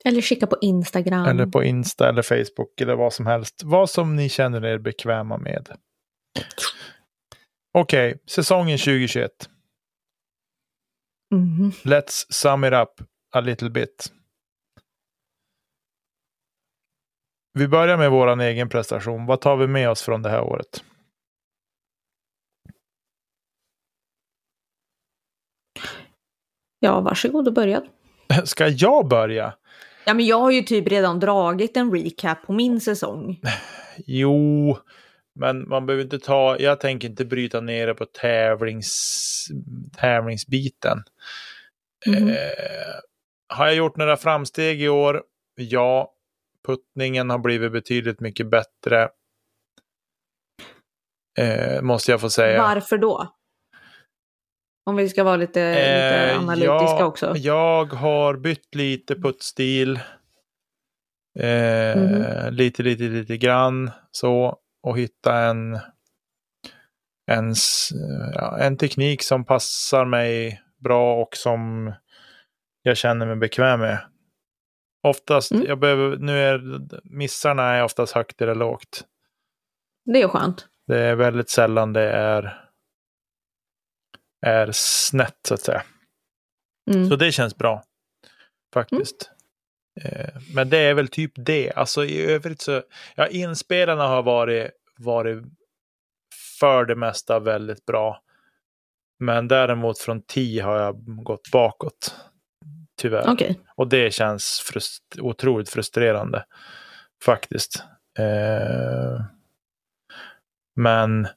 Eller 0.06 0.22
skicka 0.22 0.48
på 0.48 0.58
Instagram. 0.62 1.26
eller 1.26 1.46
på 1.46 1.64
Insta 1.64 2.10
eller 2.10 2.22
Facebook 2.22 2.82
eller 2.82 2.96
vad 2.96 3.14
som 3.14 3.26
helst. 3.28 3.64
Vad 3.64 3.90
som 3.90 4.16
ni 4.16 4.30
känner 4.30 4.66
er 4.66 4.78
bekväma 4.78 5.38
med. 5.38 5.78
Okej, 7.74 8.20
säsongen 8.26 8.78
2021. 8.78 9.32
Mhm. 11.32 11.72
Let's 11.84 12.26
sum 12.30 12.64
it 12.64 12.74
up 12.74 13.08
a 13.32 13.42
little 13.42 13.70
bit. 13.70 14.12
Vi 17.54 17.68
börjar 17.68 17.98
med 17.98 18.12
vår 18.12 18.42
egen 18.42 18.70
prestation. 18.70 19.26
Vad 19.26 19.42
tar 19.42 19.58
vi 19.58 19.68
med 19.68 19.90
oss 19.90 20.02
från 20.02 20.22
det 20.22 20.30
här 20.30 20.42
året? 20.42 20.84
Ja, 26.80 27.02
varsågod 27.02 27.48
och 27.48 27.54
börja. 27.54 27.84
Ska 28.46 28.68
jag 28.68 29.08
börja? 29.08 29.54
Ja, 30.08 30.14
men 30.14 30.26
jag 30.26 30.40
har 30.40 30.52
ju 30.52 30.62
typ 30.62 30.88
redan 30.88 31.20
dragit 31.20 31.78
en 31.78 31.92
recap 31.92 32.46
på 32.46 32.54
min 32.54 32.82
säsong. 32.82 33.42
Jo, 34.06 34.78
men 35.36 35.70
man 35.70 35.86
behöver 35.86 36.04
inte 36.04 36.20
ta... 36.20 36.58
Jag 36.60 36.80
tänker 36.80 37.08
inte 37.08 37.26
bryta 37.26 37.62
ner 37.62 37.88
det 37.88 37.94
på 37.94 38.06
tävlings, 38.06 39.48
tävlingsbiten. 39.98 41.04
Mhm. 42.06 42.30
Eh, 42.30 42.36
har 43.48 43.66
jag 43.66 43.76
gjort 43.76 43.98
några 43.98 44.18
framsteg 44.18 44.82
i 44.82 44.90
år? 44.90 45.24
Ja. 45.56 46.14
Puttningen 46.68 47.30
har 47.30 47.40
blivit 47.40 47.72
betydligt 47.72 48.20
mycket 48.20 48.50
bättre. 48.50 49.10
Eh, 51.40 51.82
måste 51.82 52.12
jag 52.12 52.22
få 52.22 52.30
säga. 52.30 52.62
Varför 52.62 52.98
då? 52.98 53.37
Om 54.88 54.96
vi 54.96 55.10
ska 55.10 55.24
vara 55.24 55.36
lite, 55.36 55.70
lite 55.70 56.32
Eh, 56.32 56.38
analytiska 56.40 56.66
jag, 57.00 57.08
också. 57.08 57.34
Jag 57.36 57.86
har 57.94 58.38
bytt 58.38 58.76
lite 58.76 59.16
puttstil. 59.16 60.00
Eh, 61.40 61.98
Mhm. 61.98 62.54
Lite, 62.54 62.84
lite, 62.84 63.04
lite 63.04 63.38
grann 63.38 63.92
så. 64.12 64.58
Och 64.84 65.00
hitta 65.00 65.36
en, 65.38 65.74
en, 67.32 67.54
ja, 68.36 68.58
en 68.60 68.78
teknik 68.78 69.24
som 69.24 69.46
passar 69.46 70.06
mig 70.06 70.62
bra 70.84 71.22
och 71.22 71.36
som 71.36 71.94
jag 72.82 72.98
känner 72.98 73.26
mig 73.26 73.36
bekväm 73.36 73.80
med. 73.80 73.98
Oftast, 75.04 75.52
Mm. 75.52 75.66
jag 75.68 75.80
behöver, 75.80 76.18
nu 76.18 76.40
är 76.40 76.62
missarna 77.04 77.64
är 77.64 77.84
oftast 77.84 78.14
högt 78.14 78.42
eller 78.42 78.56
lågt. 78.56 79.04
Det 80.06 80.22
är 80.22 80.28
skönt. 80.28 80.68
Det 80.88 81.00
är 81.00 81.16
väldigt 81.16 81.50
sällan 81.50 81.94
det 81.94 82.12
är, 82.12 82.64
är 84.42 84.72
snett 84.72 85.40
så 85.48 85.54
att 85.54 85.62
säga. 85.62 85.84
Mm. 86.92 87.10
Så 87.10 87.16
det 87.16 87.32
känns 87.32 87.58
bra. 87.58 87.84
Faktiskt. 88.74 89.32
Eh, 90.02 90.30
Men 90.54 90.70
det 90.70 90.78
är 90.78 90.94
väl 90.94 91.08
typ 91.08 91.32
det. 91.36 91.72
Alltså 91.72 92.06
i 92.06 92.22
övrigt 92.22 92.62
så, 92.62 92.84
ja 93.16 93.28
inspelarna 93.28 94.08
har 94.08 94.24
varit, 94.24 94.72
varit 94.98 95.44
för 96.60 96.86
det 96.86 96.96
mesta 96.96 97.40
väldigt 97.40 97.86
bra. 97.86 98.22
Men 99.20 99.48
däremot 99.48 100.00
från 100.00 100.22
10 100.22 100.64
har 100.64 100.80
jag 100.80 101.24
gått 101.24 101.52
bakåt. 101.52 102.16
Tyvärr. 103.02 103.30
Okej. 103.34 103.60
Och 103.76 103.88
det 103.88 104.14
känns 104.14 104.62
frust 104.66 105.04
otroligt 105.20 105.70
frustrerande. 105.70 106.46
Faktiskt. 107.24 107.84
Eh, 108.20 109.22
men 110.76 111.28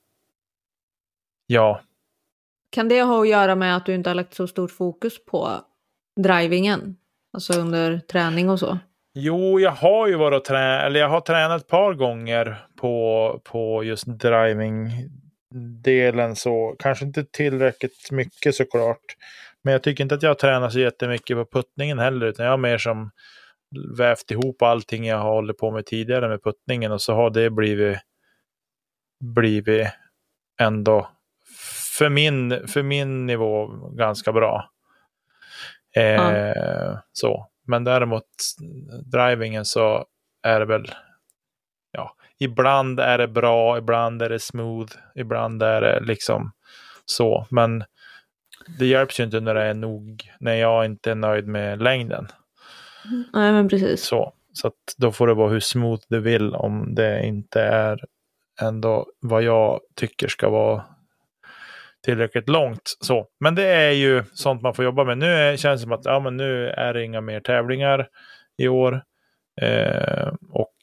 ja, 1.47 1.81
kan 2.71 2.89
det 2.89 3.03
ha 3.03 3.21
att 3.21 3.29
göra 3.29 3.55
med 3.55 3.77
att 3.77 3.87
du 3.87 3.95
inte 3.95 4.11
har 4.11 4.15
lagt 4.15 4.35
så 4.35 4.47
stort 4.47 4.71
fokus 4.71 5.25
på 5.25 5.61
drivingen? 6.21 6.97
Alltså 7.33 7.61
under 7.61 7.99
träning 7.99 8.51
och 8.51 8.59
så? 8.59 8.79
Jo, 9.15 9.61
jag 9.61 9.71
har 9.71 10.09
ju 10.09 10.17
varit 10.17 10.37
och 10.37 10.45
trä 10.45 10.81
eller 10.81 11.01
jag 11.01 11.09
har 11.09 11.21
tränat 11.21 11.63
ett 11.63 11.69
par 11.69 11.95
gånger 11.95 12.67
på, 12.81 13.41
på 13.45 13.85
just 13.85 14.05
driving-delen 14.07 16.37
så 16.37 16.77
kanske 16.79 17.05
inte 17.05 17.25
tillräckligt 17.25 18.11
mycket 18.11 18.55
såklart. 18.55 19.17
Men 19.65 19.73
jag 19.73 19.83
tycker 19.83 20.05
inte 20.05 20.15
att 20.15 20.23
jag 20.23 20.39
tränat 20.39 20.73
så 20.73 20.81
jättemycket 20.81 21.37
på 21.37 21.45
puttningen 21.45 21.99
heller, 21.99 22.27
utan 22.27 22.45
jag 22.45 22.53
har 22.53 22.59
mer 22.59 22.79
som 22.79 23.11
vävt 23.99 24.31
ihop 24.31 24.63
allting 24.63 25.07
jag 25.07 25.19
har 25.19 25.33
hållit 25.33 25.59
på 25.59 25.71
med 25.71 25.87
tidigare 25.87 26.29
med 26.29 26.43
puttningen 26.43 26.93
och 26.93 27.03
så 27.03 27.15
har 27.15 27.31
det 27.31 27.51
blivit, 27.51 27.99
blivit 29.25 29.89
ändå 30.61 31.11
för 32.01 32.09
min, 32.09 32.69
för 32.69 32.83
min 32.83 33.27
nivå 33.27 33.67
ganska 33.93 34.33
bra. 34.33 34.71
Eh, 35.97 36.99
Så. 37.13 37.47
Men 37.67 37.85
däremot 37.85 38.25
drivingen 39.05 39.65
så 39.65 40.05
är 40.43 40.61
det 40.61 40.67
väl, 40.67 40.91
ja, 41.93 42.15
ibland 42.39 43.01
är 43.01 43.19
det 43.19 43.29
bra, 43.29 43.79
ibland 43.79 44.23
är 44.23 44.29
det 44.29 44.39
smooth, 44.39 44.93
ibland 45.15 45.63
är 45.63 45.81
det 45.81 46.01
liksom 46.01 46.53
så. 47.05 47.47
Men 47.51 47.85
det 48.79 48.87
hjälps 48.87 49.21
ju 49.21 49.25
inte 49.25 49.41
när 49.41 49.55
det 49.55 49.63
är 49.63 49.75
nog, 49.75 50.31
när 50.41 50.55
jag 50.55 50.85
inte 50.85 51.11
är 51.11 51.15
nöjd 51.15 51.47
med 51.47 51.83
längden. 51.83 52.29
Nej, 53.33 53.53
men 53.53 53.69
precis. 53.69 54.05
Så, 54.05 54.33
så 54.53 54.71
då 54.97 55.13
får 55.13 55.27
det 55.27 55.35
vara 55.35 55.51
hur 55.51 55.61
smooth 55.61 56.03
du 56.09 56.21
vill 56.21 56.55
om 56.55 56.95
det 56.95 57.27
inte 57.27 57.63
är 57.63 58.05
ändå 58.61 59.07
vad 59.21 59.43
jag 59.43 59.81
tycker 59.95 60.29
ska 60.29 60.49
vara 60.49 60.85
tillräckligt 62.05 62.49
långt. 62.49 62.97
Så. 63.01 63.27
Men 63.41 63.55
det 63.55 63.67
är 63.67 63.91
ju 63.91 64.25
sånt 64.33 64.63
man 64.63 64.75
får 64.75 64.85
jobba 64.85 65.05
med. 65.05 65.19
Nu 65.19 65.27
är, 65.27 65.57
känns 65.57 65.81
det 65.81 65.83
som 65.83 65.93
att 65.93 66.05
ja, 66.05 66.21
men 66.21 66.37
nu 66.37 66.69
är 66.69 66.95
det 66.95 67.05
inga 67.05 67.21
mer 67.21 67.41
tävlingar 67.41 68.09
i 68.57 68.69
år. 68.69 69.03
Eh, 69.63 70.33
och 70.51 70.75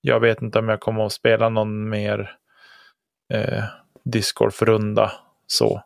jag 0.00 0.20
vet 0.20 0.42
inte 0.42 0.58
om 0.58 0.68
jag 0.68 0.80
kommer 0.80 1.06
att 1.06 1.12
spela 1.12 1.48
någon 1.48 1.88
mer 1.88 2.36
eh, 3.34 3.64
discgolfrunda 4.04 5.12
så 5.46 5.82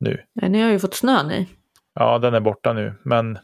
nu. 0.00 0.24
Nej, 0.34 0.50
ni 0.50 0.60
har 0.62 0.70
ju 0.70 0.78
fått 0.78 0.94
snö 0.94 1.22
ni. 1.22 1.48
Ja, 1.94 2.18
den 2.18 2.34
är 2.34 2.40
borta 2.40 2.72
nu, 2.72 2.94
men... 3.02 3.36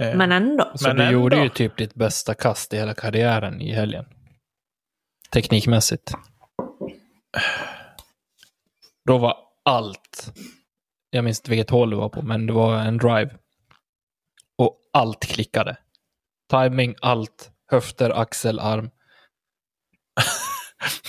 eh, 0.00 0.14
Men 0.16 0.32
ändå. 0.32 0.72
Så 0.74 0.88
Men 0.88 0.96
du 0.96 1.02
ändå. 1.02 1.12
gjorde 1.18 1.36
ju 1.36 1.48
typ 1.48 1.76
ditt 1.76 1.94
bästa 1.94 2.34
kast 2.34 2.74
i 2.74 2.76
hela 2.76 2.94
karriären 2.94 3.60
i 3.60 3.72
helgen. 3.72 4.04
Teknikmässigt. 5.32 6.12
Då 9.04 9.18
var 9.18 9.36
allt, 9.64 10.32
jag 11.10 11.24
minns 11.24 11.40
inte 11.40 11.50
vilket 11.50 11.70
håll 11.70 11.90
det 11.90 11.96
var 11.96 12.08
på, 12.08 12.22
men 12.22 12.46
det 12.46 12.52
var 12.52 12.76
en 12.76 12.98
drive. 12.98 13.30
Och 14.58 14.78
allt 14.92 15.24
klickade. 15.24 15.76
Timing, 16.50 16.94
allt, 17.00 17.50
höfter, 17.70 18.10
axel, 18.10 18.58
arm. 18.58 18.90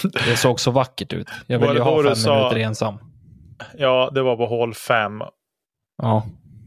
Det 0.25 0.37
såg 0.37 0.59
så 0.59 0.71
vackert 0.71 1.13
ut. 1.13 1.29
Jag 1.47 1.59
ville 1.59 1.73
ju 1.73 1.79
ha 1.79 2.03
fem 2.03 2.15
sa- 2.15 2.35
minuter 2.35 2.57
ensam. 2.57 2.97
Ja, 3.77 4.09
det 4.13 4.21
var 4.21 4.37
på 4.37 4.45
hål 4.45 4.73
fem. 4.73 5.21
Ja. 5.97 6.25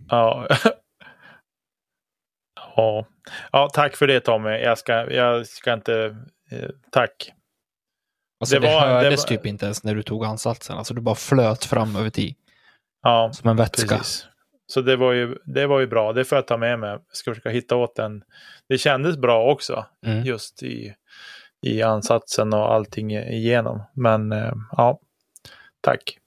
Ja. 0.08 0.46
ja. 2.76 3.06
ja, 3.52 3.68
tack 3.72 3.96
för 3.96 4.06
det 4.06 4.20
Tommy. 4.20 4.50
Jag 4.50 4.78
ska, 4.78 5.12
jag 5.12 5.46
ska 5.46 5.72
inte... 5.72 6.16
Eh, 6.50 6.70
tack. 6.90 7.32
Alltså 8.40 8.60
Det 8.60 8.66
det, 8.66 8.74
var- 8.74 8.86
det 8.88 8.92
hördes 8.94 9.20
var- 9.22 9.28
typ 9.28 9.46
inte 9.46 9.64
ens 9.64 9.84
när 9.84 9.94
du 9.94 10.02
tog 10.02 10.24
ansatsen. 10.24 10.76
Alltså 10.78 10.94
du 10.94 11.00
bara 11.00 11.14
flöt 11.14 11.64
fram 11.64 11.96
över 11.96 12.10
tid. 12.10 12.34
Ja, 13.02 13.30
Som 13.32 13.50
en 13.50 13.56
vätska. 13.56 13.96
precis. 13.96 14.26
Så 14.72 14.80
det 14.80 14.96
var, 14.96 15.12
ju, 15.12 15.38
det 15.44 15.66
var 15.66 15.80
ju 15.80 15.86
bra. 15.86 16.12
Det 16.12 16.24
får 16.24 16.36
jag 16.36 16.46
ta 16.46 16.56
med 16.56 16.78
mig. 16.78 16.90
Jag 16.90 17.00
ska 17.12 17.30
försöka 17.30 17.50
hitta 17.50 17.76
åt 17.76 17.94
den. 17.96 18.22
Det 18.68 18.78
kändes 18.78 19.16
bra 19.16 19.52
också. 19.52 19.86
Mm. 20.06 20.24
Just 20.24 20.62
i, 20.62 20.94
i 21.66 21.82
ansatsen 21.82 22.52
och 22.52 22.72
allting 22.74 23.10
igenom. 23.16 23.82
Men 23.94 24.32
eh, 24.32 24.52
ja, 24.70 25.00
tack. 25.80 26.18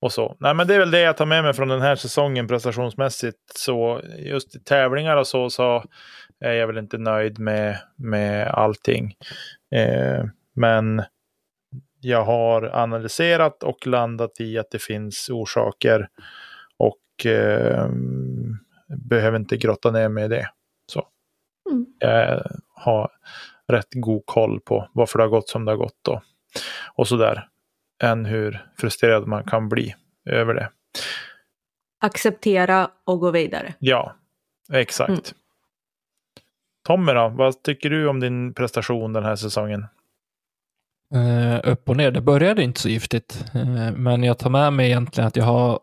Och 0.00 0.12
så. 0.12 0.36
Nej, 0.40 0.54
men 0.54 0.66
det 0.66 0.74
är 0.74 0.78
väl 0.78 0.90
det 0.90 1.00
jag 1.00 1.16
tar 1.16 1.26
med 1.26 1.44
mig 1.44 1.52
från 1.52 1.68
den 1.68 1.80
här 1.82 1.96
säsongen 1.96 2.48
prestationsmässigt. 2.48 3.38
Så 3.54 4.00
just 4.18 4.56
i 4.56 4.60
tävlingar 4.60 5.16
och 5.16 5.26
så, 5.26 5.50
så 5.50 5.84
är 6.40 6.52
jag 6.52 6.66
väl 6.66 6.78
inte 6.78 6.98
nöjd 6.98 7.38
med, 7.38 7.78
med 7.96 8.48
allting. 8.48 9.14
Eh, 9.74 10.24
men 10.54 11.02
jag 12.00 12.24
har 12.24 12.62
analyserat 12.62 13.62
och 13.62 13.86
landat 13.86 14.40
i 14.40 14.58
att 14.58 14.70
det 14.70 14.82
finns 14.82 15.30
orsaker 15.30 16.08
och 16.76 17.26
eh, 17.26 17.88
behöver 18.96 19.38
inte 19.38 19.56
grotta 19.56 19.90
ner 19.90 20.08
mig 20.08 20.24
i 20.24 20.28
det. 20.28 20.48
Så. 20.86 21.08
Mm. 21.70 21.86
Jag 21.98 22.42
har 22.74 23.10
rätt 23.68 23.88
god 23.90 24.22
koll 24.26 24.60
på 24.60 24.88
varför 24.92 25.18
det 25.18 25.24
har 25.24 25.30
gått 25.30 25.48
som 25.48 25.64
det 25.64 25.72
har 25.72 25.76
gått 25.76 26.08
och, 26.08 26.22
och 26.94 27.08
sådär. 27.08 27.48
Än 28.02 28.24
hur 28.24 28.66
frustrerad 28.78 29.26
man 29.26 29.44
kan 29.44 29.68
bli 29.68 29.94
över 30.24 30.54
det. 30.54 30.70
Acceptera 32.00 32.90
och 33.04 33.20
gå 33.20 33.30
vidare. 33.30 33.74
Ja, 33.78 34.16
exakt. 34.72 35.08
Mm. 35.10 35.22
Tommy 36.86 37.12
då, 37.12 37.28
vad 37.28 37.62
tycker 37.62 37.90
du 37.90 38.08
om 38.08 38.20
din 38.20 38.54
prestation 38.54 39.12
den 39.12 39.24
här 39.24 39.36
säsongen? 39.36 39.86
Eh, 41.14 41.60
upp 41.64 41.88
och 41.88 41.96
ner. 41.96 42.10
Det 42.10 42.20
började 42.20 42.62
inte 42.62 42.80
så 42.80 42.88
giftigt. 42.88 43.44
Eh, 43.54 43.92
men 43.92 44.22
jag 44.22 44.38
tar 44.38 44.50
med 44.50 44.72
mig 44.72 44.86
egentligen 44.86 45.28
att 45.28 45.36
jag 45.36 45.44
har... 45.44 45.80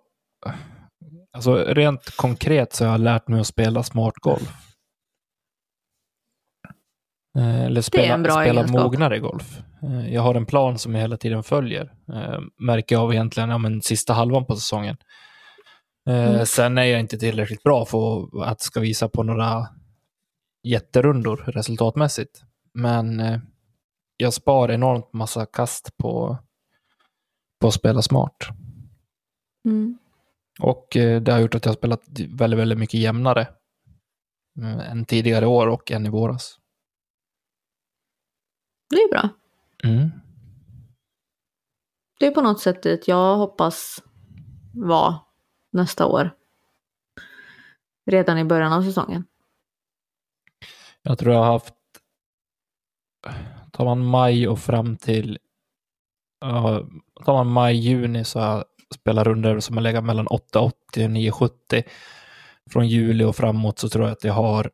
Alltså 1.34 1.56
rent 1.56 2.16
konkret 2.16 2.74
så 2.74 2.86
har 2.86 2.92
jag 2.92 3.02
lärt 3.02 3.28
mig 3.28 3.40
att 3.40 3.48
spela 3.48 3.84
smart 3.84 4.14
golf. 4.16 4.54
Eh, 7.38 7.66
eller 7.66 7.82
spela, 7.82 8.32
spela 8.32 8.68
mognare 8.68 9.20
golf. 9.20 9.60
Eh, 9.84 10.14
jag 10.14 10.22
har 10.22 10.36
en 10.36 10.46
plan 10.46 10.78
som 10.78 10.96
jag 10.96 11.02
hela 11.02 11.18
tiden 11.18 11.44
följer. 11.44 11.94
Eh, 12.14 12.40
märker 12.60 12.96
jag 12.96 13.04
av 13.04 13.14
egentligen 13.14 13.50
ja, 13.50 13.58
men, 13.58 13.82
sista 13.82 14.14
halvan 14.14 14.46
på 14.46 14.56
säsongen. 14.56 14.98
Eh, 16.10 16.30
Mm. 16.30 16.46
Sen 16.46 16.78
är 16.78 16.84
jag 16.84 17.00
inte 17.00 17.18
tillräckligt 17.18 17.64
bra 17.64 17.86
för 17.86 18.30
att 18.44 18.62
ska 18.62 18.80
visa 18.80 19.10
på 19.10 19.24
några 19.24 19.68
jätterundor 20.64 21.44
resultatmässigt. 21.48 22.42
Men 22.74 23.20
jag 24.22 24.34
spar 24.34 24.72
enormt 24.72 25.14
massa 25.14 25.46
kast 25.46 25.98
på, 25.98 26.38
på 27.62 27.68
att 27.68 27.74
spela 27.74 28.02
smart. 28.02 28.48
Mm. 29.66 29.98
Och 30.60 30.98
eh, 30.98 31.22
det 31.22 31.32
har 31.32 31.40
gjort 31.40 31.56
att 31.56 31.66
jag 31.66 31.72
har 31.72 31.78
spelat 31.78 32.02
väldigt, 32.18 32.60
väldigt 32.60 32.78
mycket 32.78 33.00
jämnare 33.00 33.42
eh, 34.62 34.92
än 34.92 35.06
tidigare 35.06 35.46
år 35.46 35.68
och 35.68 35.92
än 35.92 36.06
i 36.06 36.10
våras. 36.10 36.60
Det 38.90 38.96
är 38.96 39.10
bra. 39.10 39.30
Mm. 39.84 40.10
Det 42.20 42.26
är 42.26 42.32
på 42.32 42.42
något 42.42 42.62
sätt 42.62 42.84
dit 42.84 43.08
jag 43.08 43.38
hoppas 43.38 44.04
vara 44.74 45.20
nästa 45.72 46.06
år. 46.06 46.36
Redan 48.06 48.38
i 48.38 48.46
början 48.46 48.74
av 48.74 48.84
säsongen. 48.84 49.26
Jag 51.02 51.18
tror 51.18 51.34
jag 51.34 51.44
har 51.44 51.52
haft, 51.52 51.76
tar 53.80 53.86
man 53.86 54.06
maj 54.06 54.48
och 54.48 54.60
fram 54.60 54.98
till, 54.98 55.40
ja, 56.42 56.84
tar 57.26 57.34
man 57.34 57.48
maj, 57.52 57.76
juni 57.76 58.24
så 58.24 58.64
spelat 58.96 59.28
runder 59.28 59.60
som 59.60 59.78
har 59.78 59.82
legat 59.84 60.04
mellan 60.04 60.28
880 60.28 61.06
och 61.06 61.12
970. 61.12 61.84
Från 62.72 62.88
juli 62.88 63.24
och 63.24 63.36
framåt 63.36 63.80
så 63.80 63.90
tror 63.90 64.06
jag 64.06 64.12
att 64.12 64.24
jag 64.24 64.34
har 64.34 64.72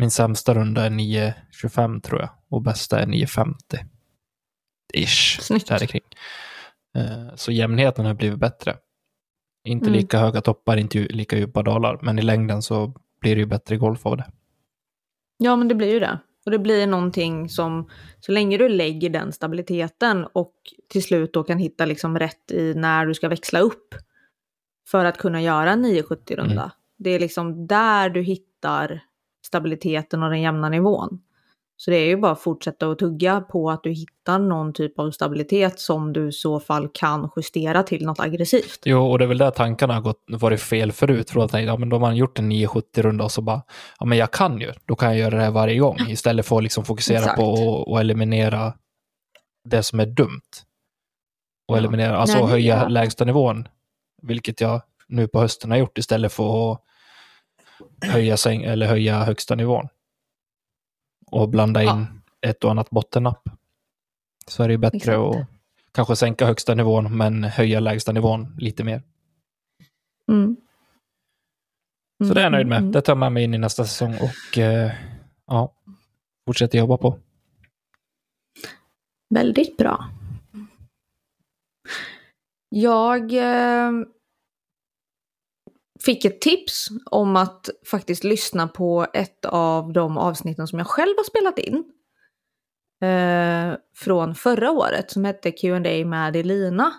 min 0.00 0.10
sämsta 0.10 0.54
runda 0.54 0.86
är 0.86 0.90
925 0.90 2.00
tror 2.00 2.20
jag 2.20 2.30
och 2.48 2.62
bästa 2.62 3.00
är 3.00 3.06
950. 3.06 3.56
Ish, 4.94 5.40
Snyggt. 5.40 5.68
där 5.68 5.86
kring. 5.86 6.02
Eh, 6.96 7.34
Så 7.34 7.52
jämnheten 7.52 8.06
har 8.06 8.14
blivit 8.14 8.38
bättre. 8.38 8.76
Inte 9.68 9.86
Mm. 9.86 10.00
lika 10.00 10.18
höga 10.18 10.40
toppar, 10.40 10.76
inte 10.76 10.98
lika 10.98 11.36
djupa 11.38 11.62
dalar, 11.62 11.98
men 12.02 12.18
i 12.18 12.22
längden 12.22 12.62
så 12.62 12.92
blir 13.20 13.34
det 13.36 13.40
ju 13.40 13.46
bättre 13.46 13.76
golf 13.76 14.06
av 14.06 14.16
det. 14.16 14.30
Ja, 15.38 15.56
men 15.56 15.68
det 15.68 15.74
blir 15.74 15.92
ju 15.92 16.00
det. 16.00 16.18
Och 16.46 16.52
det 16.52 16.58
blir 16.58 16.86
någonting 16.86 17.48
som, 17.48 17.90
så 18.20 18.32
länge 18.32 18.58
du 18.58 18.68
lägger 18.68 19.10
den 19.10 19.32
stabiliteten 19.32 20.26
och 20.32 20.54
till 20.88 21.02
slut 21.02 21.32
då 21.32 21.44
kan 21.44 21.58
hitta 21.58 21.84
liksom 21.84 22.18
rätt 22.18 22.52
i 22.52 22.74
när 22.74 23.06
du 23.06 23.14
ska 23.14 23.28
växla 23.28 23.60
upp 23.60 23.94
för 24.88 25.04
att 25.04 25.18
kunna 25.18 25.42
göra 25.42 25.70
en 25.70 25.86
970-runda. 25.86 26.62
Mm. 26.62 26.70
Det 26.98 27.10
är 27.10 27.20
liksom 27.20 27.66
där 27.66 28.10
du 28.10 28.22
hittar 28.22 29.00
stabiliteten 29.46 30.22
och 30.22 30.30
den 30.30 30.40
jämna 30.40 30.68
nivån. 30.68 31.20
Så 31.78 31.90
det 31.90 31.96
är 31.96 32.06
ju 32.06 32.16
bara 32.16 32.32
att 32.32 32.40
fortsätta 32.40 32.90
att 32.90 32.98
tugga 32.98 33.40
på 33.40 33.70
att 33.70 33.82
du 33.82 33.90
hittar 33.90 34.38
någon 34.38 34.72
typ 34.72 34.98
av 34.98 35.10
stabilitet 35.10 35.80
som 35.80 36.12
du 36.12 36.28
i 36.28 36.32
så 36.32 36.60
fall 36.60 36.88
kan 36.94 37.30
justera 37.36 37.82
till 37.82 38.06
något 38.06 38.20
aggressivt. 38.20 38.80
Jo, 38.84 39.10
och 39.10 39.18
det 39.18 39.24
är 39.24 39.28
väl 39.28 39.38
där 39.38 39.50
tankarna 39.50 39.94
har 39.94 40.00
gått, 40.00 40.24
varit 40.28 40.60
fel 40.60 40.92
förut. 40.92 41.30
För 41.30 41.44
att 41.44 41.50
tänka, 41.50 41.66
ja, 41.66 41.76
men 41.76 41.88
då 41.88 41.96
har 41.96 42.00
man 42.00 42.16
gjort 42.16 42.38
en 42.38 42.52
970-runda 42.52 43.24
och 43.24 43.32
så 43.32 43.42
bara, 43.42 43.62
ja 44.00 44.06
men 44.06 44.18
jag 44.18 44.30
kan 44.30 44.60
ju, 44.60 44.72
då 44.86 44.96
kan 44.96 45.08
jag 45.08 45.18
göra 45.18 45.36
det 45.36 45.42
här 45.42 45.50
varje 45.50 45.78
gång. 45.78 45.96
Istället 46.08 46.46
för 46.46 46.56
att 46.56 46.62
liksom 46.62 46.84
fokusera 46.84 47.18
Exakt. 47.18 47.36
på 47.36 47.84
att 47.94 48.00
eliminera 48.00 48.74
det 49.64 49.82
som 49.82 50.00
är 50.00 50.06
dumt. 50.06 50.40
Och 51.68 51.76
Ja. 51.76 51.78
eliminera, 51.78 52.16
alltså 52.16 52.38
Nej, 52.38 52.46
höja 52.46 52.76
ja. 52.76 52.88
lägsta 52.88 53.24
nivån. 53.24 53.68
Vilket 54.22 54.60
jag 54.60 54.82
nu 55.08 55.28
på 55.28 55.40
hösten 55.40 55.70
har 55.70 55.78
gjort 55.78 55.98
istället 55.98 56.32
för 56.32 56.72
att 56.72 56.80
höja, 58.02 58.36
säng, 58.36 58.62
eller 58.62 58.86
höja 58.86 59.24
högsta 59.24 59.54
nivån. 59.54 59.88
Och 61.30 61.48
blanda 61.48 61.82
in 61.82 61.88
Ja. 61.88 62.06
ett 62.48 62.64
och 62.64 62.70
annat 62.70 62.90
bottennapp. 62.90 63.48
Så 64.46 64.62
är 64.62 64.68
det 64.68 64.72
ju 64.74 64.78
bättre 64.78 64.96
Exakt. 64.96 65.18
att 65.18 65.46
kanske 65.92 66.16
sänka 66.16 66.46
högsta 66.46 66.74
nivån 66.74 67.16
men 67.16 67.44
höja 67.44 67.80
lägsta 67.80 68.12
nivån 68.12 68.56
lite 68.58 68.84
mer. 68.84 69.02
Mm. 70.32 70.56
Så 72.28 72.34
det 72.34 72.40
är 72.40 72.44
jag 72.44 72.52
nöjd 72.52 72.66
med. 72.66 72.76
Mm, 72.76 72.84
mm, 72.84 72.92
Det 72.92 73.02
tar 73.02 73.10
jag 73.12 73.18
med 73.18 73.32
mig 73.32 73.44
in 73.44 73.54
i 73.54 73.58
nästa 73.58 73.84
säsong 73.84 74.14
och 74.14 74.58
eh, 74.58 74.92
ja, 75.46 75.74
fortsätter 76.46 76.78
jobba 76.78 76.96
på. 76.96 77.18
Väldigt 79.34 79.76
bra. 79.76 80.08
Jag 82.68 83.32
eh, 83.32 83.92
fick 86.06 86.24
ett 86.24 86.40
tips 86.40 86.88
om 87.04 87.36
att 87.36 87.68
faktiskt 87.90 88.24
lyssna 88.24 88.68
på 88.68 89.06
ett 89.12 89.44
av 89.44 89.92
de 89.92 90.18
avsnitten 90.18 90.66
som 90.66 90.78
jag 90.78 90.88
själv 90.88 91.14
har 91.16 91.24
spelat 91.24 91.58
in. 91.58 91.92
Eh, 93.00 93.74
från 93.96 94.34
förra 94.34 94.70
året 94.70 95.10
som 95.10 95.24
hette 95.24 95.52
Q&A 95.52 96.06
med 96.06 96.36
Elina. 96.36 96.92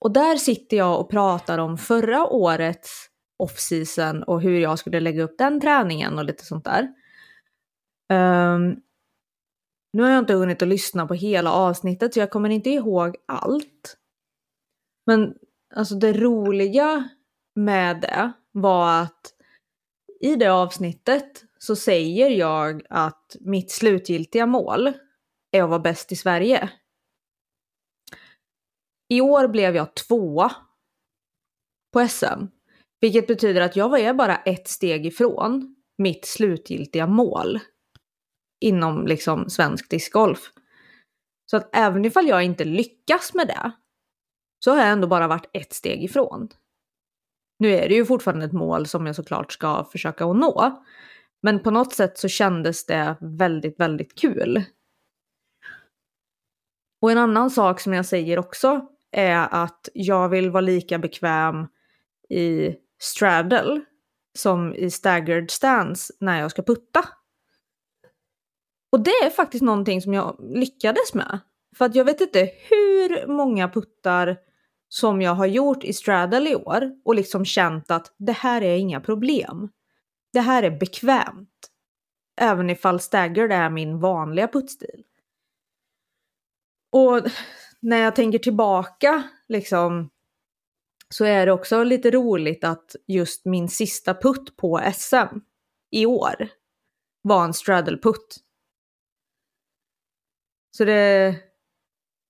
Och 0.00 0.12
där 0.12 0.36
sitter 0.36 0.76
jag 0.76 1.00
och 1.00 1.10
pratar 1.10 1.58
om 1.58 1.78
förra 1.78 2.26
årets 2.26 3.06
off-season 3.38 4.22
och 4.22 4.42
hur 4.42 4.60
jag 4.60 4.78
skulle 4.78 5.00
lägga 5.00 5.22
upp 5.22 5.38
den 5.38 5.60
träningen 5.60 6.18
och 6.18 6.24
lite 6.24 6.44
sånt 6.44 6.64
där. 6.64 6.82
Um, 8.12 8.76
nu 9.92 10.02
har 10.02 10.10
jag 10.10 10.18
inte 10.18 10.34
hunnit 10.34 10.62
att 10.62 10.68
lyssna 10.68 11.06
på 11.06 11.14
hela 11.14 11.52
avsnittet 11.52 12.14
så 12.14 12.20
jag 12.20 12.30
kommer 12.30 12.50
inte 12.50 12.70
ihåg 12.70 13.16
allt. 13.26 13.96
Men 15.06 15.34
alltså 15.74 15.94
det 15.94 16.12
roliga 16.12 17.08
med 17.54 18.00
det 18.00 18.32
var 18.52 19.02
att 19.02 19.34
i 20.20 20.36
det 20.36 20.48
avsnittet 20.48 21.44
så 21.58 21.76
säger 21.76 22.30
jag 22.30 22.82
att 22.90 23.36
mitt 23.40 23.70
slutgiltiga 23.70 24.46
mål 24.46 24.92
är 25.50 25.62
att 25.62 25.68
vara 25.70 25.78
bäst 25.78 26.12
i 26.12 26.16
Sverige. 26.16 26.70
I 29.08 29.20
år 29.20 29.48
blev 29.48 29.76
jag 29.76 29.94
tvåa 29.94 30.52
på 31.92 32.08
SM. 32.08 32.46
Vilket 33.00 33.26
betyder 33.26 33.60
att 33.60 33.76
jag 33.76 34.00
är 34.00 34.14
bara 34.14 34.36
ett 34.36 34.68
steg 34.68 35.06
ifrån 35.06 35.76
mitt 35.98 36.26
slutgiltiga 36.26 37.06
mål 37.06 37.60
inom 38.60 39.06
liksom 39.06 39.50
svensk 39.50 39.90
discgolf. 39.90 40.52
Så 41.50 41.56
att 41.56 41.76
även 41.76 42.04
ifall 42.04 42.28
jag 42.28 42.42
inte 42.44 42.64
lyckas 42.64 43.34
med 43.34 43.46
det 43.46 43.72
så 44.64 44.70
har 44.70 44.78
jag 44.78 44.88
ändå 44.88 45.08
bara 45.08 45.28
varit 45.28 45.50
ett 45.52 45.72
steg 45.72 46.04
ifrån. 46.04 46.48
Nu 47.60 47.72
är 47.72 47.88
det 47.88 47.94
ju 47.94 48.06
fortfarande 48.06 48.46
ett 48.46 48.52
mål 48.52 48.86
som 48.86 49.06
jag 49.06 49.16
såklart 49.16 49.52
ska 49.52 49.84
försöka 49.84 50.24
att 50.24 50.36
nå. 50.36 50.82
Men 51.42 51.62
på 51.62 51.70
något 51.70 51.94
sätt 51.94 52.18
så 52.18 52.28
kändes 52.28 52.86
det 52.86 53.16
väldigt, 53.20 53.80
väldigt 53.80 54.18
kul. 54.18 54.64
Och 57.00 57.10
en 57.10 57.18
annan 57.18 57.50
sak 57.50 57.80
som 57.80 57.92
jag 57.92 58.06
säger 58.06 58.38
också 58.38 58.86
är 59.10 59.48
att 59.50 59.88
jag 59.94 60.28
vill 60.28 60.50
vara 60.50 60.60
lika 60.60 60.98
bekväm 60.98 61.66
i 62.28 62.76
straddle 62.98 63.80
som 64.38 64.74
i 64.74 64.90
staggered 64.90 65.50
stance 65.50 66.12
när 66.20 66.40
jag 66.40 66.50
ska 66.50 66.62
putta. 66.62 67.04
Och 68.92 69.00
det 69.00 69.10
är 69.10 69.30
faktiskt 69.30 69.62
någonting 69.62 70.02
som 70.02 70.14
jag 70.14 70.36
lyckades 70.40 71.14
med. 71.14 71.38
För 71.76 71.84
att 71.84 71.94
jag 71.94 72.04
vet 72.04 72.20
inte 72.20 72.50
hur 72.70 73.26
många 73.26 73.68
puttar 73.68 74.36
som 74.92 75.22
jag 75.22 75.34
har 75.34 75.46
gjort 75.46 75.84
i 75.84 75.92
straddle 75.92 76.50
i 76.50 76.54
år 76.54 76.92
och 77.04 77.14
liksom 77.14 77.44
känt 77.44 77.90
att 77.90 78.14
det 78.16 78.32
här 78.32 78.62
är 78.62 78.76
inga 78.76 79.00
problem. 79.00 79.68
Det 80.32 80.40
här 80.40 80.62
är 80.62 80.70
bekvämt. 80.70 81.70
Även 82.40 82.70
ifall 82.70 83.00
staggered 83.00 83.52
är 83.52 83.70
min 83.70 84.00
vanliga 84.00 84.48
puttstil. 84.48 85.04
Och 86.92 87.22
när 87.80 87.96
jag 87.96 88.16
tänker 88.16 88.38
tillbaka 88.38 89.22
liksom 89.48 90.10
så 91.08 91.24
är 91.24 91.46
det 91.46 91.52
också 91.52 91.84
lite 91.84 92.10
roligt 92.10 92.64
att 92.64 92.96
just 93.06 93.44
min 93.44 93.68
sista 93.68 94.14
putt 94.14 94.56
på 94.56 94.80
SM 94.94 95.38
i 95.90 96.06
år 96.06 96.48
var 97.22 97.44
en 97.44 97.54
straddle-putt. 97.54 98.36
Så 100.76 100.84
det, 100.84 101.36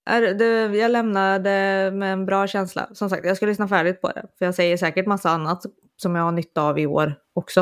det, 0.05 0.77
jag 0.77 0.91
lämnade 0.91 1.51
med 1.95 2.13
en 2.13 2.27
bra 2.27 2.47
känsla. 2.47 2.89
Som 2.93 3.11
sagt, 3.11 3.27
jag 3.27 3.37
ska 3.37 3.47
lyssna 3.47 3.69
färdigt 3.69 4.01
på 4.01 4.09
det. 4.09 4.27
För 4.39 4.45
jag 4.45 4.55
säger 4.55 4.77
säkert 4.77 5.07
massa 5.07 5.31
annat 5.31 5.63
som 5.97 6.15
jag 6.15 6.23
har 6.23 6.33
nytta 6.33 6.63
av 6.63 6.79
i 6.79 6.87
år 6.87 7.15
också. 7.33 7.61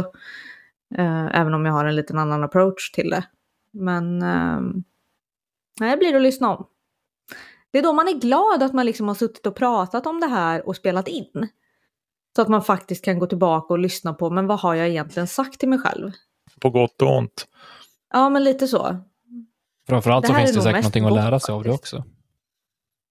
Eh, 0.94 1.40
även 1.40 1.54
om 1.54 1.66
jag 1.66 1.72
har 1.72 1.84
en 1.84 1.96
liten 1.96 2.18
annan 2.18 2.44
approach 2.44 2.90
till 2.90 3.10
det. 3.10 3.24
Men 3.72 4.22
eh, 4.22 4.60
det 5.90 5.96
blir 5.96 6.16
att 6.16 6.22
lyssna 6.22 6.56
om. 6.56 6.66
Det 7.70 7.78
är 7.78 7.82
då 7.82 7.92
man 7.92 8.08
är 8.08 8.20
glad 8.20 8.62
att 8.62 8.72
man 8.72 8.86
liksom 8.86 9.08
har 9.08 9.14
suttit 9.14 9.46
och 9.46 9.54
pratat 9.54 10.06
om 10.06 10.20
det 10.20 10.26
här 10.26 10.68
och 10.68 10.76
spelat 10.76 11.08
in. 11.08 11.48
Så 12.36 12.42
att 12.42 12.48
man 12.48 12.62
faktiskt 12.62 13.04
kan 13.04 13.18
gå 13.18 13.26
tillbaka 13.26 13.74
och 13.74 13.78
lyssna 13.78 14.14
på, 14.14 14.30
men 14.30 14.46
vad 14.46 14.60
har 14.60 14.74
jag 14.74 14.88
egentligen 14.88 15.26
sagt 15.26 15.60
till 15.60 15.68
mig 15.68 15.78
själv? 15.78 16.12
På 16.60 16.70
gott 16.70 17.02
och 17.02 17.16
ont. 17.16 17.46
Ja, 18.12 18.28
men 18.28 18.44
lite 18.44 18.68
så. 18.68 18.96
Framförallt 19.88 20.26
så 20.26 20.34
finns 20.34 20.54
det 20.54 20.62
säkert 20.62 20.82
någonting 20.82 21.04
att 21.04 21.12
lära 21.12 21.40
sig 21.40 21.52
av 21.52 21.64
det 21.64 21.70
också. 21.70 22.04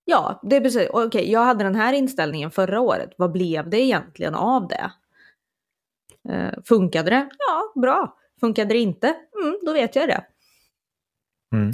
Ja, 0.10 0.39
det 0.43 0.55
är 0.55 0.62
precis. 0.62 0.89
Okej, 0.93 1.32
jag 1.32 1.45
hade 1.45 1.64
den 1.64 1.76
här 1.76 1.93
inställningen 1.93 2.51
förra 2.51 2.82
året. 2.82 3.10
Vad 3.18 3.32
blev 3.32 3.70
det 3.70 3.80
egentligen 3.80 4.36
av 4.36 4.68
det? 4.68 4.91
Eh, 6.30 6.53
funkade 6.66 7.10
det? 7.10 7.30
Ja, 7.38 7.82
bra. 7.82 8.18
Funkade 8.39 8.74
det 8.74 8.80
inte? 8.80 9.08
Mm, 9.41 9.60
då 9.66 9.74
vet 9.74 9.95
jag 9.95 10.08
det. 10.08 10.26
Mm. 11.53 11.74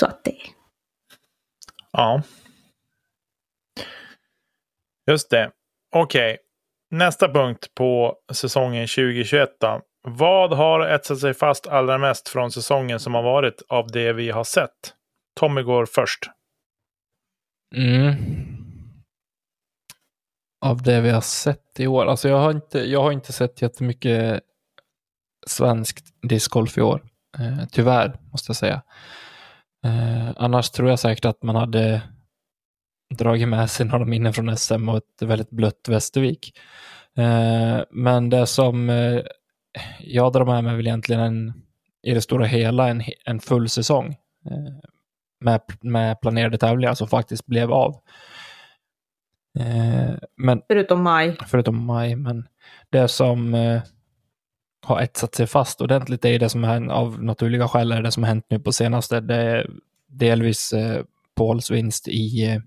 Så 0.00 0.06
att 0.06 0.24
det... 0.24 0.36
Ja. 1.92 2.22
Just 5.10 5.30
det. 5.30 5.50
Okej. 5.94 6.38
Nästa 6.90 7.28
punkt 7.28 7.74
på 7.74 8.16
säsongen 8.32 8.86
2021 8.86 9.56
då. 9.60 9.80
Vad 10.02 10.52
har 10.52 10.80
etsat 10.86 11.18
sig 11.18 11.34
fast 11.34 11.66
allra 11.66 11.98
mest 11.98 12.28
från 12.28 12.50
säsongen 12.50 13.00
som 13.00 13.14
har 13.14 13.22
varit 13.22 13.62
av 13.68 13.86
det 13.86 14.12
vi 14.12 14.30
har 14.30 14.44
sett? 14.44 14.94
Tommy 15.40 15.62
går 15.62 15.86
först. 15.86 16.30
Mm. 17.74 18.16
Av 20.60 20.82
det 20.82 21.00
vi 21.00 21.10
har 21.10 21.20
sett 21.20 21.80
i 21.80 21.86
år. 21.86 22.06
Alltså 22.06 22.28
jag 22.28 22.38
har 22.38 22.50
inte, 22.50 22.78
jag 22.78 23.02
har 23.02 23.12
inte 23.12 23.32
sett 23.32 23.62
jättemycket 23.62 24.40
svenskt 25.46 26.04
discgolf 26.22 26.78
i 26.78 26.82
år. 26.82 27.02
Eh, 27.38 27.66
tyvärr, 27.72 28.20
måste 28.32 28.50
jag 28.50 28.56
säga. 28.56 28.82
Eh, 29.84 30.30
annars 30.36 30.70
tror 30.70 30.88
jag 30.88 30.98
säkert 30.98 31.24
att 31.24 31.42
man 31.42 31.56
hade 31.56 32.02
dragit 33.14 33.48
med 33.48 33.70
sig 33.70 33.86
några 33.86 34.04
minnen 34.04 34.32
från 34.32 34.56
SM 34.56 34.88
och 34.88 34.96
ett 34.96 35.22
väldigt 35.22 35.50
blött 35.50 35.88
Västervik. 35.88 36.58
Eh, 37.18 37.80
men 37.90 38.30
det 38.30 38.46
som 38.46 38.90
eh, 38.90 39.20
jag 40.00 40.32
drar 40.32 40.44
med 40.44 40.64
mig 40.64 40.72
är 40.72 40.76
väl 40.76 40.86
egentligen 40.86 41.22
en, 41.22 41.52
i 42.02 42.14
det 42.14 42.20
stora 42.20 42.46
hela 42.46 42.88
en, 42.88 43.02
en 43.24 43.40
full 43.40 43.68
säsong 43.68 44.16
eh, 44.50 44.90
med, 45.40 45.60
med 45.80 46.20
planerade 46.20 46.58
tävlingar 46.58 46.94
som 46.94 47.08
faktiskt 47.08 47.46
blev 47.46 47.72
av. 47.72 48.00
Eh, 49.58 50.14
men 50.36 50.62
Förutom 50.68 51.02
maj. 51.02 51.36
förutom 51.46 51.84
maj, 51.84 52.16
men 52.16 52.48
det 52.90 53.08
som 53.08 53.54
eh, 53.54 53.82
har 54.86 55.00
etsat 55.00 55.34
sig 55.34 55.46
fast 55.46 55.80
ordentligt 55.80 56.24
är 56.24 56.38
det 56.38 56.48
som 56.48 56.64
hänt, 56.64 56.90
av 56.90 57.22
naturliga 57.22 57.68
skäl 57.68 57.92
är 57.92 58.02
det 58.02 58.12
som 58.12 58.22
har 58.22 58.28
hänt 58.28 58.46
nu 58.48 58.58
på 58.58 58.72
senaste. 58.72 59.20
Det 59.20 59.34
är 59.36 59.70
delvis 60.06 60.72
eh, 60.72 61.04
Pauls 61.34 61.70
vinst 61.70 62.08
i, 62.08 62.44
eh, 62.44 62.60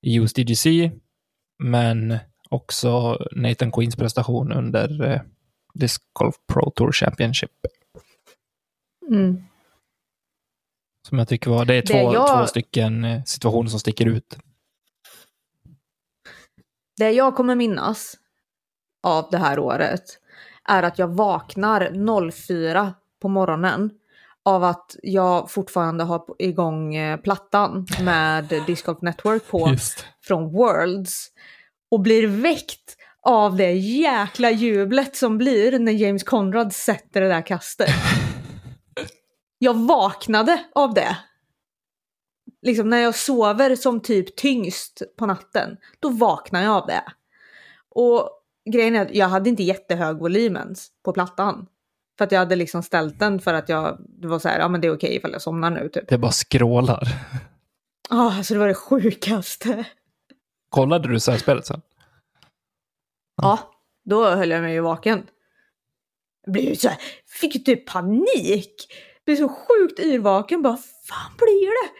i 0.00 0.18
USDGC, 0.18 0.90
men 1.58 2.18
också 2.50 3.18
Nathan 3.32 3.72
Queens 3.72 3.96
prestation 3.96 4.52
under 4.52 5.04
eh, 5.04 5.20
Disc 5.74 5.98
Golf 6.12 6.34
Pro 6.52 6.70
Tour 6.70 6.92
Championship. 6.92 7.50
Mm. 9.10 9.42
Som 11.08 11.18
jag 11.18 11.28
tycker 11.28 11.50
var, 11.50 11.64
det 11.64 11.74
är 11.74 11.82
Det 11.82 11.88
två, 11.88 12.14
jag- 12.14 12.38
två 12.40 12.46
stycken 12.46 13.04
eh, 13.04 13.22
situationer 13.24 13.70
som 13.70 13.80
sticker 13.80 14.06
ut. 14.06 14.38
Det 16.96 17.10
jag 17.10 17.36
kommer 17.36 17.54
minnas 17.54 18.14
av 19.02 19.28
det 19.30 19.38
här 19.38 19.58
året 19.58 20.02
är 20.68 20.82
att 20.82 20.98
jag 20.98 21.08
vaknar 21.08 22.30
04 22.30 22.94
på 23.22 23.28
morgonen 23.28 23.90
av 24.44 24.64
att 24.64 24.96
jag 25.02 25.50
fortfarande 25.50 26.04
har 26.04 26.24
igång 26.38 26.94
eh, 26.94 27.16
plattan 27.20 27.86
med 28.02 28.44
Disc 28.66 28.82
Golf 28.82 29.02
Network 29.02 29.46
på 29.48 29.68
Just. 29.70 30.04
från 30.22 30.52
Worlds 30.52 31.26
och 31.90 32.00
blir 32.00 32.26
väckt 32.26 32.96
av 33.22 33.56
det 33.56 33.72
jäkla 33.72 34.50
jublet 34.50 35.16
som 35.16 35.38
blir 35.38 35.78
när 35.78 35.92
James 35.92 36.22
Conrad 36.24 36.72
sätter 36.72 37.20
det 37.20 37.28
där 37.28 37.46
kastet. 37.46 37.90
Jag 39.58 39.74
vaknade 39.74 40.64
av 40.74 40.94
det. 40.94 41.16
Liksom 42.62 42.90
när 42.90 42.98
jag 42.98 43.14
sover 43.14 43.76
som 43.76 44.00
typ 44.00 44.36
tyngst 44.36 45.02
på 45.18 45.26
natten, 45.26 45.76
då 46.00 46.08
vaknar 46.08 46.62
jag 46.62 46.72
av 46.72 46.86
det. 46.86 47.04
Och 47.88 48.30
grejen 48.70 48.96
är 48.96 49.02
att 49.02 49.14
jag 49.14 49.28
hade 49.28 49.50
inte 49.50 49.62
jättehög 49.62 50.18
volym 50.18 50.56
ens 50.56 50.88
på 51.04 51.12
plattan. 51.12 51.66
För 52.18 52.24
att 52.24 52.32
jag 52.32 52.38
hade 52.38 52.56
liksom 52.56 52.82
ställt 52.82 53.18
den 53.18 53.40
för 53.40 53.54
att 53.54 53.68
jag, 53.68 53.98
det 54.08 54.28
var 54.28 54.38
så 54.38 54.48
här, 54.48 54.58
ja 54.58 54.68
men 54.68 54.80
det 54.80 54.86
är 54.86 54.94
okej 54.94 55.16
ifall 55.16 55.32
jag 55.32 55.42
somnar 55.42 55.70
nu 55.70 55.88
typ. 55.88 56.08
Det 56.08 56.18
bara 56.18 56.32
skrålar. 56.32 57.08
Ja, 58.10 58.36
alltså 58.36 58.54
det 58.54 58.60
var 58.60 58.68
det 58.68 58.74
sjukaste. 58.74 59.84
Kollade 60.68 61.08
du 61.08 61.20
särspelet 61.20 61.66
sen? 61.66 61.82
Ja, 63.42 63.58
då 64.04 64.30
höll 64.30 64.50
jag 64.50 64.62
mig 64.62 64.72
ju 64.72 64.80
vaken. 64.80 65.26
Jag 66.44 66.52
blev 66.52 66.74
så 66.74 66.88
här, 66.88 66.98
fick 67.40 67.66
typ 67.66 67.86
panik. 67.86 68.88
Blev 69.28 69.36
så 69.36 69.48
sjukt 69.48 69.98
yrvaken, 69.98 70.62
bara 70.62 70.76
fan 70.76 71.32
blir 71.38 71.66
det? 71.66 71.90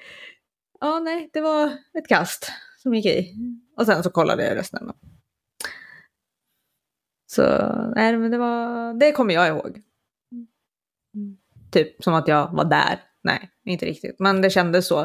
Ja, 0.80 0.98
nej, 0.98 1.30
det 1.32 1.40
var 1.40 1.66
ett 1.98 2.08
kast 2.08 2.52
som 2.82 2.94
gick 2.94 3.06
i. 3.06 3.34
Och 3.76 3.86
sen 3.86 4.02
så 4.02 4.10
kollade 4.10 4.44
jag 4.48 4.56
resten. 4.56 4.92
Så, 7.26 7.42
nej 7.96 8.16
men 8.16 8.30
det 8.30 8.38
var, 8.38 8.94
det 8.94 9.12
kommer 9.12 9.34
jag 9.34 9.48
ihåg. 9.48 9.82
Typ 11.70 12.04
som 12.04 12.14
att 12.14 12.28
jag 12.28 12.52
var 12.52 12.64
där. 12.64 13.02
Nej, 13.22 13.50
inte 13.64 13.86
riktigt. 13.86 14.18
Men 14.18 14.42
det 14.42 14.50
kändes 14.50 14.88
så. 14.88 15.00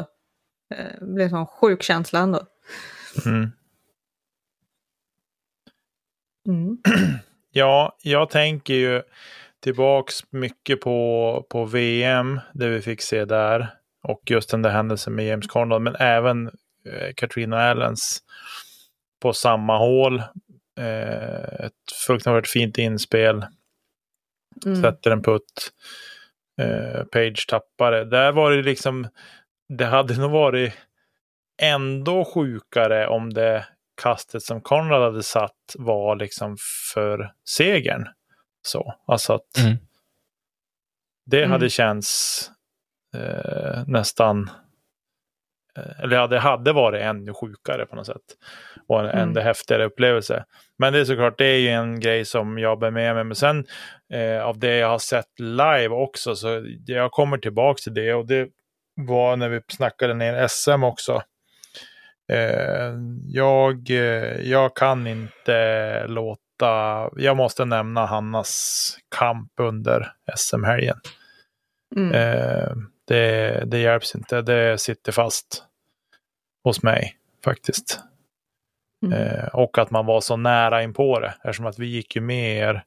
Eh, 0.74 0.94
Det 1.00 1.06
blev 1.06 1.24
en 1.24 1.30
sån 1.30 1.46
sjuk 1.46 1.82
känsla 1.82 2.18
ändå. 2.20 2.46
Mm. 3.26 3.50
Mm. 6.48 6.78
Ja, 7.56 7.96
jag 8.02 8.30
tänker 8.30 8.74
ju 8.74 9.02
tillbaks 9.64 10.14
mycket 10.30 10.80
på, 10.80 11.46
på 11.50 11.64
VM, 11.64 12.40
det 12.54 12.68
vi 12.68 12.82
fick 12.82 13.00
se 13.00 13.24
där. 13.24 13.68
Och 14.02 14.22
just 14.30 14.50
den 14.50 14.62
där 14.62 14.70
händelsen 14.70 15.14
med 15.14 15.26
James 15.26 15.46
Conrad, 15.46 15.82
men 15.82 15.96
även 15.96 16.46
eh, 16.86 17.14
Katrina 17.16 17.70
Allens 17.70 18.22
på 19.22 19.32
samma 19.32 19.78
hål. 19.78 20.22
Eh, 20.80 21.66
ett 21.66 21.92
fruktansvärt 22.06 22.46
fint 22.46 22.78
inspel. 22.78 23.46
Mm. 24.66 24.82
Sätter 24.82 25.10
en 25.10 25.22
putt. 25.22 25.72
Eh, 26.60 27.04
Page 27.04 27.46
tappade. 27.48 28.04
Där 28.04 28.32
var 28.32 28.50
det 28.50 28.62
liksom, 28.62 29.08
det 29.68 29.84
hade 29.84 30.20
nog 30.20 30.30
varit 30.30 30.72
ändå 31.62 32.24
sjukare 32.24 33.08
om 33.08 33.34
det 33.34 33.66
kastet 34.02 34.42
som 34.42 34.60
Conrad 34.60 35.02
hade 35.02 35.22
satt 35.22 35.74
var 35.78 36.16
liksom 36.16 36.56
för 36.94 37.32
segern. 37.48 38.08
Så, 38.66 38.94
alltså 39.06 39.32
att 39.32 39.58
Mm. 39.64 39.76
det 41.26 41.38
Mm. 41.38 41.50
hade 41.50 41.70
känts 41.70 42.40
eh, 43.16 43.82
nästan, 43.86 44.50
eh, 45.78 46.00
eller 46.00 46.28
det 46.28 46.38
hade 46.38 46.72
varit 46.72 47.02
ännu 47.02 47.34
sjukare 47.34 47.86
på 47.86 47.96
något 47.96 48.06
sätt. 48.06 48.22
Och 48.88 49.00
en 49.00 49.06
Mm. 49.06 49.18
ännu 49.28 49.40
häftigare 49.40 49.84
upplevelse. 49.84 50.44
Men 50.78 50.92
det 50.92 50.98
är 51.00 51.04
såklart, 51.04 51.38
det 51.38 51.46
är 51.46 51.58
ju 51.58 51.68
en 51.68 52.00
grej 52.00 52.24
som 52.24 52.58
jag 52.58 52.78
bär 52.78 52.90
med 52.90 53.14
mig. 53.14 53.24
Men 53.24 53.34
sen 53.36 53.66
eh, 54.12 54.42
av 54.42 54.58
det 54.58 54.76
jag 54.76 54.88
har 54.88 54.98
sett 54.98 55.40
live 55.40 55.88
också, 55.88 56.36
så 56.36 56.64
jag 56.86 57.10
kommer 57.12 57.38
tillbaka 57.38 57.78
till 57.82 57.94
det. 57.94 58.14
Och 58.14 58.26
det 58.26 58.48
var 58.96 59.36
när 59.36 59.48
vi 59.48 59.60
snackade 59.68 60.14
ner 60.14 60.48
SM 60.48 60.82
också. 60.84 61.22
Eh, 62.32 62.92
jag, 63.26 63.90
eh, 63.90 64.40
jag 64.50 64.76
kan 64.76 65.06
inte 65.06 66.06
låta, 66.06 66.40
jag 67.16 67.36
måste 67.36 67.64
nämna 67.64 68.06
Hannas 68.06 68.96
kamp 69.16 69.52
under 69.60 70.12
SM-helgen. 70.36 70.96
Mm. 71.96 72.12
Eh, 72.12 72.72
det, 73.06 73.64
det 73.66 73.78
hjälps 73.78 74.14
inte, 74.14 74.42
det 74.42 74.80
sitter 74.80 75.12
fast 75.12 75.64
hos 76.64 76.82
mig 76.82 77.16
faktiskt. 77.44 78.00
Mm. 79.06 79.18
Eh, 79.18 79.44
och 79.44 79.78
att 79.78 79.90
man 79.90 80.06
var 80.06 80.20
så 80.20 80.36
nära 80.36 80.82
in 80.82 80.94
på 80.94 81.20
det, 81.20 81.34
eftersom 81.36 81.66
att 81.66 81.78
vi 81.78 81.86
gick 81.86 82.16
ju 82.16 82.22
med 82.22 82.58
er, 82.58 82.84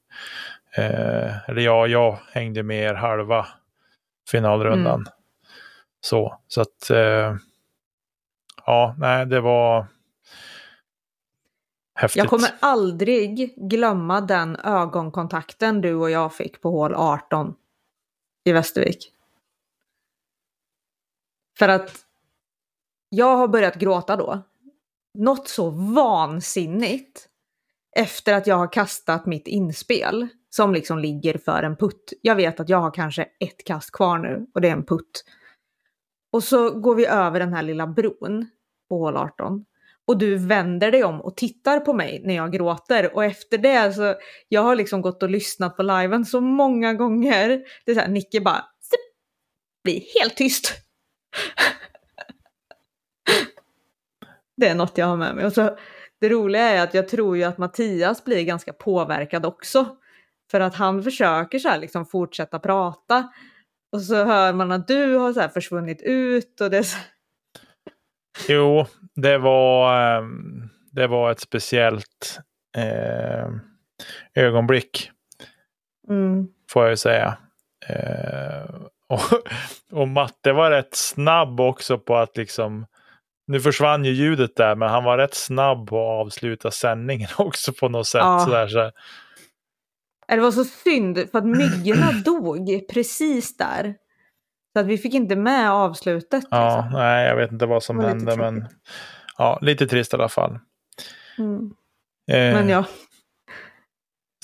eh, 0.76 1.48
eller 1.48 1.62
ja, 1.62 1.86
jag 1.86 2.18
hängde 2.32 2.62
med 2.62 2.82
er 2.82 2.94
halva 2.94 3.46
finalrundan. 4.30 5.00
Mm. 5.00 5.12
Så, 6.00 6.38
så 6.48 6.60
att, 6.60 6.90
eh, 6.90 7.36
ja, 8.66 8.94
nej, 8.98 9.26
det 9.26 9.40
var 9.40 9.86
häftigt. 11.98 12.16
Jag 12.16 12.28
kommer 12.28 12.50
aldrig 12.60 13.54
glömma 13.56 14.20
den 14.20 14.56
ögonkontakten 14.56 15.80
du 15.80 15.94
och 15.94 16.10
jag 16.10 16.34
fick 16.34 16.60
på 16.60 16.70
hål 16.70 16.94
18 16.94 17.54
i 18.44 18.52
Västervik. 18.52 19.12
För 21.58 21.68
att 21.68 21.96
jag 23.08 23.36
har 23.36 23.48
börjat 23.48 23.74
gråta 23.74 24.16
då. 24.16 24.42
Något 25.14 25.48
så 25.48 25.70
vansinnigt 25.70 27.28
efter 27.96 28.34
att 28.34 28.46
jag 28.46 28.56
har 28.56 28.72
kastat 28.72 29.26
mitt 29.26 29.46
inspel 29.46 30.28
som 30.50 30.74
liksom 30.74 30.98
ligger 30.98 31.38
för 31.38 31.62
en 31.62 31.76
putt. 31.76 32.12
Jag 32.22 32.36
vet 32.36 32.60
att 32.60 32.68
jag 32.68 32.78
har 32.78 32.90
kanske 32.90 33.22
ett 33.22 33.64
kast 33.64 33.90
kvar 33.90 34.18
nu 34.18 34.46
och 34.54 34.60
det 34.60 34.68
är 34.68 34.72
en 34.72 34.86
putt. 34.86 35.24
Och 36.32 36.44
så 36.44 36.80
går 36.80 36.94
vi 36.94 37.06
över 37.06 37.40
den 37.40 37.52
här 37.52 37.62
lilla 37.62 37.86
bron 37.86 38.50
på 38.88 38.98
hål 38.98 39.16
18 39.16 39.64
och 40.08 40.18
du 40.18 40.36
vänder 40.36 40.90
dig 40.90 41.04
om 41.04 41.20
och 41.20 41.36
tittar 41.36 41.80
på 41.80 41.92
mig 41.92 42.22
när 42.24 42.34
jag 42.34 42.52
gråter. 42.52 43.14
Och 43.14 43.24
efter 43.24 43.58
det 43.58 43.92
så, 43.92 44.14
jag 44.48 44.62
har 44.62 44.76
liksom 44.76 45.02
gått 45.02 45.22
och 45.22 45.30
lyssnat 45.30 45.76
på 45.76 45.82
liven 45.82 46.24
så 46.24 46.40
många 46.40 46.94
gånger. 46.94 47.48
Det 47.84 47.90
är 47.90 47.94
såhär, 47.94 48.08
Nicke 48.08 48.40
bara, 48.40 48.64
blir 49.84 50.02
helt 50.20 50.36
tyst. 50.36 50.72
det 54.56 54.68
är 54.68 54.74
något 54.74 54.98
jag 54.98 55.06
har 55.06 55.16
med 55.16 55.34
mig. 55.34 55.46
Och 55.46 55.52
så, 55.52 55.78
det 56.20 56.28
roliga 56.28 56.62
är 56.62 56.82
att 56.82 56.94
jag 56.94 57.08
tror 57.08 57.36
ju 57.36 57.44
att 57.44 57.58
Mattias 57.58 58.24
blir 58.24 58.44
ganska 58.44 58.72
påverkad 58.72 59.46
också. 59.46 59.96
För 60.50 60.60
att 60.60 60.74
han 60.74 61.02
försöker 61.02 61.58
så 61.58 61.68
här 61.68 61.78
liksom 61.78 62.06
fortsätta 62.06 62.58
prata. 62.58 63.32
Och 63.92 64.02
så 64.02 64.24
hör 64.24 64.52
man 64.52 64.72
att 64.72 64.88
du 64.88 65.14
har 65.14 65.32
så 65.32 65.40
här 65.40 65.48
försvunnit 65.48 66.02
ut 66.02 66.60
och 66.60 66.70
det 66.70 66.78
är 66.78 66.82
så... 66.82 66.98
Jo, 68.48 68.86
det 69.22 69.38
var, 69.38 70.00
ehm, 70.18 70.68
det 70.92 71.06
var 71.06 71.30
ett 71.30 71.40
speciellt 71.40 72.40
eh, 72.76 73.48
ögonblick, 74.34 75.10
Mm. 76.08 76.46
får 76.72 76.82
jag 76.82 76.90
ju 76.90 76.96
säga. 76.96 77.36
Eh, 77.88 78.74
och, 79.08 79.20
och 80.00 80.08
Matte 80.08 80.52
var 80.52 80.70
rätt 80.70 80.94
snabb 80.94 81.60
också 81.60 81.98
på 81.98 82.16
att 82.16 82.36
liksom, 82.36 82.86
nu 83.46 83.60
försvann 83.60 84.04
ju 84.04 84.10
ljudet 84.12 84.56
där, 84.56 84.74
men 84.76 84.88
han 84.88 85.04
var 85.04 85.18
rätt 85.18 85.34
snabb 85.34 85.88
på 85.88 85.96
att 86.00 86.26
avsluta 86.26 86.70
sändningen 86.70 87.28
också 87.38 87.72
på 87.72 87.88
något 87.88 88.06
sätt. 88.06 88.20
Ja. 88.20 88.40
Sådär, 88.44 88.68
så, 88.68 88.90
Det 90.28 90.40
var 90.40 90.50
så 90.52 90.64
synd 90.64 91.18
för 91.30 91.38
att 91.38 91.46
myggorna 91.46 92.12
dog 92.24 92.88
precis 92.92 93.56
där. 93.56 93.94
Så 94.78 94.82
att 94.82 94.86
vi 94.86 94.98
fick 94.98 95.14
inte 95.14 95.36
med 95.36 95.70
avslutet. 95.70 96.44
ja, 96.50 96.76
liksom. 96.76 97.00
nej, 97.00 97.26
jag 97.26 97.36
vet 97.36 97.52
inte 97.52 97.66
vad 97.66 97.82
som 97.82 97.98
hände, 97.98 98.36
men 98.36 98.68
ja, 99.38 99.58
lite 99.62 99.86
trist 99.86 100.12
i 100.12 100.16
alla 100.16 100.28
fall. 100.28 100.58
Mm. 101.38 101.70
Eh, 102.30 102.54
Men 102.54 102.68
ja, 102.68 102.84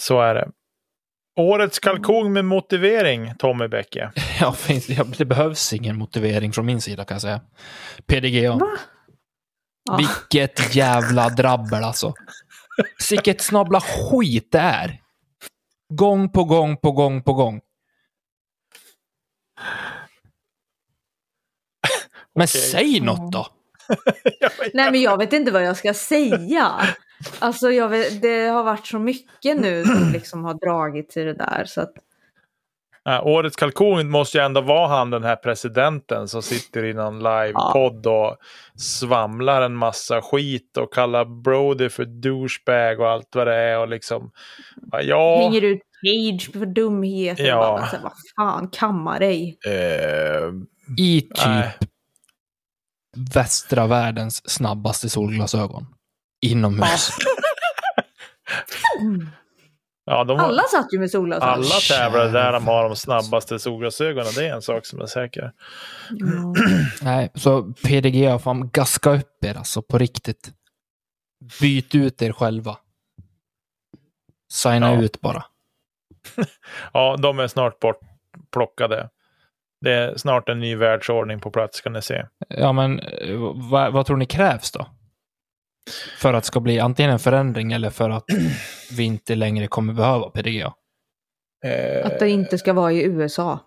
Så 0.00 0.20
är 0.20 0.34
det. 0.34 0.48
Årets 1.40 1.78
kalkon 1.78 2.32
med 2.32 2.44
motivering, 2.44 3.34
Tommy 3.38 3.68
Bäcke. 3.68 4.12
Ja, 4.40 4.52
finns, 4.52 4.86
det 5.18 5.24
behövs 5.24 5.72
ingen 5.72 5.98
motivering 5.98 6.52
från 6.52 6.66
min 6.66 6.80
sida 6.80 7.04
kan 7.04 7.14
jag 7.14 7.22
säga. 7.22 7.40
PDGA. 8.06 8.52
Va? 8.56 8.66
ja. 9.84 9.96
Vilket 9.96 10.74
jävla 10.74 11.28
drabbel 11.28 11.84
alltså. 11.84 12.14
Vilket 13.10 13.40
snabla 13.40 13.80
skit 13.80 14.48
det 14.52 14.58
är. 14.58 15.00
Gång 15.94 16.32
på 16.32 16.44
gång 16.44 16.76
på 16.76 16.92
gång 16.92 17.22
på 17.22 17.32
gång. 17.32 17.60
Men 22.34 22.44
Okej. 22.44 22.60
säg 22.60 23.00
något 23.00 23.32
då. 23.32 23.46
Nej 24.74 24.90
men 24.90 25.00
jag 25.02 25.18
vet 25.18 25.32
inte 25.32 25.52
vad 25.52 25.62
jag 25.64 25.76
ska 25.76 25.94
säga. 25.94 26.72
Alltså 27.38 27.70
jag 27.72 27.88
vet, 27.88 28.22
det 28.22 28.46
har 28.46 28.64
varit 28.64 28.86
så 28.86 28.98
mycket 28.98 29.60
nu 29.60 29.84
som 29.84 30.10
liksom 30.12 30.44
har 30.44 30.54
dragit 30.54 31.10
till 31.10 31.26
det 31.26 31.34
där. 31.34 31.64
Så 31.66 31.80
att, 31.80 31.92
Äh, 33.08 33.26
årets 33.26 33.56
kalkon 33.56 34.10
måste 34.10 34.38
ju 34.38 34.44
ändå 34.44 34.60
vara 34.60 34.88
han 34.88 35.10
den 35.10 35.24
här 35.24 35.36
presidenten 35.36 36.28
som 36.28 36.42
sitter 36.42 36.84
i 36.84 36.94
någon 36.94 37.18
livepodd 37.18 38.06
och 38.06 38.36
svamlar 38.76 39.62
en 39.62 39.74
massa 39.74 40.22
skit 40.22 40.76
och 40.76 40.94
kallar 40.94 41.24
Brody 41.24 41.88
för 41.88 42.04
douchebag 42.04 43.00
och 43.00 43.10
allt 43.10 43.28
vad 43.34 43.46
det 43.46 43.54
är 43.54 43.78
och 43.78 43.88
liksom. 43.88 44.30
Ja, 45.02 45.36
Hänger 45.42 45.64
ut 45.64 45.80
Page 46.04 46.52
för 46.52 46.66
dumheter. 46.66 47.44
Ja. 47.44 47.56
Bara, 47.56 47.80
här, 47.80 47.98
vad 48.02 48.12
fan, 48.36 48.68
kamma 48.68 49.18
dig. 49.18 49.58
eh, 49.66 50.50
I 50.98 51.20
typ 51.20 51.46
Nej. 51.46 51.74
Västra 53.16 53.86
världens 53.86 54.50
snabbaste 54.50 55.08
solglasögon. 55.08 55.86
Inomhus. 56.46 57.10
ja, 60.06 60.24
de 60.24 60.38
har, 60.38 60.46
Alla 60.46 60.62
satt 60.62 60.92
ju 60.92 60.98
med 60.98 61.10
solglasögon. 61.10 61.48
alla 61.54 61.74
tävlar 61.88 62.28
där 62.32 62.52
de 62.52 62.66
har 62.66 62.84
de 62.88 62.96
snabbaste 62.96 63.58
solglasögonen. 63.58 64.32
Det 64.36 64.46
är 64.48 64.54
en 64.54 64.62
sak 64.62 64.86
som 64.86 65.00
är 65.00 65.06
säker. 65.06 65.52
Ja. 66.10 66.54
Nej, 67.02 67.30
så 67.34 67.62
PDGA, 67.62 68.38
fan 68.38 68.70
gaska 68.72 69.10
upp 69.10 69.44
er 69.44 69.54
alltså 69.54 69.82
på 69.82 69.98
riktigt. 69.98 70.52
Byt 71.60 71.94
ut 71.94 72.22
er 72.22 72.32
själva. 72.32 72.76
Signa 74.52 74.94
Ja. 74.94 75.02
ut 75.02 75.20
bara. 75.20 75.44
Ja, 76.92 77.16
de 77.16 77.38
är 77.38 77.48
snart 77.48 77.78
bortplockade. 77.80 79.08
Det 79.84 79.92
är 79.92 80.16
snart 80.16 80.48
en 80.48 80.60
ny 80.60 80.76
världsordning 80.76 81.40
på 81.40 81.50
plats 81.50 81.80
kan 81.80 81.92
ni 81.92 82.02
se. 82.02 82.26
Ja, 82.48 82.72
men 82.72 83.00
eh, 83.00 83.36
vad, 83.70 83.92
vad 83.92 84.06
tror 84.06 84.16
ni 84.16 84.26
krävs 84.26 84.72
då? 84.72 84.86
För 86.18 86.34
att 86.34 86.42
det 86.42 86.46
ska 86.46 86.60
bli 86.60 86.80
antingen 86.80 87.12
en 87.12 87.18
förändring 87.18 87.72
eller 87.72 87.90
för 87.90 88.10
att 88.10 88.24
vi 88.96 89.02
inte 89.02 89.34
längre 89.34 89.66
kommer 89.66 89.92
behöva 89.92 90.30
PDGA. 90.30 90.74
Eh, 91.64 92.06
Att 92.06 92.18
det 92.18 92.28
inte 92.28 92.58
ska 92.58 92.72
vara 92.72 92.92
i 92.92 93.04
USA. 93.04 93.58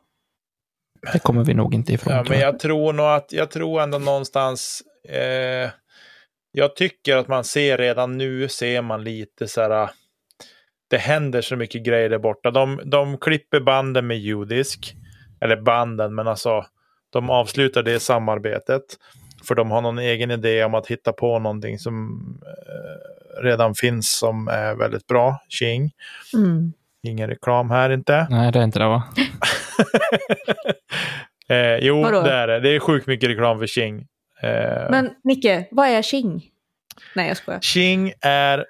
Det 1.13 1.19
kommer 1.19 1.43
vi 1.43 1.53
nog 1.53 1.73
inte 1.73 1.93
ifrån. 1.93 2.13
Ja, 2.13 2.25
men 2.29 2.39
jag. 2.39 2.47
jag 2.47 2.59
tror 2.59 2.93
nog 2.93 3.05
att, 3.05 3.31
jag 3.31 3.51
tror 3.51 3.81
ändå 3.81 3.97
någonstans, 3.99 4.81
eh, 5.09 5.69
jag 6.51 6.75
tycker 6.75 7.17
att 7.17 7.27
man 7.27 7.43
ser 7.43 7.77
redan 7.77 8.17
nu, 8.17 8.47
ser 8.47 8.81
man 8.81 9.03
lite 9.03 9.47
så 9.47 9.61
här, 9.61 9.89
det 10.89 10.97
händer 10.97 11.41
så 11.41 11.55
mycket 11.55 11.83
grejer 11.83 12.09
där 12.09 12.19
borta. 12.19 12.51
De, 12.51 12.81
de 12.85 13.17
klipper 13.17 13.59
banden 13.59 14.07
med 14.07 14.17
judisk, 14.17 14.95
eller 15.41 15.61
banden, 15.61 16.15
men 16.15 16.27
alltså, 16.27 16.65
de 17.09 17.29
avslutar 17.29 17.83
det 17.83 17.99
samarbetet. 17.99 18.83
För 19.47 19.55
de 19.55 19.71
har 19.71 19.81
någon 19.81 19.99
egen 19.99 20.31
idé 20.31 20.63
om 20.63 20.73
att 20.75 20.87
hitta 20.87 21.13
på 21.13 21.39
någonting 21.39 21.79
som 21.79 22.19
eh, 22.45 23.43
redan 23.43 23.75
finns 23.75 24.17
som 24.17 24.47
är 24.47 24.75
väldigt 24.75 25.07
bra, 25.07 25.39
Qing 25.49 25.91
Mm. 26.33 26.73
Ingen 27.03 27.29
reklam 27.29 27.69
här 27.69 27.89
inte. 27.89 28.27
Nej, 28.29 28.51
det 28.51 28.59
är 28.59 28.63
inte 28.63 28.79
det 28.79 28.85
va? 28.87 29.03
eh, 31.49 31.77
jo, 31.77 32.01
Vadå? 32.01 32.21
det 32.21 32.31
är 32.33 32.47
det. 32.47 32.59
Det 32.59 32.69
är 32.75 32.79
sjukt 32.79 33.07
mycket 33.07 33.29
reklam 33.29 33.59
för 33.59 33.67
Qing. 33.67 34.07
Eh, 34.41 34.89
Men 34.89 35.09
Nicke, 35.23 35.67
vad 35.71 35.87
är 35.87 36.01
Qing? 36.01 36.43
Nej, 37.15 37.27
jag 37.27 37.37
skojar. 37.37 37.59
Qing 37.59 38.13
är 38.21 38.65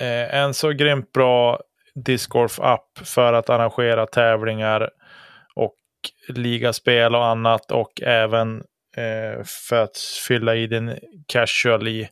eh, 0.00 0.34
en 0.34 0.54
så 0.54 0.70
grymt 0.70 1.12
bra 1.12 1.60
discgolf-app 1.94 2.98
för 3.04 3.32
att 3.32 3.50
arrangera 3.50 4.06
tävlingar 4.06 4.90
ligaspel 6.28 7.14
och 7.14 7.26
annat 7.26 7.70
och 7.70 8.02
även 8.02 8.64
eh, 8.96 9.44
för 9.44 9.82
att 9.82 9.98
fylla 9.98 10.54
i 10.54 10.66
din 10.66 10.98
casual 11.26 11.88
i. 11.88 12.08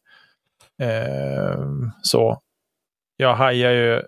Eh, 0.83 1.61
så 2.03 2.43
jag 3.17 3.35
hajar 3.35 3.71
ju, 3.71 4.03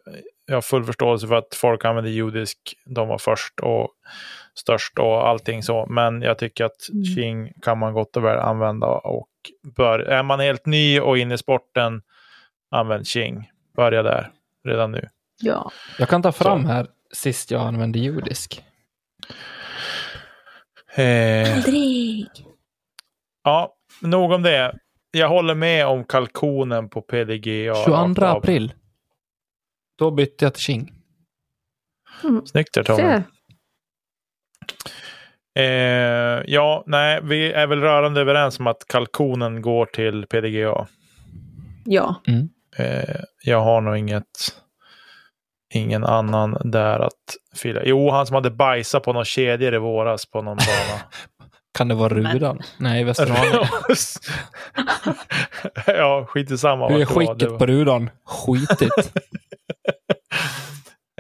jag 0.47 0.57
har 0.57 0.62
full 0.62 0.85
förståelse 0.85 1.26
för 1.26 1.35
att 1.35 1.55
folk 1.55 1.85
använder 1.85 2.11
judisk, 2.11 2.59
de 2.85 3.09
var 3.09 3.18
först 3.18 3.61
och 3.61 3.89
störst 4.55 4.99
och 4.99 5.28
allting 5.28 5.62
så, 5.62 5.87
men 5.87 6.22
jag 6.22 6.39
tycker 6.39 6.64
att 6.64 6.89
Mm. 6.93 7.05
Qing 7.05 7.53
kan 7.62 7.78
man 7.78 7.93
gott 7.93 8.16
och 8.16 8.24
väl 8.24 8.39
använda 8.39 8.87
och 8.87 9.28
bör, 9.76 9.99
är 9.99 10.22
man 10.22 10.41
helt 10.41 10.66
ny 10.66 11.01
och 11.01 11.18
inne 11.18 11.35
i 11.35 11.39
sporten, 11.39 12.03
använd 12.70 13.07
Qing. 13.07 13.51
Börja 13.76 14.03
där 14.03 14.30
redan 14.64 14.93
nu. 14.93 15.09
Ja. 15.41 15.70
Jag 15.99 16.09
kan 16.09 16.22
ta 16.22 16.32
fram 16.32 16.62
Så. 16.62 16.68
här 16.68 16.87
sist 17.12 17.51
jag 17.51 17.62
använde 17.62 17.99
judisk. 17.99 18.64
Eh, 20.97 21.55
Aldrig. 21.57 22.26
ja, 23.45 23.74
nog 24.01 24.32
om 24.32 24.42
det. 24.42 24.78
Jag 25.11 25.28
håller 25.28 25.55
med 25.55 25.86
om 25.86 26.05
kalkonen 26.05 26.88
på 26.88 27.03
PDGA. 27.03 27.74
22 27.84 28.24
april. 28.24 28.72
Då 29.99 30.11
bytte 30.11 30.45
jag 30.45 30.55
till 30.55 30.62
Qing. 30.62 30.92
Snyggt 32.45 32.74
där 32.74 32.82
Tommy. 32.82 32.99
Se. 33.03 33.22
Eh, 35.57 36.42
ja, 36.47 36.84
nej, 36.86 37.20
vi 37.22 37.53
är 37.53 37.66
väl 37.66 37.80
rörande 37.80 38.20
överens 38.20 38.61
om 38.61 38.66
att 38.66 38.88
kalkonen 38.88 39.62
går 39.62 39.86
till 39.86 40.26
PDGA. 40.26 40.86
Ja. 41.84 42.22
Mm. 42.26 42.49
Eh, 42.76 43.20
jag 43.45 43.61
har 43.61 43.80
nog 43.80 43.97
inget, 43.97 44.24
ingen 45.74 46.04
annan 46.04 46.58
där 46.64 47.00
att 47.00 47.36
fylla. 47.56 47.80
Jo, 47.84 48.10
han 48.10 48.26
som 48.26 48.34
hade 48.34 48.50
bajsat 48.50 49.02
på 49.02 49.12
några 49.12 49.24
kedjor 49.24 49.74
i 49.74 49.78
våras 49.78 50.26
på 50.26 50.42
någon 50.42 50.56
bana. 50.56 51.00
Kan 51.78 51.88
det 51.88 51.94
vara 51.94 52.14
Rudan? 52.14 52.60
Nej, 52.78 53.04
Västerhaninge. 53.04 53.68
ja, 55.98 56.26
skit 56.28 56.50
i 56.50 56.58
samma. 56.58 56.88
Hur 56.88 57.00
är 57.00 57.04
skicket 57.04 57.50
var- 57.50 57.58
på 57.58 57.66
Rudan? 57.66 58.10
Skitigt. 58.24 59.12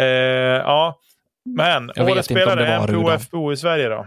Eh, 0.00 0.06
ja, 0.06 0.98
men 1.44 1.92
Jag 1.94 2.10
årets 2.10 2.28
spelare 2.28 2.86
Rudan. 2.86 3.18
FPO 3.18 3.52
i 3.52 3.56
Sverige 3.56 3.88
då? 3.88 4.06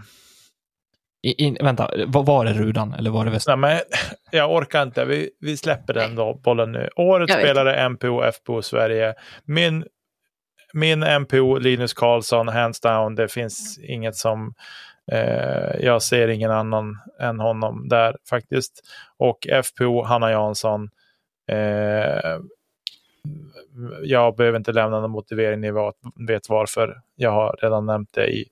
I, 1.22 1.44
in, 1.44 1.56
vänta, 1.60 1.90
var, 2.06 2.44
det 2.44 2.52
Rudan 2.52 2.94
eller 2.94 3.10
var 3.10 3.24
det 3.24 3.30
Väster? 3.30 3.56
Nej, 3.56 3.70
men 3.70 3.80
jag 4.30 4.52
orkar 4.52 4.82
inte. 4.82 5.04
Vi, 5.04 5.30
vi 5.40 5.56
släpper 5.56 5.94
den 5.94 6.14
då, 6.14 6.40
bollen 6.44 6.72
nu. 6.72 6.88
Årets 6.96 7.32
spelare 7.32 7.88
MPO 7.88 8.32
FPO 8.32 8.62
Sverige. 8.62 9.14
Min, 9.44 9.84
min 10.74 11.00
MPO 11.20 11.58
Linus 11.58 11.92
Karlsson, 11.94 12.48
hands 12.48 12.80
down. 12.80 13.14
Det 13.14 13.28
finns 13.32 13.78
inget 13.78 14.16
som... 14.16 14.54
Eh, 15.12 15.76
jag 15.80 16.02
ser 16.02 16.28
ingen 16.28 16.50
annan 16.50 16.98
än 17.20 17.40
honom 17.40 17.88
där 17.88 18.16
faktiskt. 18.30 18.82
Och 19.16 19.46
FPO 19.64 20.02
Hanna 20.02 20.30
Jansson. 20.30 20.90
Eh, 21.50 22.38
jag 24.02 24.36
behöver 24.36 24.58
inte 24.58 24.72
lämna 24.72 25.00
någon 25.00 25.10
motivering, 25.10 25.60
ni 25.60 25.70
vet- 25.70 25.94
vet 26.28 26.48
varför. 26.48 27.00
Jag 27.16 27.30
har 27.30 27.56
redan 27.62 27.86
nämnt 27.86 28.12
det 28.12 28.26
i 28.26 28.42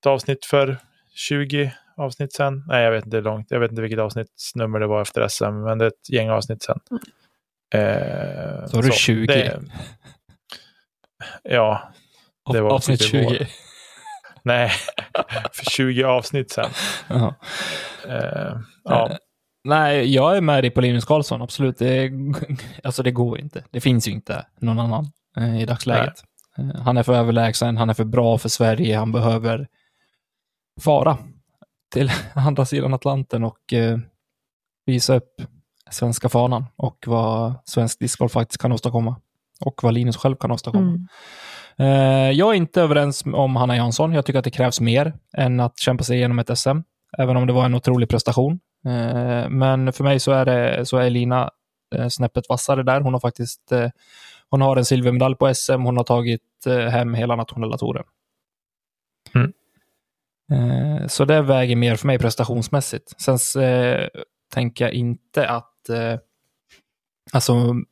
ett 0.00 0.06
avsnitt 0.06 0.44
för 0.44 0.76
20 1.14 1.72
avsnitt 1.96 2.32
sen. 2.32 2.64
Nej, 2.68 2.84
jag 2.84 2.90
vet 2.92 3.04
inte 3.04 3.16
hur 3.16 3.24
långt. 3.24 3.46
Jag 3.50 3.60
vet 3.60 3.70
inte 3.70 3.82
vilket 3.82 3.98
avsnittsnummer 4.00 4.80
det 4.80 4.86
var 4.86 5.02
efter 5.02 5.28
SM, 5.28 5.44
men 5.60 5.78
det 5.78 5.84
är 5.84 5.88
ett 5.88 6.10
gäng 6.10 6.30
avsnitt 6.30 6.62
sen. 6.62 6.80
Eh, 7.74 8.66
Så 8.66 8.76
har 8.76 8.82
du 8.82 8.90
20. 8.92 9.26
det- 9.26 9.60
ja, 11.42 11.92
det 12.52 12.60
var 12.60 12.70
Avsnitt 12.70 13.00
typ 13.00 13.14
i 13.14 13.24
vår. 13.24 13.30
20. 13.30 13.46
nej, 14.42 14.70
för 15.52 15.64
20 15.70 16.04
avsnitt 16.04 16.50
sen. 16.50 16.70
Eh, 17.08 17.32
ja, 18.84 19.10
Eh, 19.10 19.16
Nej, 19.64 20.14
jag 20.14 20.36
är 20.36 20.40
med 20.40 20.64
dig 20.64 20.70
på 20.70 20.80
Linus 20.80 21.04
Karlsson, 21.04 21.42
absolut. 21.42 21.78
Det, 21.78 22.10
alltså 22.84 23.02
det 23.02 23.10
går 23.10 23.38
inte. 23.38 23.64
Det 23.70 23.80
finns 23.80 24.08
ju 24.08 24.12
inte 24.12 24.46
någon 24.60 24.78
annan 24.78 25.12
eh, 25.36 25.60
i 25.60 25.66
dagsläget. 25.66 26.24
Eh, 26.58 26.82
han 26.82 26.96
är 26.96 27.02
för 27.02 27.14
överlägsen, 27.14 27.76
han 27.76 27.90
är 27.90 27.94
för 27.94 28.04
bra 28.04 28.38
för 28.38 28.48
Sverige, 28.48 28.96
han 28.96 29.12
behöver 29.12 29.68
fara 30.80 31.18
till 31.92 32.10
andra 32.34 32.64
sidan 32.64 32.94
Atlanten 32.94 33.44
och 33.44 33.72
eh, 33.72 33.98
visa 34.86 35.14
upp 35.16 35.42
svenska 35.90 36.28
fanan 36.28 36.66
och 36.76 37.04
vad 37.06 37.54
svensk 37.64 37.98
discgolf 37.98 38.32
faktiskt 38.32 38.60
kan 38.60 38.72
åstadkomma. 38.72 39.16
Och 39.60 39.80
vad 39.82 39.94
Linus 39.94 40.16
själv 40.16 40.36
kan 40.36 40.50
åstadkomma. 40.50 40.88
Mm. 40.88 41.06
Eh, 41.80 42.30
jag 42.30 42.50
är 42.50 42.54
inte 42.54 42.82
överens 42.82 43.24
om 43.34 43.56
Hanna 43.56 43.76
Jansson. 43.76 44.12
Jag 44.12 44.26
tycker 44.26 44.38
att 44.38 44.44
det 44.44 44.50
krävs 44.50 44.80
mer 44.80 45.12
än 45.36 45.60
att 45.60 45.78
kämpa 45.78 46.04
sig 46.04 46.16
igenom 46.16 46.38
ett 46.38 46.58
SM, 46.58 46.78
även 47.18 47.36
om 47.36 47.46
det 47.46 47.52
var 47.52 47.64
en 47.64 47.74
otrolig 47.74 48.08
prestation. 48.08 48.60
Eh, 48.86 49.48
men 49.48 49.92
för 49.92 50.04
mig 50.04 50.20
så 50.20 50.32
är, 50.32 50.44
det, 50.44 50.86
så 50.86 50.96
är 50.96 51.10
Lina 51.10 51.50
eh, 51.94 52.08
snäppet 52.08 52.48
vassare 52.48 52.82
där. 52.82 53.00
Hon 53.00 53.12
har 53.12 53.20
faktiskt 53.20 53.72
hon 54.50 54.60
har 54.60 54.76
en 54.76 54.84
silvermedalj 54.84 55.36
på 55.36 55.54
SM. 55.54 55.82
Hon 55.82 55.96
har 55.96 56.04
tagit 56.04 56.42
hem 56.90 57.14
hela 57.14 57.36
nationella 57.36 57.78
touren. 57.78 58.04
Mm. 59.34 59.52
Så 61.08 61.24
det 61.24 61.42
väger 61.42 61.76
mer 61.76 61.96
för 61.96 62.06
mig 62.06 62.18
prestationsmässigt. 62.18 63.20
Sen 63.22 63.38
tänker 64.54 64.84
jag 64.84 64.94
inte 64.94 65.48
att 65.48 65.90
alltså 67.32 67.52
m- 67.52 67.84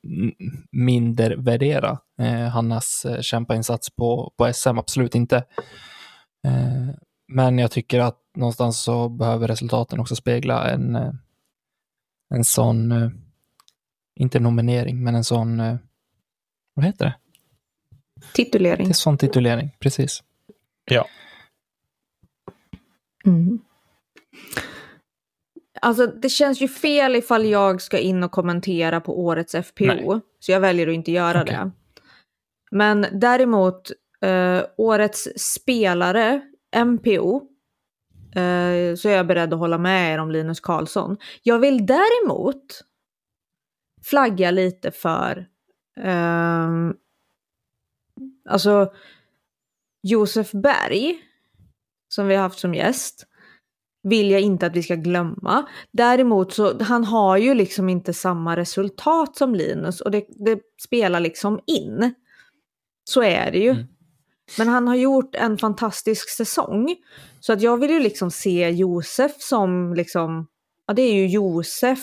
minder 0.72 1.36
värdera 1.36 1.98
eh, 2.20 2.48
Hannas 2.48 3.04
eh, 3.04 3.20
kämpainsats 3.20 3.90
på, 3.90 4.32
på 4.36 4.52
SM, 4.52 4.78
absolut 4.78 5.14
inte. 5.14 5.36
Eh, 6.46 6.88
men 7.32 7.58
jag 7.58 7.70
tycker 7.70 8.00
att 8.00 8.18
någonstans 8.36 8.80
så 8.80 9.08
behöver 9.08 9.48
resultaten 9.48 10.00
också 10.00 10.16
spegla 10.16 10.70
en, 10.70 10.96
eh, 10.96 11.12
en 12.34 12.44
sån, 12.44 12.92
eh, 12.92 13.10
inte 14.20 14.40
nominering, 14.40 15.02
men 15.04 15.14
en 15.14 15.24
sån, 15.24 15.60
eh, 15.60 15.76
vad 16.74 16.84
heter 16.84 17.04
det? 17.04 17.14
Titulering. 18.32 18.88
är 18.88 18.92
sån 18.92 19.18
titulering, 19.18 19.76
precis. 19.80 20.22
Mm. 23.26 23.58
Alltså 25.80 26.06
det 26.06 26.28
känns 26.28 26.60
ju 26.60 26.68
fel 26.68 27.16
ifall 27.16 27.46
jag 27.46 27.82
ska 27.82 27.98
in 27.98 28.24
och 28.24 28.30
kommentera 28.30 29.00
på 29.00 29.20
årets 29.20 29.54
FPO. 29.54 29.84
Nej. 29.84 30.20
Så 30.40 30.52
jag 30.52 30.60
väljer 30.60 30.88
att 30.88 30.94
inte 30.94 31.12
göra 31.12 31.42
Okej. 31.42 31.54
det. 31.54 31.70
Men 32.70 33.06
däremot 33.12 33.90
eh, 34.20 34.62
årets 34.76 35.28
spelare, 35.36 36.40
MPO, 36.76 37.42
eh, 38.34 38.94
så 38.96 39.08
är 39.08 39.16
jag 39.16 39.26
beredd 39.26 39.52
att 39.52 39.58
hålla 39.58 39.78
med 39.78 40.14
er 40.14 40.18
om 40.18 40.30
Linus 40.30 40.60
Karlsson. 40.60 41.16
Jag 41.42 41.58
vill 41.58 41.86
däremot 41.86 42.84
flagga 44.04 44.50
lite 44.50 44.90
för 44.90 45.46
ehm, 46.00 46.94
alltså 48.48 48.92
Josef 50.02 50.52
Berg, 50.52 51.18
som 52.08 52.26
vi 52.26 52.34
har 52.34 52.42
haft 52.42 52.58
som 52.58 52.74
gäst, 52.74 53.26
vill 54.02 54.30
jag 54.30 54.40
inte 54.40 54.66
att 54.66 54.76
vi 54.76 54.82
ska 54.82 54.94
glömma. 54.94 55.68
Däremot 55.92 56.52
så 56.52 56.82
han 56.82 57.04
har 57.04 57.36
ju 57.36 57.54
liksom 57.54 57.88
inte 57.88 58.12
samma 58.12 58.56
resultat 58.56 59.36
som 59.36 59.54
Linus 59.54 60.00
och 60.00 60.10
det, 60.10 60.24
det 60.28 60.60
spelar 60.82 61.20
liksom 61.20 61.60
in. 61.66 62.14
Så 63.04 63.22
är 63.22 63.52
det 63.52 63.58
ju. 63.58 63.70
Mm. 63.70 63.86
Men 64.58 64.68
han 64.68 64.88
har 64.88 64.94
gjort 64.94 65.34
en 65.34 65.58
fantastisk 65.58 66.28
säsong. 66.30 66.96
Så 67.40 67.52
att 67.52 67.62
jag 67.62 67.76
vill 67.76 67.90
ju 67.90 68.00
liksom 68.00 68.30
se 68.30 68.70
Josef 68.70 69.32
som 69.38 69.94
liksom, 69.94 70.46
ja 70.86 70.94
det 70.94 71.02
är 71.02 71.14
ju 71.14 71.26
Josef 71.26 71.98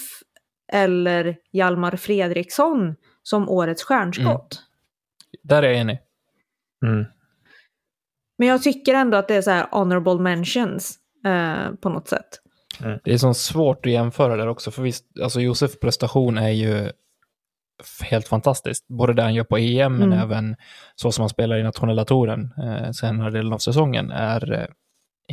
eller 0.72 1.38
Hjalmar 1.52 1.96
Fredriksson 1.96 2.96
som 3.24 3.50
årets 3.50 3.84
stjärnskott. 3.84 4.64
Där 5.44 5.64
är 5.64 5.68
jag 5.68 5.78
enig. 5.78 6.00
Mm. 6.86 7.06
Men 8.38 8.48
jag 8.48 8.64
tycker 8.64 8.94
ändå 8.94 9.18
att 9.18 9.28
det 9.28 9.36
är 9.36 9.42
så 9.42 9.52
här 9.52 9.68
honorable 9.72 10.20
mentions 10.20 11.00
eh, 11.26 11.72
på 11.82 11.90
något 11.90 12.08
sätt. 12.08 12.42
Det 13.04 13.14
är 13.14 13.18
så 13.18 13.34
svårt 13.34 13.86
att 13.86 13.92
jämföra 13.92 14.36
där 14.36 14.48
också, 14.48 14.72
för 14.72 14.82
visst, 14.84 15.06
alltså 15.24 15.42
Josef 15.42 15.80
prestation 15.80 16.38
är 16.38 16.50
ju 16.50 16.92
helt 18.04 18.28
fantastiskt. 18.28 18.88
Både 18.88 19.14
det 19.14 19.22
han 19.22 19.34
gör 19.34 19.44
på 19.44 19.58
EM, 19.58 19.98
men 19.98 20.14
Mm. 20.14 20.20
även 20.20 20.56
så 20.96 21.12
som 21.12 21.22
han 21.22 21.30
spelar 21.30 21.58
i 21.58 21.64
nationella 21.64 22.06
touren 22.06 22.54
eh, 22.58 22.92
senare 22.92 23.32
delen 23.32 23.54
av 23.54 23.58
säsongen 23.58 24.12
är 24.12 24.52
eh, 24.54 24.68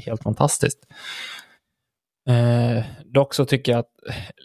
helt 0.02 0.22
fantastiskt. 0.22 0.78
Eh, 2.28 2.84
dock 3.04 3.34
så 3.34 3.44
tycker 3.44 3.72
jag 3.72 3.78
att 3.78 3.92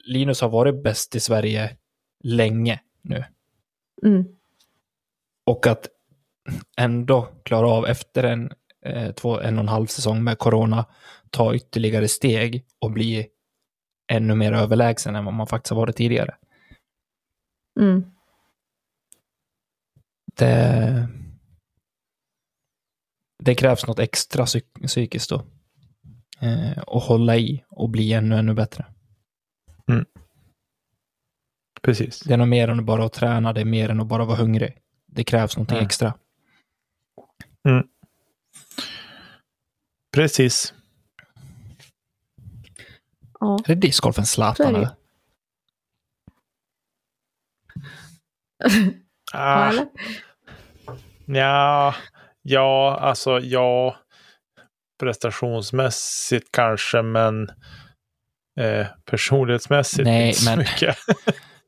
Linus 0.06 0.42
har 0.42 0.50
varit 0.50 0.84
bäst 0.84 1.16
i 1.16 1.20
Sverige 1.20 1.78
länge 2.24 2.80
nu. 3.02 3.24
Mm. 4.04 4.26
Och 5.46 5.68
att 5.68 5.88
ändå 6.78 7.28
klara 7.44 7.70
av 7.70 7.86
efter 7.86 8.24
en, 8.24 8.52
eh, 8.86 9.12
två, 9.12 9.40
en 9.40 9.58
och 9.58 9.64
en 9.64 9.68
halv 9.68 9.86
säsong 9.86 10.24
med 10.24 10.38
corona 10.38 10.86
ta 11.32 11.56
ytterligare 11.56 12.08
steg 12.08 12.66
och 12.80 12.92
bli 12.92 13.28
ännu 14.12 14.36
mer 14.36 14.54
överlägsen 14.54 15.16
än 15.16 15.26
vad 15.26 15.34
man 15.34 15.48
faktiskt 15.48 15.70
har 15.70 15.78
varit 15.78 15.96
tidigare. 15.96 16.36
Mm. 17.80 18.12
Det, 20.36 21.08
det 23.44 23.56
krävs 23.56 23.88
något 23.88 24.00
extra 24.00 24.46
psyk 24.46 24.74
psykiskt 24.74 25.30
då. 25.30 25.46
Eh, 26.40 26.78
och 26.78 27.02
hålla 27.02 27.38
i 27.38 27.64
och 27.70 27.90
bli 27.90 28.14
ännu, 28.14 28.36
ännu 28.36 28.54
bättre. 28.54 28.86
Precis. 31.82 32.20
Det 32.20 32.34
är 32.34 32.38
nog 32.38 32.48
mer 32.48 32.68
än 32.68 32.86
bara 32.86 33.06
att 33.06 33.14
träna, 33.14 33.54
det 33.54 33.62
är 33.62 33.66
mer 33.66 33.90
än 33.90 34.00
att 34.00 34.08
bara 34.08 34.26
vara 34.26 34.38
hungrig. 34.38 34.78
Det 35.06 35.24
krävs 35.24 35.58
någonting 35.58 35.78
Mm. 35.78 35.86
extra. 35.86 36.14
Precis. 40.16 40.74
Ja. 43.40 43.60
Är 43.66 43.76
det 43.76 43.76
discgolfen 43.76 44.26
Zlatan 44.26 44.74
det? 44.74 44.80
Ja, 49.34 49.70
Ah, 49.74 49.74
ja, 51.26 51.96
ja, 52.42 52.98
alltså 53.02 53.40
ja. 53.40 53.96
Prestationsmässigt 55.00 56.52
kanske, 56.52 57.02
men 57.02 57.50
eh, 58.60 58.88
personlighetsmässigt 59.06 60.04
Nej, 60.06 60.28
inte 60.28 60.40
så 60.40 60.50
men- 60.50 60.60
mycket. 60.60 60.98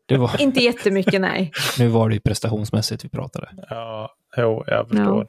Det 0.05 0.17
var, 0.17 0.41
Inte 0.41 0.59
jättemycket, 0.59 1.21
nej. 1.21 1.51
nu 1.79 1.87
var 1.87 2.09
det 2.09 2.15
ju 2.15 2.21
prestationsmässigt 2.21 3.05
vi 3.05 3.09
pratade. 3.09 3.49
Ja, 3.69 4.15
jo, 4.37 4.63
jag 4.67 4.87
förstår. 4.89 5.27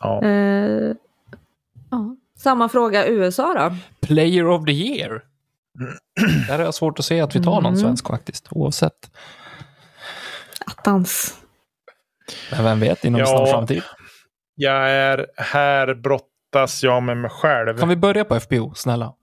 Ja. 0.00 0.22
Eh, 0.24 0.94
ja. 1.90 2.16
Samma 2.38 2.68
fråga 2.68 3.06
USA 3.08 3.54
då? 3.54 3.76
Player 4.06 4.46
of 4.46 4.64
the 4.64 4.72
year. 4.72 5.22
Där 6.48 6.58
har 6.58 6.64
jag 6.64 6.74
svårt 6.74 6.98
att 6.98 7.04
se 7.04 7.20
att 7.20 7.36
vi 7.36 7.42
tar 7.42 7.54
någon 7.60 7.66
Mm. 7.66 7.76
svensk 7.80 8.06
faktiskt, 8.08 8.46
oavsett. 8.50 9.10
Attans. 10.66 11.38
Men 12.52 12.64
vem 12.64 12.80
vet, 12.80 13.04
inom 13.04 13.20
Ja. 13.20 13.26
snar 13.26 13.46
framtid. 13.46 13.82
Jag 14.54 14.90
är 14.90 15.26
här 15.36 15.94
brottas 15.94 16.82
jag 16.82 17.02
med 17.02 17.16
mig 17.16 17.30
själv. 17.30 17.78
Kan 17.78 17.88
vi 17.88 17.96
börja 17.96 18.24
på 18.24 18.34
FBO, 18.40 18.74
snälla? 18.74 19.14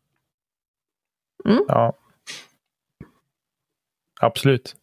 Ja. 1.67 1.93
Absolut. 4.19 4.75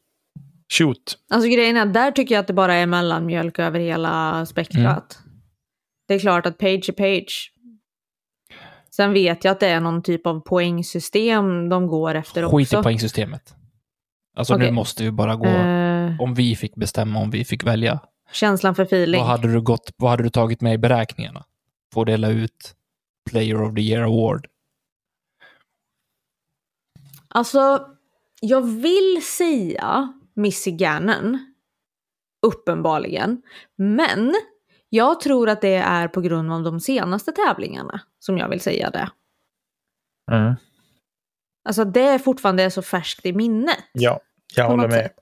Shoot. 0.72 1.18
Alltså 1.30 1.48
grejen 1.48 1.76
är, 1.76 1.86
där 1.86 2.10
tycker 2.10 2.34
jag 2.34 2.40
att 2.40 2.46
det 2.46 2.52
bara 2.52 2.74
är 2.74 2.86
mellanmjölk 2.86 3.58
över 3.58 3.78
hela 3.80 4.46
spektrat. 4.46 5.18
Det 6.08 6.14
är 6.14 6.18
klart 6.18 6.46
att 6.46 6.58
page 6.58 6.88
är 6.88 6.92
page. 6.92 7.51
Sen 8.96 9.12
vet 9.12 9.44
jag 9.44 9.52
att 9.52 9.60
det 9.60 9.68
är 9.68 9.80
någon 9.80 10.02
typ 10.02 10.26
av 10.26 10.40
poängsystem 10.40 11.68
de 11.68 11.86
går 11.86 12.14
efter 12.14 12.42
Skit 12.48 12.66
också. 12.66 12.80
i 12.80 12.82
poängsystemet. 12.82 13.54
Alltså 14.36 14.56
nu 14.56 14.64
Okej. 14.64 14.72
måste 14.72 15.04
vi 15.04 15.10
bara 15.10 15.36
gå, 15.36 15.46
Eh, 15.46 16.20
om 16.20 16.34
vi 16.34 16.56
fick 16.56 16.74
bestämma, 16.74 17.18
om 17.20 17.30
vi 17.30 17.44
fick 17.44 17.64
välja. 17.64 18.00
känslan 18.32 18.74
för 18.74 18.82
feeling. 18.82 19.20
Vad 19.20 19.28
hade 19.30 19.52
du 19.52 19.60
gått, 19.60 19.90
vad 19.96 20.10
hade 20.10 20.22
du 20.22 20.30
tagit 20.30 20.60
med 20.60 20.74
i 20.74 20.78
beräkningarna? 20.78 21.44
Att 21.96 22.06
dela 22.06 22.28
ut 22.30 22.74
Player 23.30 23.62
of 23.62 23.74
the 23.74 23.80
Year 23.80 24.02
Award. 24.02 24.46
Alltså, 27.28 27.86
jag 28.40 28.60
vill 28.62 29.22
säga 29.38 30.12
Missy 30.34 30.70
Gannon. 30.70 31.54
Uppenbarligen. 32.46 33.42
Men 33.76 34.34
jag 34.88 35.20
tror 35.20 35.48
att 35.48 35.60
det 35.60 35.74
är 35.74 36.08
på 36.08 36.20
grund 36.20 36.52
av 36.52 36.62
de 36.62 36.80
senaste 36.80 37.32
tävlingarna 37.32 38.00
som 38.24 38.38
jag 38.38 38.48
vill 38.48 38.60
säga 38.60 38.90
det. 38.90 39.10
Mm. 40.32 40.54
Alltså 41.68 41.84
det 41.84 42.00
är 42.00 42.18
fortfarande 42.18 42.70
så 42.70 42.82
färskt 42.82 43.26
i 43.26 43.32
minnet. 43.32 43.84
Ja, 43.92 44.20
jag 44.56 44.64
håller 44.64 44.88
med. 44.88 44.92
sätt. 44.92 45.16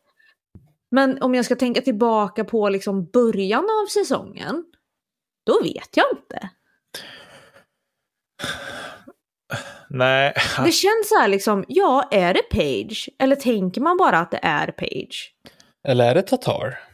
Men 0.90 1.22
om 1.22 1.34
jag 1.34 1.44
ska 1.44 1.56
tänka 1.56 1.80
tillbaka 1.80 2.44
på 2.44 2.68
liksom 2.68 3.04
början 3.04 3.64
av 3.82 3.86
säsongen, 3.86 4.64
då 5.46 5.62
vet 5.62 5.96
jag 5.96 6.06
inte. 6.12 6.50
Nej, 9.88 10.34
Det 10.64 10.72
känns 10.72 11.08
så 11.08 11.18
här 11.20 11.28
liksom, 11.28 11.64
ja, 11.68 12.08
är 12.10 12.34
det 12.34 12.42
Page? 12.42 13.08
Eller 13.18 13.36
tänker 13.36 13.80
man 13.80 13.96
bara 13.96 14.18
att 14.18 14.30
det 14.30 14.40
är 14.42 14.66
Page? 14.72 15.34
Eller 15.88 16.10
är 16.10 16.14
det 16.14 16.22
Tatar? 16.22 16.89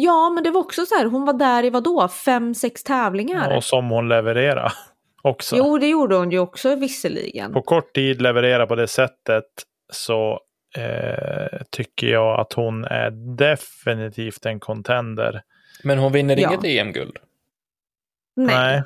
Ja, 0.00 0.30
men 0.30 0.44
det 0.44 0.50
var 0.50 0.60
också 0.60 0.86
så 0.86 0.94
här, 0.94 1.04
hon 1.06 1.24
var 1.24 1.32
där 1.32 1.64
i 1.64 1.70
vadå, 1.70 2.08
fem, 2.08 2.54
sex 2.54 2.82
tävlingar? 2.84 3.56
och 3.56 3.64
som 3.64 3.90
hon 3.90 4.08
levererar 4.08 4.72
också. 5.22 5.56
Jo, 5.56 5.78
det 5.78 5.86
gjorde 5.88 6.16
hon 6.16 6.30
ju 6.30 6.38
också 6.38 6.74
visserligen. 6.74 7.52
På 7.52 7.62
kort 7.62 7.94
tid 7.94 8.22
leverera 8.22 8.66
på 8.66 8.74
det 8.74 8.86
sättet 8.88 9.44
så 9.92 10.40
eh, 10.76 11.60
tycker 11.70 12.06
jag 12.06 12.40
att 12.40 12.52
hon 12.52 12.84
är 12.84 13.10
definitivt 13.36 14.46
en 14.46 14.60
contender. 14.60 15.42
Men 15.84 15.98
hon 15.98 16.12
vinner 16.12 16.36
Ja. 16.36 16.48
inget 16.48 16.64
EM-guld. 16.64 17.16
Nej. 18.36 18.82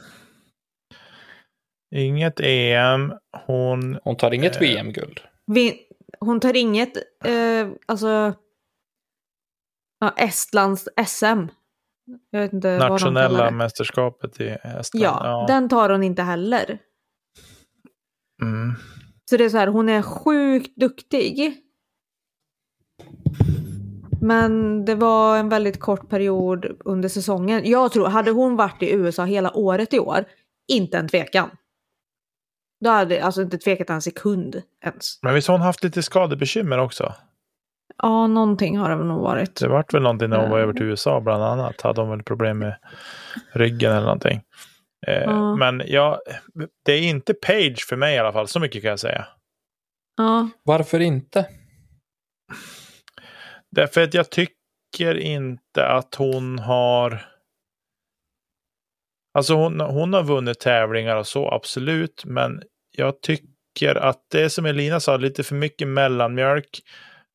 Inget 1.94 2.40
EM. 2.40 3.12
Hon... 3.46 3.98
Hon 4.04 4.16
tar 4.16 4.34
inget 4.34 4.54
Eh. 4.56 4.60
VM-guld. 4.60 5.20
Vi, 5.46 5.78
hon 6.20 6.40
tar 6.40 6.56
inget, 6.56 6.96
eh, 7.24 7.68
alltså, 7.86 8.34
ja, 10.03 10.11
Estlands 10.16 10.88
SM. 11.07 11.48
Jag 12.30 12.40
vet 12.40 12.53
inte 12.53 12.78
vad 12.78 12.80
de 12.80 12.88
Nationella 12.88 13.44
det. 13.44 13.50
mästerskapet 13.50 14.40
i 14.40 14.48
Estland. 14.48 15.05
Ja, 15.05 15.44
den 15.48 15.68
tar 15.68 15.90
hon 15.90 16.03
inte 16.03 16.22
heller. 16.22 16.78
Mm. 18.42 18.74
Så 19.30 19.36
det 19.36 19.44
är 19.44 19.48
så 19.48 19.59
här, 19.59 19.66
hon 19.66 19.88
är 19.88 20.03
sjukt 20.03 20.76
duktig. 20.76 21.57
Men 24.20 24.84
det 24.84 24.94
var 24.94 25.38
en 25.38 25.48
väldigt 25.48 25.80
kort 25.80 26.09
period 26.09 26.66
under 26.84 27.09
säsongen. 27.09 27.62
Jag 27.64 27.92
tror, 27.92 28.07
hade 28.09 28.30
hon 28.30 28.57
varit 28.57 28.82
i 28.82 28.92
USA 28.92 29.24
hela 29.24 29.57
året 29.57 29.94
i 29.94 29.98
år, 29.98 30.24
inte 30.68 30.98
en 30.98 31.09
tvekan. 31.09 31.50
Då 32.80 32.90
hade 32.90 33.24
alltså 33.24 33.42
inte 33.42 33.59
tvekat 33.59 33.90
en 33.90 34.03
sekund 34.03 34.62
ens. 34.84 35.22
Men 35.22 35.34
visst 35.34 35.48
har 35.48 35.55
hon 35.55 35.66
haft 35.66 35.84
lite 35.84 36.03
skadebekymmer 36.03 36.78
också? 36.78 37.14
Ja, 37.97 38.26
någonting 38.26 38.78
har 38.78 38.90
det 38.90 39.05
nog 39.05 39.22
varit. 39.22 39.57
Det 39.61 39.68
vart 39.68 39.95
väl 39.95 40.03
någonting 40.03 40.30
när 40.30 40.36
hon 40.40 40.51
var 40.51 40.59
Ja. 40.59 40.62
över 40.62 40.72
till 40.72 40.82
USA 40.86 41.20
bland 41.20 41.43
annat. 41.43 41.80
Hade 41.80 42.01
hon 42.01 42.11
väl 42.11 42.22
problem 42.22 42.59
med 42.59 42.76
ryggen 43.53 43.93
eller 43.93 44.05
någonting. 44.05 44.43
Eh, 45.07 45.22
Ja. 45.22 45.57
Men 45.57 45.82
ja, 45.86 46.20
det 46.84 46.93
är 46.93 47.03
inte 47.03 47.34
Page 47.34 47.86
för 47.88 47.97
mig 47.97 48.14
i 48.14 48.18
alla 48.18 48.32
fall. 48.32 48.49
Så 48.49 48.61
mycket 48.61 48.82
kan 48.82 48.88
jag 48.90 49.01
säga. 49.01 49.26
Ja, 50.16 50.49
Varför 50.64 51.01
inte? 51.01 51.49
Därför 53.70 54.03
att 54.03 54.14
jag 54.14 54.30
tycker 54.30 55.16
inte 55.16 55.86
att 55.86 56.14
hon 56.14 56.59
har... 56.59 57.24
Alltså 59.38 59.55
hon, 59.55 59.80
hon 59.80 60.12
har 60.12 60.22
vunnit 60.22 60.61
tävlingar 60.61 61.16
och 61.16 61.26
så, 61.26 61.51
absolut. 61.51 62.24
Men 62.24 62.62
jag 62.97 63.20
tycker 63.20 63.95
att 63.95 64.20
det 64.30 64.43
är 64.43 64.49
som 64.49 64.66
Elina 64.66 65.01
sa, 65.01 65.16
lite 65.16 65.43
för 65.43 65.55
mycket 65.55 65.88
mellanmjölk. 65.88 66.80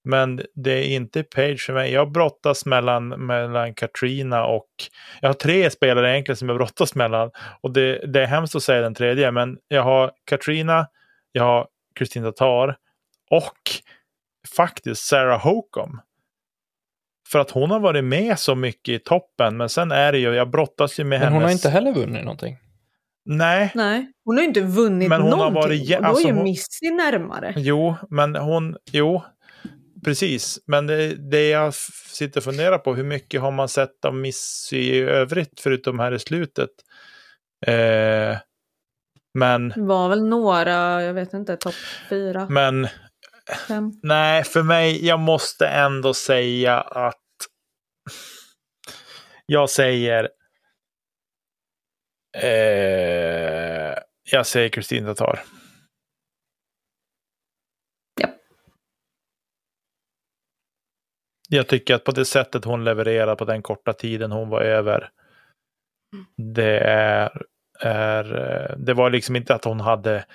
Men 0.08 0.42
det 0.56 0.72
är 0.72 0.84
inte 0.96 1.24
Page 1.24 1.64
för 1.66 1.74
mig. 1.74 1.92
Jag 1.94 2.12
brottas 2.12 2.66
mellan, 2.66 3.08
mellan 3.10 3.74
Katrina 3.74 4.46
och... 4.46 4.68
Jag 5.22 5.30
har 5.30 5.34
tre 5.34 5.70
spelare 5.70 6.12
egentligen 6.14 6.38
som 6.38 6.50
jag 6.50 6.58
brottas 6.58 6.96
mellan. 6.96 7.32
Och 7.62 7.72
det, 7.74 8.14
det 8.14 8.22
är 8.22 8.26
hemskt 8.28 8.56
att 8.56 8.64
säga 8.64 8.82
den 8.82 8.94
tredje, 8.96 9.32
men 9.32 9.58
jag 9.68 9.84
har 9.84 10.12
Katrina, 10.26 10.88
jag 11.32 11.44
har 11.44 11.68
Kristin 12.00 12.24
Tatar 12.24 12.78
och 13.32 13.54
faktiskt 14.58 15.02
Sarah 15.06 15.44
Hokom. 15.44 16.02
För 17.32 17.40
att 17.40 17.52
hon 17.52 17.72
har 17.72 17.80
varit 17.80 18.04
med 18.04 18.40
så 18.40 18.56
mycket 18.56 18.94
i 18.94 19.00
toppen, 19.00 19.58
men 19.58 19.70
sen 19.70 19.92
är 19.92 20.12
det 20.12 20.18
ju, 20.20 20.34
jag 20.36 20.50
brottas 20.50 21.00
ju 21.00 21.04
med 21.04 21.10
Men 21.10 21.20
hennes... 21.20 21.34
hon 21.36 21.44
har 21.44 21.52
inte 21.52 21.70
heller 21.70 21.92
vunnit 21.94 22.24
någonting. 22.24 22.58
Nej, 23.26 23.72
nej. 23.76 24.12
Hon 24.26 24.36
har 24.36 24.42
ju 24.42 24.48
inte 24.48 24.62
vunnit 24.62 25.10
Men 25.10 25.22
hon 25.22 25.32
har 25.32 25.38
någonting. 25.38 25.62
varit 25.64 25.90
jä- 25.90 25.96
och 25.98 26.02
då 26.04 26.08
är 26.08 26.10
alltså 26.10 26.28
ju 26.28 26.34
hon- 26.34 26.44
Missy 26.44 26.90
närmare. 26.92 27.54
jo, 27.58 27.96
men 28.10 28.36
hon, 28.36 28.78
jo, 28.92 29.24
precis. 30.08 30.60
Men 30.66 30.88
det, 30.88 31.16
det 31.16 31.50
jag 31.50 31.74
sitter 31.74 32.40
och 32.40 32.44
funderar 32.44 32.78
på, 32.78 32.96
hur 32.96 33.04
mycket 33.04 33.42
har 33.42 33.52
man 33.52 33.70
sett 33.70 34.06
av 34.06 34.16
Missy 34.16 34.78
i 34.78 35.00
övrigt, 35.00 35.60
förutom 35.60 36.00
här 36.00 36.12
i 36.12 36.20
slutet? 36.20 36.70
Eh, 37.66 38.38
men, 39.34 39.70
Det 39.70 39.82
var 39.82 40.10
väl 40.10 40.24
några, 40.24 41.04
jag 41.04 41.14
vet 41.14 41.34
inte, 41.34 41.58
topp 41.58 41.74
fyra, 42.10 42.48
men 42.50 42.88
fem. 43.68 43.92
Nej, 44.04 44.44
för 44.44 44.64
mig, 44.64 45.06
jag 45.06 45.20
måste 45.20 45.68
ändå 45.68 46.14
säga 46.14 46.82
att 46.82 47.16
jag 49.46 49.70
säger 49.70 50.30
eh, 52.38 53.98
jag 54.32 54.46
säger 54.46 54.70
Kristin 54.70 55.06
Tatar. 55.06 55.44
Jag 61.48 61.68
tycker 61.68 61.96
att 61.96 62.04
på 62.04 62.12
det 62.12 62.26
sättet 62.26 62.66
hon 62.66 62.84
levererar 62.84 63.36
på 63.36 63.46
den 63.46 63.62
korta 63.62 63.94
tiden 63.94 64.32
hon 64.32 64.50
var 64.50 64.62
över. 64.62 65.10
Det 66.38 66.80
är, 66.80 67.42
är, 67.80 68.76
det 68.78 68.94
var 68.94 69.10
liksom 69.10 69.36
inte 69.36 69.56
att 69.56 69.64
hon 69.64 69.80
hade 69.80 70.26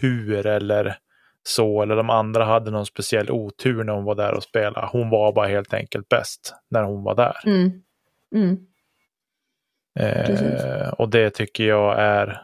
tur 0.00 0.46
eller 0.46 0.98
så, 1.42 1.82
eller 1.82 1.96
de 1.96 2.10
andra 2.10 2.44
hade 2.44 2.70
någon 2.70 2.86
speciell 2.86 3.30
otur 3.30 3.84
när 3.84 3.92
hon 3.92 4.04
var 4.04 4.14
där 4.14 4.34
och 4.34 4.42
spelade. 4.42 4.88
Hon 4.92 5.10
var 5.10 5.32
bara 5.32 5.48
helt 5.48 5.74
enkelt 5.74 6.08
bäst 6.08 6.54
när 6.70 6.82
hon 6.82 7.02
var 7.02 7.14
där. 7.14 7.36
Mm. 7.46 7.82
Mm. 8.34 8.66
Eh, 9.98 10.88
och 10.88 11.08
det 11.08 11.30
tycker 11.30 11.64
jag 11.64 11.98
är, 11.98 12.42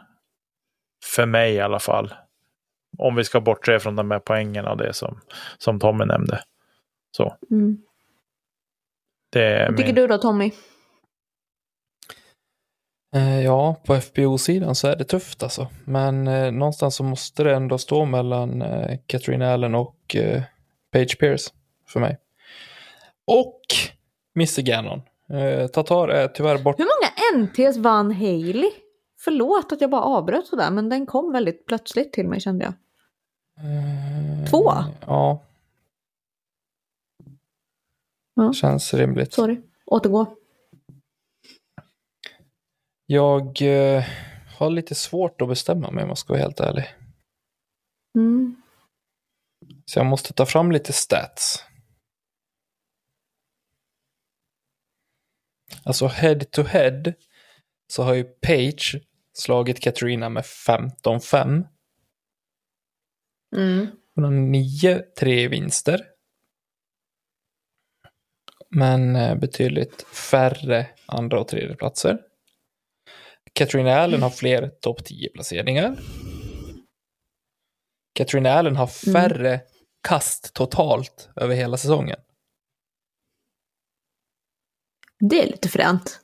för 1.15 1.25
mig 1.25 1.53
i 1.53 1.59
alla 1.59 1.79
fall, 1.79 2.13
om 2.97 3.15
vi 3.15 3.23
ska 3.23 3.41
bortse 3.41 3.79
från 3.79 3.95
de 3.95 4.11
här 4.11 4.19
poängen 4.19 4.65
och 4.65 4.77
det 4.77 4.93
som, 4.93 5.21
som 5.57 5.79
Tommy 5.79 6.05
nämnde. 6.05 6.43
Så. 7.17 7.37
Mm. 7.51 7.77
Vad 9.35 9.77
tycker 9.77 9.93
min... 9.93 9.95
du 9.95 10.07
då 10.07 10.17
Tommy? 10.17 10.51
Eh, 13.15 13.39
Ja, 13.43 13.75
på 13.85 13.95
FBO-sidan 13.95 14.75
så 14.75 14.87
är 14.87 14.95
det 14.95 15.03
tufft 15.03 15.43
alltså. 15.43 15.67
Men 15.85 16.27
eh, 16.27 16.51
någonstans 16.51 16.95
så 16.95 17.03
måste 17.03 17.43
det 17.43 17.55
ändå 17.55 17.77
stå 17.77 18.05
mellan 18.05 18.61
eh, 18.61 18.97
Katrin 19.07 19.41
Allen 19.41 19.75
och 19.75 20.15
eh, 20.15 20.41
Paige 20.91 21.19
Pierce 21.19 21.53
för 21.87 21.99
mig. 21.99 22.17
Och 23.27 23.61
Missy 24.35 24.61
Gannon. 24.61 25.01
Eh, 25.33 25.67
Tatar 25.67 26.07
är 26.07 26.27
tyvärr 26.27 26.57
bort. 26.57 26.79
Hur 26.79 26.85
många 26.85 27.45
NTs 27.45 27.77
vann 27.77 28.11
Hailey? 28.11 28.69
Förlåt 29.19 29.71
att 29.71 29.81
jag 29.81 29.89
bara 29.89 30.01
avbröt 30.01 30.47
sådär, 30.47 30.71
men 30.71 30.89
den 30.89 31.05
kom 31.05 31.31
väldigt 31.31 31.65
plötsligt 31.65 32.13
till 32.13 32.27
mig 32.27 32.39
kände 32.39 32.65
jag. 32.65 32.73
Eh, 33.65 34.49
Två? 34.49 34.73
Ja. 35.07 35.43
Ja. 38.39 38.53
Känns 38.53 38.93
rimligt. 38.93 39.33
Sorry, 39.33 39.61
återgå. 39.85 40.35
Jag 43.05 43.61
eh, 43.61 44.03
har 44.57 44.69
lite 44.69 44.95
svårt 44.95 45.41
att 45.41 45.49
bestämma 45.49 45.91
mig 45.91 46.03
om 46.03 46.09
jag 46.09 46.17
ska 46.17 46.33
vara 46.33 46.41
helt 46.41 46.59
ärlig. 46.59 46.85
Mm. 48.17 48.61
Så 49.85 49.99
jag 49.99 50.05
måste 50.05 50.33
ta 50.33 50.45
fram 50.45 50.71
lite 50.71 50.93
stats. 50.93 51.65
Alltså 55.83 56.07
head 56.07 56.39
to 56.39 56.61
head 56.61 57.13
så 57.87 58.03
har 58.03 58.13
ju 58.13 58.23
Page 58.23 59.01
slagit 59.33 59.79
Katarina 59.79 60.29
med 60.29 60.43
15-5. 60.43 61.67
Mm. 63.55 63.87
Hon 64.15 64.23
har 64.23 64.31
9-3 64.31 65.49
vinster. 65.49 66.08
Men 68.69 69.15
eh, 69.15 69.35
betydligt 69.35 70.01
färre 70.01 70.87
andra 71.05 71.39
och 71.39 71.47
tredje 71.47 71.75
platser. 71.75 72.19
Katarina 73.53 73.95
Allen 73.95 74.21
har 74.21 74.29
fler 74.29 74.67
topp 74.67 75.03
10 75.03 75.29
placeringar. 75.29 75.99
Katarina 78.13 78.49
Allen 78.49 78.75
har 78.75 78.87
färre 78.87 79.61
kast 80.01 80.53
totalt 80.53 81.29
över 81.35 81.55
hela 81.55 81.77
säsongen. 81.77 82.19
Det 85.19 85.43
är 85.43 85.47
lite 85.47 85.69
fränt. 85.69 86.21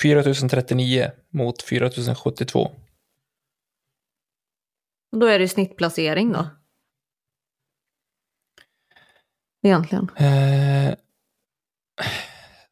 4039 0.00 1.10
mot 1.30 1.62
4072. 1.62 2.70
Och 5.12 5.18
Då 5.18 5.26
är 5.26 5.38
det 5.38 5.48
snittplacering 5.48 6.32
då. 6.32 6.46
Egentligen. 9.62 10.10
Eh, 10.16 10.94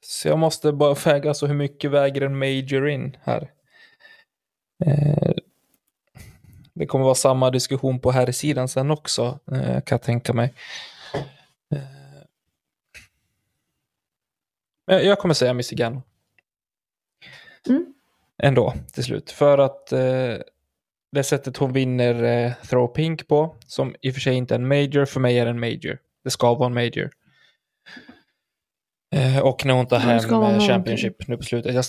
så 0.01 0.29
jag 0.29 0.39
måste 0.39 0.72
bara 0.72 0.95
väga 0.95 1.35
så 1.35 1.47
hur 1.47 1.55
mycket 1.55 1.91
väger 1.91 2.22
en 2.22 2.39
major 2.39 2.89
in 2.89 3.16
här. 3.22 3.51
Eh, 4.85 5.33
det 6.74 6.87
kommer 6.87 7.05
vara 7.05 7.14
samma 7.14 7.51
diskussion 7.51 8.01
på 8.01 8.11
här 8.11 8.29
sidan 8.33 8.68
sen 8.68 8.91
också, 8.91 9.39
eh, 9.53 9.61
kan 9.61 9.83
jag 9.97 10.03
tänka 10.03 10.33
mig. 10.33 10.55
Eh, 14.91 14.99
jag 14.99 15.18
kommer 15.18 15.35
säga 15.35 15.55
Gannon. 15.77 16.03
Mm. 17.68 17.95
Ändå, 18.43 18.74
till 18.93 19.05
slut. 19.05 19.31
För 19.31 19.59
att 19.59 19.93
det 21.16 21.24
sättet 21.24 21.57
hon 21.57 21.72
vinner 21.72 22.22
eh, 22.22 22.53
throw 22.55 22.87
pink 22.87 23.29
på, 23.29 23.57
som 23.66 23.97
i 24.03 24.11
och 24.11 24.14
för 24.14 24.20
sig 24.20 24.35
inte 24.35 24.55
är 24.55 24.59
en 24.59 24.68
major, 24.68 25.05
för 25.05 25.20
mig 25.20 25.39
är 25.39 25.47
en 25.47 25.61
major. 25.61 25.99
Det 26.24 26.31
ska 26.31 26.55
vara 26.55 26.66
en 26.66 26.74
major. 26.74 27.11
Eh, 29.14 29.38
och 29.38 29.64
när 29.66 29.74
hon 29.74 29.86
tar 29.86 29.96
Ja, 29.96 30.02
hem. 30.46 30.61
Championship 30.61 31.28
nu 31.28 31.36
på 31.36 31.42
slutet. 31.42 31.74
Jag, 31.74 31.84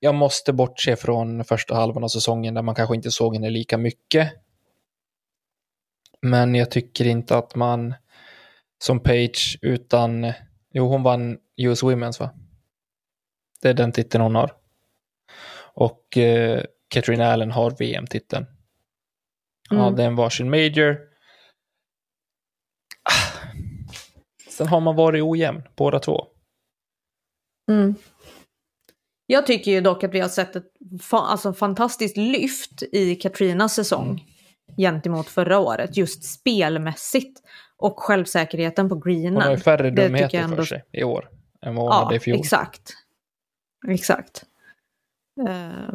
jag 0.00 0.14
måste 0.14 0.52
bortse 0.52 0.96
från 0.96 1.44
första 1.44 1.74
halvan 1.74 2.04
av 2.04 2.08
säsongen 2.08 2.54
där 2.54 2.62
man 2.62 2.74
kanske 2.74 2.94
inte 2.96 3.10
såg 3.10 3.34
henne 3.34 3.50
lika 3.50 3.78
mycket. 3.78 4.32
Men 6.22 6.54
jag 6.54 6.70
tycker 6.70 7.06
inte 7.06 7.36
att 7.38 7.54
man 7.54 7.94
som 8.78 9.00
Page 9.00 9.58
utan, 9.62 10.32
jo 10.72 10.88
hon 10.88 11.02
vann 11.02 11.38
US 11.56 11.82
Women's 11.82 12.20
va? 12.20 12.30
Det 13.62 13.68
är 13.68 13.74
den 13.74 13.92
titeln 13.92 14.22
hon 14.22 14.34
har. 14.34 14.52
Och 15.74 16.16
eh, 16.18 16.62
Katrin 16.88 17.20
Allen 17.20 17.50
har 17.50 17.70
VM-titeln. 17.70 18.46
Ja, 19.70 19.82
Mm. 19.82 19.96
det 19.96 20.02
är 20.02 20.06
en 20.06 20.16
varsin 20.16 20.50
major. 20.50 20.98
Ah. 23.02 23.38
Sen 24.54 24.66
har 24.68 24.80
man 24.80 24.96
varit 24.96 25.22
ojämn, 25.22 25.62
båda 25.76 25.98
två. 25.98 26.26
Mm. 27.70 27.94
Jag 29.26 29.46
tycker 29.46 29.70
ju 29.70 29.80
dock 29.80 30.04
att 30.04 30.14
vi 30.14 30.20
har 30.20 30.28
sett 30.28 30.56
ett 30.56 30.72
fa- 31.00 31.26
alltså, 31.26 31.52
fantastiskt 31.52 32.16
lyft 32.16 32.82
i 32.82 33.14
Katrinas 33.14 33.74
säsong 33.74 34.24
gentemot 34.76 35.26
förra 35.28 35.58
året, 35.58 35.96
just 35.96 36.24
spelmässigt. 36.24 37.40
Och 37.76 38.00
självsäkerheten 38.00 38.88
på 38.88 38.94
Hon 38.94 39.02
har 39.02 39.10
ju 39.10 39.20
greenen. 39.20 39.60
färre 39.60 39.90
dumheter 39.90 40.38
ändå- 40.38 40.56
för 40.56 40.64
sig 40.64 40.84
i 40.92 41.04
år 41.04 41.28
än 41.62 41.74
vad 41.74 41.84
hon 41.84 41.92
Ja, 41.92 42.04
hade 42.04 42.16
i 42.16 42.20
fjol. 42.20 42.38
exakt. 42.38 42.92
Exakt. 43.88 44.44
Eh, 45.48 45.94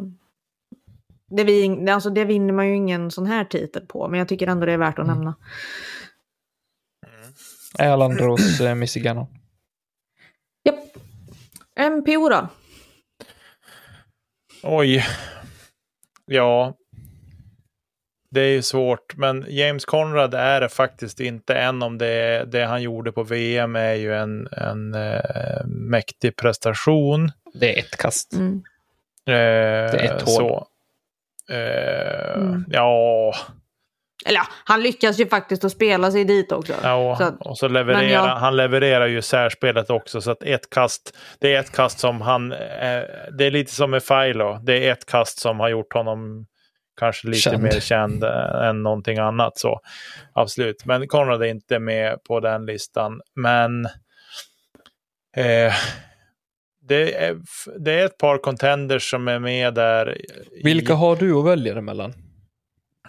det, 1.30 1.44
vi, 1.44 1.88
alltså 1.90 2.10
det 2.10 2.24
vinner 2.24 2.52
man 2.52 2.68
ju 2.68 2.76
ingen 2.76 3.10
sån 3.10 3.26
här 3.26 3.44
titel 3.44 3.86
på, 3.86 4.08
men 4.08 4.18
jag 4.18 4.28
tycker 4.28 4.46
ändå 4.46 4.66
det 4.66 4.72
är 4.72 4.78
värt 4.78 4.98
att 4.98 5.04
Mm. 5.04 5.16
nämna. 5.16 5.34
Erlandros 7.78 8.60
eh, 8.60 8.74
Missy 8.74 9.00
Gannon. 9.00 9.26
Japp. 10.64 10.78
MPO 11.90 12.28
då? 12.28 12.48
Oj. 14.62 15.04
Ja. 16.26 16.74
Det 18.30 18.40
är 18.40 18.50
ju 18.52 18.62
svårt, 18.62 19.16
men 19.16 19.46
James 19.48 19.84
Conrad 19.84 20.34
är 20.34 20.60
det 20.60 20.68
faktiskt 20.68 21.20
inte, 21.20 21.54
än 21.54 21.82
om 21.82 21.98
det, 21.98 22.44
det 22.52 22.64
han 22.64 22.82
gjorde 22.82 23.12
på 23.12 23.22
VM 23.22 23.76
är 23.76 23.94
ju 23.94 24.14
en, 24.14 24.48
en 24.52 24.94
eh, 24.94 25.64
mäktig 25.66 26.36
prestation. 26.36 27.32
Det 27.54 27.74
är 27.74 27.78
ett 27.78 27.96
kast. 27.96 28.32
Mm. 28.32 28.62
Eh, 29.26 29.34
är 29.34 29.94
ett 30.16 30.22
hål. 30.22 30.34
Så. 30.34 30.66
Eh, 31.54 32.10
Mm. 32.36 32.64
Ja, 32.68 33.34
Eller 34.26 34.38
ja, 34.38 34.46
han 34.64 34.82
lyckas 34.82 35.20
ju 35.20 35.26
faktiskt 35.28 35.64
att 35.64 35.72
spela 35.72 36.10
sig 36.10 36.24
dit 36.24 36.52
också. 36.52 36.72
ja 36.82 37.16
Så 37.18 37.24
att- 37.24 37.40
och 37.40 37.58
så 37.58 37.68
levererar 37.68 38.02
jag- 38.08 38.36
han 38.36 38.56
levererar 38.56 39.06
ju 39.06 39.22
särspelet 39.22 39.90
också. 39.90 40.20
Så 40.20 40.30
att 40.30 40.42
ett 40.42 40.70
kast, 40.70 41.16
det 41.40 41.54
är 41.54 41.60
ett 41.60 41.72
kast 41.72 41.98
som 41.98 42.20
han, 42.20 42.52
eh, 42.52 42.58
det 43.38 43.44
är 43.44 43.50
lite 43.50 43.72
som 43.74 43.90
med 43.90 44.02
Filo. 44.02 44.58
Det 44.62 44.86
är 44.88 44.92
ett 44.92 45.06
kast 45.06 45.38
som 45.38 45.60
har 45.60 45.68
gjort 45.68 45.92
honom 45.94 46.46
kanske 47.00 47.26
lite 47.28 47.40
Känd. 47.40 47.62
mer 47.62 47.80
känd 47.80 48.24
eh, 48.24 48.68
än 48.68 48.82
någonting 48.82 49.18
annat. 49.18 49.58
Så 49.58 49.80
absolut, 50.34 50.84
men 50.84 51.08
Konrad 51.08 51.42
är 51.42 51.46
inte 51.46 51.78
med 51.78 52.24
på 52.24 52.40
den 52.40 52.66
listan. 52.66 53.20
Men 53.36 53.84
eh, 55.36 55.72
det, 56.82 57.14
är, 57.24 57.36
det 57.78 57.92
är 58.00 58.04
ett 58.04 58.18
par 58.18 58.38
contenders 58.38 59.10
som 59.10 59.28
är 59.28 59.38
med 59.38 59.74
där. 59.74 60.18
i- 60.18 60.62
Vilka 60.64 60.94
har 60.94 61.16
du 61.16 61.34
att 61.38 61.44
välja 61.46 61.78
emellan? 61.78 62.12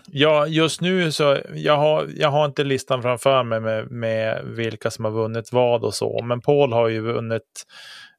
Ja, 0.08 0.48
just 0.48 0.82
nu 0.82 1.12
så 1.12 1.38
jag 1.54 1.78
har 1.78 2.10
jag 2.16 2.30
har 2.30 2.46
inte 2.46 2.64
listan 2.64 3.02
framför 3.02 3.44
mig 3.44 3.60
med, 3.60 3.92
med 3.92 4.42
vilka 4.46 4.92
som 4.92 5.06
har 5.06 5.12
vunnit 5.12 5.52
vad 5.54 5.84
och 5.84 5.94
så. 5.94 6.22
Men 6.24 6.42
Paul 6.42 6.74
har 6.74 6.88
ju 6.88 7.02
vunnit 7.02 7.64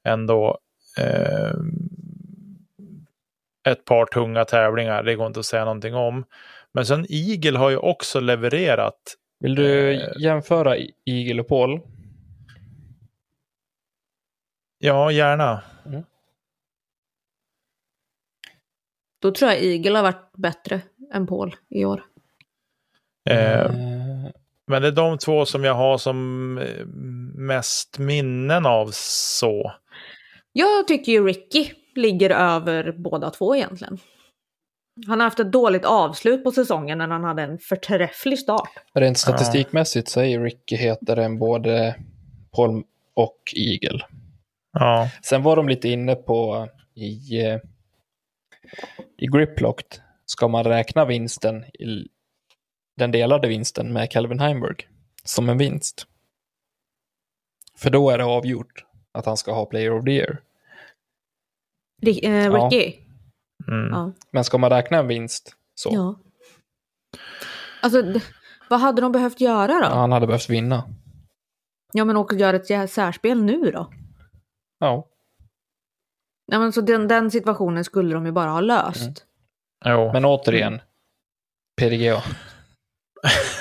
ändå 0.05 0.59
eh, 0.99 1.53
ett 3.69 3.85
par 3.85 4.07
tunga 4.07 4.45
tävlingar. 4.45 5.03
Det 5.03 5.15
går 5.15 5.27
inte 5.27 5.41
att 5.41 5.47
säga 5.47 5.65
någonting 5.65 5.95
om. 5.95 6.25
Men 6.73 6.87
sen 6.87 7.07
Eagle 7.09 7.59
har 7.59 7.71
ju 7.71 7.77
också 7.77 8.21
levererat. 8.21 9.17
Vill 9.41 9.55
du 9.55 9.95
Eh. 9.95 10.09
jämföra 10.21 10.77
Eagle 11.05 11.41
och 11.43 11.49
Paul? 11.49 11.81
Ja, 14.79 15.11
gärna. 15.13 15.63
Då 19.19 19.31
tror 19.33 19.51
jag 19.51 19.63
Eagle 19.65 19.97
har 19.99 20.03
varit 20.03 20.33
bättre 20.33 20.81
än 21.13 21.27
Paul 21.27 21.57
i 21.69 21.85
år. 21.85 22.05
Eh, 23.31 23.61
Eh, 23.63 23.71
Men 24.67 24.83
det 24.83 24.89
är 24.89 24.93
de 24.93 25.19
två 25.19 25.47
som 25.47 25.65
jag 25.65 25.75
har 25.75 25.99
som 25.99 26.59
eh, 26.59 26.87
mest 27.35 27.99
minnen 27.99 28.67
av 28.67 28.91
så. 28.93 29.73
Jag 30.53 30.89
tycker 30.89 31.13
ju 31.13 31.27
Ricky 31.27 31.71
ligger 31.95 32.31
över 32.31 32.93
båda 32.93 33.31
två 33.31 33.57
egentligen. 33.57 33.99
Han 35.07 35.21
har 35.21 35.25
haft 35.27 35.41
ett 35.41 35.53
dåligt 35.53 35.85
avslut 35.85 36.45
på 36.45 36.51
säsongen 36.53 36.99
när 36.99 37.09
han 37.09 37.25
hade 37.25 37.43
en 37.43 37.59
förträfflig 37.59 38.39
start. 38.39 38.71
Rent 38.95 39.19
statistikmässigt 39.19 40.09
så 40.09 40.21
är 40.21 40.25
ju 40.25 40.45
Ricky 40.45 40.77
hetare 40.77 41.25
än 41.25 41.39
både 41.39 41.97
Paul 42.57 42.83
och 43.15 43.39
Eagle. 43.57 44.05
Ja, 44.73 45.11
Sen 45.23 45.43
var 45.43 45.57
de 45.57 45.69
lite 45.69 45.89
inne 45.89 46.15
på 46.15 46.69
i, 46.95 47.41
eh, 47.47 47.59
i 49.19 49.27
Griplocked, 49.27 50.01
ska 50.27 50.49
man 50.49 50.65
räkna 50.65 51.05
vinsten, 51.05 51.65
i, 51.65 52.09
den 52.97 53.11
delade 53.11 53.49
vinsten 53.49 53.93
med 53.93 54.11
Calvin 54.11 54.41
Heimberg 54.41 54.89
som 55.25 55.49
en 55.49 55.59
vinst? 55.59 56.07
För 57.77 57.91
då 57.91 58.11
är 58.11 58.19
det 58.19 58.25
avgjort 58.25 58.85
att 59.13 59.27
han 59.27 59.37
ska 59.37 59.53
ha 59.53 59.67
Player 59.67 59.93
of 59.93 60.05
the 60.05 60.11
Year. 60.11 60.43
Eh, 62.07 62.47
Ja. 62.47 62.69
Ricky? 62.69 62.99
mm. 63.69 63.89
Ja. 63.91 64.13
Men 64.31 64.45
ska 64.45 64.59
man 64.59 64.71
räkna 64.71 64.99
en 64.99 65.09
vinst 65.09 65.57
så, 65.75 65.91
ja. 65.93 66.21
Alltså, 67.83 68.21
vad 68.71 68.81
hade 68.81 69.03
de 69.03 69.13
behövt 69.13 69.41
göra 69.41 69.67
då? 69.73 69.85
Ja, 69.85 69.95
han 69.95 70.13
hade 70.13 70.27
behövt 70.27 70.51
vinna. 70.51 70.85
men 71.95 72.17
åka 72.17 72.35
och 72.35 72.41
göra 72.41 72.57
ett 72.57 72.91
särspel 72.91 73.43
nu 73.43 73.71
då? 73.71 73.93
Ja, 74.79 75.09
Ja, 76.47 76.59
men 76.59 76.73
så 76.73 76.81
den, 76.81 77.09
den 77.09 77.31
situationen 77.31 77.85
skulle 77.85 78.15
de 78.15 78.27
ju 78.27 78.33
bara 78.33 78.51
ha 78.51 78.61
löst. 78.61 79.03
Mm. 79.03 79.15
Jo. 79.85 80.13
men 80.13 80.25
återigen, 80.25 80.81
PDGA. 81.81 82.23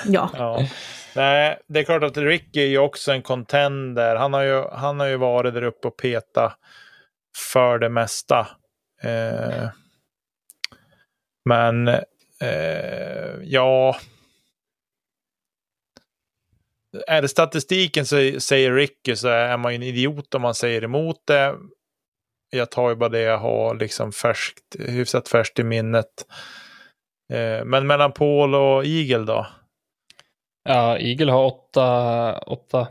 Ja. 0.06 0.30
Ja. 0.34 0.66
Nej, 1.16 1.58
det 1.66 1.80
är 1.80 1.84
klart 1.84 2.02
att 2.02 2.16
Ricky 2.16 2.60
är 2.60 2.66
ju 2.66 2.78
också 2.78 3.12
en 3.12 3.22
contender. 3.22 4.16
Han 4.16 4.32
har 4.32 4.42
ju, 4.42 4.64
han 4.72 5.00
har 5.00 5.06
ju 5.06 5.16
varit 5.16 5.54
där 5.54 5.62
uppe 5.62 5.88
och 5.88 5.96
peta 5.96 6.56
för 7.52 7.78
det 7.78 7.88
mesta. 7.88 8.48
Eh, 9.02 9.68
men 11.44 11.88
eh, 11.88 13.32
ja. 13.42 13.96
Är 17.06 17.22
det 17.22 17.28
statistiken 17.28 18.06
så 18.06 18.40
säger 18.40 18.72
Ricky 18.72 19.16
så 19.16 19.28
är 19.28 19.56
man 19.56 19.72
ju 19.72 19.76
en 19.76 19.82
idiot 19.82 20.34
om 20.34 20.42
man 20.42 20.54
säger 20.54 20.84
emot 20.84 21.22
det. 21.26 21.54
Jag 22.56 22.70
tar 22.70 22.88
ju 22.88 22.94
bara 22.94 23.08
det 23.08 23.20
jag 23.20 23.38
har 23.38 23.74
liksom 23.74 24.12
färskt, 24.12 24.76
hyfsat 24.78 25.28
färskt 25.28 25.58
i 25.58 25.64
minnet. 25.64 26.26
Eh, 27.32 27.64
men 27.64 27.86
mellan 27.86 28.12
Paul 28.12 28.54
och 28.54 28.84
Eagle 28.86 29.24
då? 29.24 29.46
Ja, 30.64 30.98
Eagle 30.98 31.32
har 31.32 31.44
åtta, 31.44 32.38
åtta, 32.38 32.88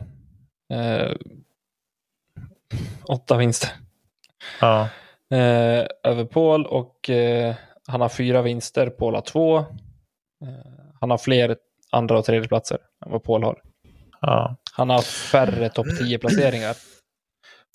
eh, 0.72 1.12
åtta 3.04 3.36
vinster. 3.36 3.70
Ja. 4.60 4.82
eh, 5.30 5.86
över 6.02 6.24
Paul 6.24 6.66
och 6.66 7.10
eh, 7.10 7.54
han 7.86 8.00
har 8.00 8.08
fyra 8.08 8.42
vinster, 8.42 8.90
Paul 8.90 9.14
har 9.14 9.22
två. 9.22 9.58
Eh, 9.58 9.64
han 11.00 11.10
har 11.10 11.18
fler 11.18 11.56
andra 11.90 12.18
och 12.18 12.24
tredje 12.24 12.48
platser 12.48 12.78
än 13.06 13.12
vad 13.12 13.22
Paul 13.24 13.42
har. 13.42 13.62
Ja. 14.20 14.56
Han 14.72 14.90
har 14.90 15.02
färre 15.02 15.68
topp 15.68 15.86
10 15.98 16.18
placeringar. 16.18 16.76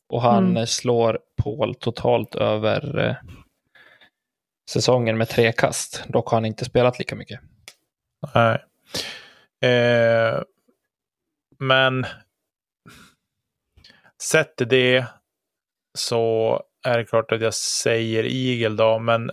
Och 0.10 0.22
han 0.22 0.44
Mm. 0.44 0.58
eh, 0.58 0.66
slår 0.66 1.20
Paul 1.44 1.76
totalt 1.76 2.36
över 2.36 3.00
eh, 3.00 3.16
säsongen 4.70 5.18
med 5.18 5.30
tre 5.30 5.52
kast. 5.52 6.04
Dock 6.08 6.30
har 6.30 6.38
han 6.38 6.46
inte 6.46 6.66
spelat 6.66 7.00
lika 7.00 7.16
mycket. 7.16 7.40
Nej. 8.34 8.64
Eh, 9.72 10.42
men 11.60 12.06
sett 14.24 14.56
till 14.56 14.68
det 14.68 15.06
så 15.98 16.64
är 16.84 16.98
det 16.98 17.06
klart 17.06 17.32
att 17.32 17.42
jag 17.42 17.54
säger 17.54 18.24
Eagle 18.24 18.76
då, 18.84 19.00
men 19.00 19.32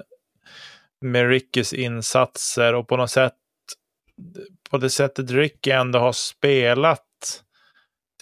med 1.01 1.29
Rickys 1.29 1.73
insatser 1.73 2.75
och 2.75 2.89
på 2.89 2.97
något 2.97 3.11
sätt 3.11 3.35
på 4.71 4.79
det 4.79 4.91
sättet 4.91 5.31
Ricky 5.31 5.71
ändå 5.71 5.99
har 5.99 6.13
spelat. 6.13 7.05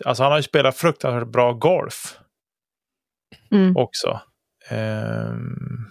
Alltså 0.05 0.23
han 0.23 0.33
har 0.33 0.39
ju 0.39 0.43
spelat 0.43 0.77
fruktansvärt 0.77 1.29
bra 1.33 1.53
golf 1.53 2.19
Mm. 3.53 3.77
också. 3.77 4.21
Ehm, 4.71 5.87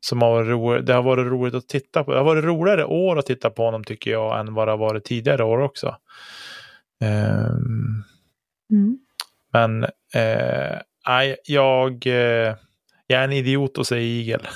som 0.00 0.22
har 0.22 0.30
varit 0.30 0.48
roligt. 0.48 0.86
Det 0.86 0.94
har 0.94 1.02
varit 1.02 1.26
roligt 1.26 1.54
att 1.54 1.68
titta 1.68 2.04
på. 2.04 2.10
Det 2.12 2.18
har 2.18 2.24
varit 2.24 2.44
roligare 2.44 2.84
år 2.84 3.18
att 3.18 3.26
titta 3.26 3.50
på 3.50 3.64
honom 3.64 3.84
tycker 3.84 4.10
jag 4.10 4.40
än 4.40 4.54
vad 4.54 4.68
det 4.68 4.72
har 4.72 4.78
varit 4.78 5.04
tidigare 5.04 5.44
år 5.44 5.58
också. 5.58 5.96
Ehm, 7.00 8.04
Mm. 8.70 8.98
men 9.52 9.84
eh, 10.14 10.80
nej, 11.08 11.36
jag, 11.44 12.06
eh, 12.06 12.56
jag 13.06 13.20
är 13.20 13.24
en 13.24 13.32
idiot 13.32 13.78
och 13.78 13.86
säger 13.86 14.30
Eagle. 14.30 14.48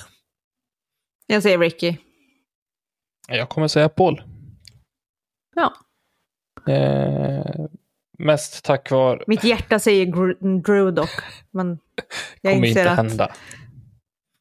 Jag 1.26 1.42
säger 1.42 1.58
Ricky. 1.58 1.96
Jag 3.28 3.48
kommer 3.48 3.68
säga 3.68 3.88
Paul. 3.88 4.22
Ja. 5.54 5.74
Eh, 6.72 7.66
mest 8.18 8.64
tack 8.64 8.90
vare... 8.90 9.24
Mitt 9.26 9.44
hjärta 9.44 9.78
säger 9.78 10.06
Gr- 10.06 10.62
Drew 10.62 10.90
dock. 10.94 11.10
Men 11.50 11.78
jag 12.40 12.54
kommer 12.54 12.68
inte 12.68 12.90
att... 12.90 12.96
hända. 12.96 13.32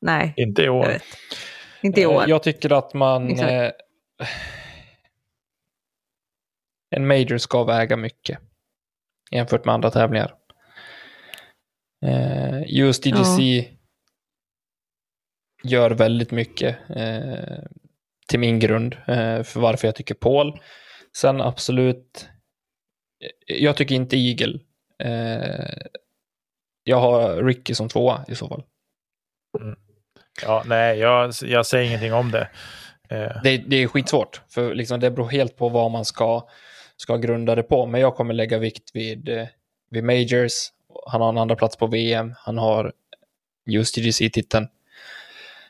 Nej, 0.02 0.34
Inte 0.38 0.61
i 0.64 0.69
år. 0.69 0.88
Inte 1.81 2.02
i 2.02 2.06
år. 2.06 2.23
Eh, 2.23 2.30
Jag 2.30 2.43
tycker 2.43 2.73
att 2.73 2.93
man... 2.93 3.39
Eh, 3.39 3.72
en 6.95 7.07
major 7.07 7.38
ska 7.38 7.64
väga 7.64 7.97
mycket 7.97 8.39
jämfört 9.31 9.65
med 9.65 9.73
andra 9.76 9.91
tävlingar. 9.91 10.34
Eh, 12.06 12.61
USDGC 12.81 13.39
gör 15.64 15.91
väldigt 15.91 16.31
mycket 16.31 16.77
eh, 16.89 17.64
till 18.27 18.39
min 18.39 18.60
grund 18.60 18.93
eh, 19.07 19.43
för 19.43 19.60
varför 19.60 19.88
jag 19.88 19.95
tycker 19.95 20.15
Paul. 20.15 20.60
Sen 21.18 21.41
absolut, 21.41 22.30
jag 23.47 23.76
tycker 23.77 23.95
inte 23.95 24.18
Eagle. 24.18 24.60
Eh, 25.03 25.76
jag 26.84 26.97
har 26.97 27.43
Ricky 27.43 27.73
som 27.76 27.89
tvåa 27.89 28.26
i 28.27 28.35
så 28.35 28.47
fall. 28.47 28.64
Ja, 30.41 30.64
nej, 30.65 30.99
jag, 30.99 31.34
jag 31.43 31.65
säger 31.65 31.85
ingenting 31.85 32.14
om 32.14 32.31
det. 32.31 32.49
Eh, 33.10 33.41
Det, 33.43 33.57
det 33.57 33.76
är 33.76 33.88
skitsvårt, 33.88 34.41
för 34.49 34.76
liksom 34.76 34.99
det 34.99 35.11
beror 35.11 35.30
helt 35.30 35.57
på 35.57 35.69
vad 35.69 35.91
man 35.91 36.06
ska, 36.06 36.47
ska 36.97 37.18
grunda 37.18 37.56
det 37.56 37.64
på. 37.64 37.85
Men 37.85 38.02
jag 38.02 38.15
kommer 38.15 38.34
lägga 38.34 38.57
vikt 38.57 38.91
vid, 38.93 39.30
eh, 39.30 39.47
vid 39.91 40.03
Majors. 40.03 40.52
Han 41.07 41.22
har 41.22 41.30
en 41.30 41.38
andra 41.38 41.56
plats 41.56 41.77
på 41.77 41.88
VM. 41.88 42.34
Han 42.38 42.57
har 42.57 42.93
USDGC-titeln. 43.69 44.68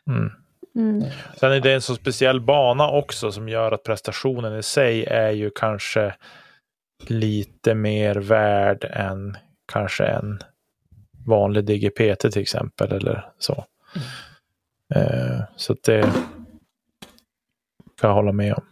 mm. 0.08 0.32
Mm. 0.76 1.04
Sen 1.38 1.52
är 1.52 1.60
det 1.60 1.74
en 1.74 1.82
så 1.82 1.96
speciell 1.96 2.42
bana 2.42 2.90
också 2.90 3.32
som 3.32 3.50
gör 3.50 3.72
att 3.72 3.84
prestationen 3.84 4.60
i 4.60 4.64
sig 4.64 5.04
är 5.06 5.32
ju 5.32 5.50
kanske 5.56 6.16
lite 7.08 7.76
mer 7.76 8.16
värd 8.16 8.84
än 8.84 9.38
kanske 9.72 10.06
en 10.06 10.40
vanlig 11.26 11.66
DGPT 11.66 12.32
till 12.32 12.42
exempel 12.42 12.92
eller 12.92 13.32
så. 13.40 13.66
Eh, 14.96 15.42
så 15.56 15.74
att 15.74 15.84
det 15.84 16.02
kan 18.02 18.10
jag 18.10 18.14
hålla 18.14 18.32
med 18.32 18.54
om. 18.54 18.64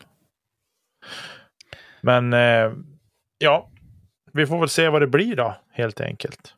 Men 2.01 2.33
eh, 2.33 2.73
ja, 3.37 3.69
vi 4.33 4.45
får 4.45 4.59
väl 4.59 4.69
se 4.69 4.89
vad 4.89 5.01
det 5.01 5.07
blir 5.07 5.35
då 5.35 5.55
helt 5.71 6.01
enkelt. 6.01 6.53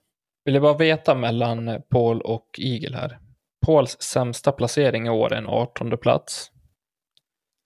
Vill 0.45 0.53
jag 0.53 0.63
bara 0.63 0.77
veta 0.77 1.15
mellan 1.15 1.81
Paul 1.89 2.21
och 2.21 2.49
Eagle 2.57 2.97
här. 2.97 3.19
Pauls 3.65 4.01
sämsta 4.01 4.51
placering 4.51 5.07
i 5.07 5.09
år 5.09 5.33
är 5.33 5.37
en 5.37 5.47
18 5.47 5.97
plats. 5.97 6.51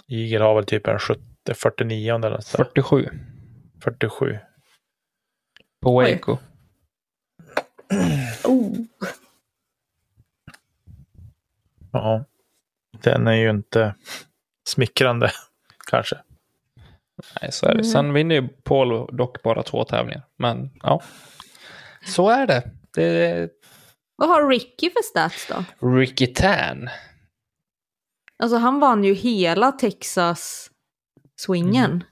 Eagle 0.08 0.44
har 0.44 0.56
väl 0.56 0.66
typ 0.66 0.88
en 0.88 1.00
70, 1.00 1.22
49 1.56 2.16
eller 2.16 2.30
något 2.30 2.44
sånt 2.44 2.58
där. 2.76 2.82
47 2.82 3.10
47. 3.84 4.40
på. 5.82 5.96
Waco. 5.96 6.38
Oh. 8.44 8.74
Ja, 11.92 12.26
den 12.92 13.28
är 13.28 13.34
ju 13.34 13.50
inte 13.50 13.96
smickrande 14.68 15.32
kanske. 15.92 16.18
Nej, 17.42 17.52
så 17.52 17.66
är 17.66 17.76
det. 17.76 17.84
Sen 17.84 18.14
vinner 18.14 18.36
ju 18.36 18.48
Paul 18.48 19.18
dock 19.18 19.44
bara 19.44 19.64
två 19.64 19.84
tävlingar. 19.84 20.24
Men 20.36 20.70
ja, 20.84 21.02
så 22.06 22.30
är 22.30 22.48
det. 22.48 22.72
Det 22.94 23.04
är 23.04 23.50
Vad 24.16 24.30
har 24.30 24.50
Ricky 24.50 24.90
för 24.90 25.04
stats 25.04 25.48
då? 25.48 25.66
Ricky 25.88 26.28
Tan. 26.28 26.90
Alltså 28.38 28.58
han 28.58 28.80
vann 28.80 29.04
ju 29.04 29.14
hela 29.14 29.72
Texas-swingen. 29.72 32.04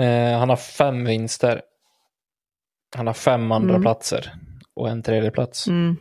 Eh, 0.00 0.38
han 0.38 0.48
har 0.48 0.56
fem 0.56 1.04
vinster. 1.04 1.62
Han 2.96 3.06
har 3.06 3.14
fem 3.14 3.52
andra 3.52 3.70
Mm. 3.70 3.82
platser 3.82 4.34
och 4.74 4.88
en 4.88 5.02
tredje 5.02 5.30
plats. 5.30 5.68
Mm. 5.68 5.96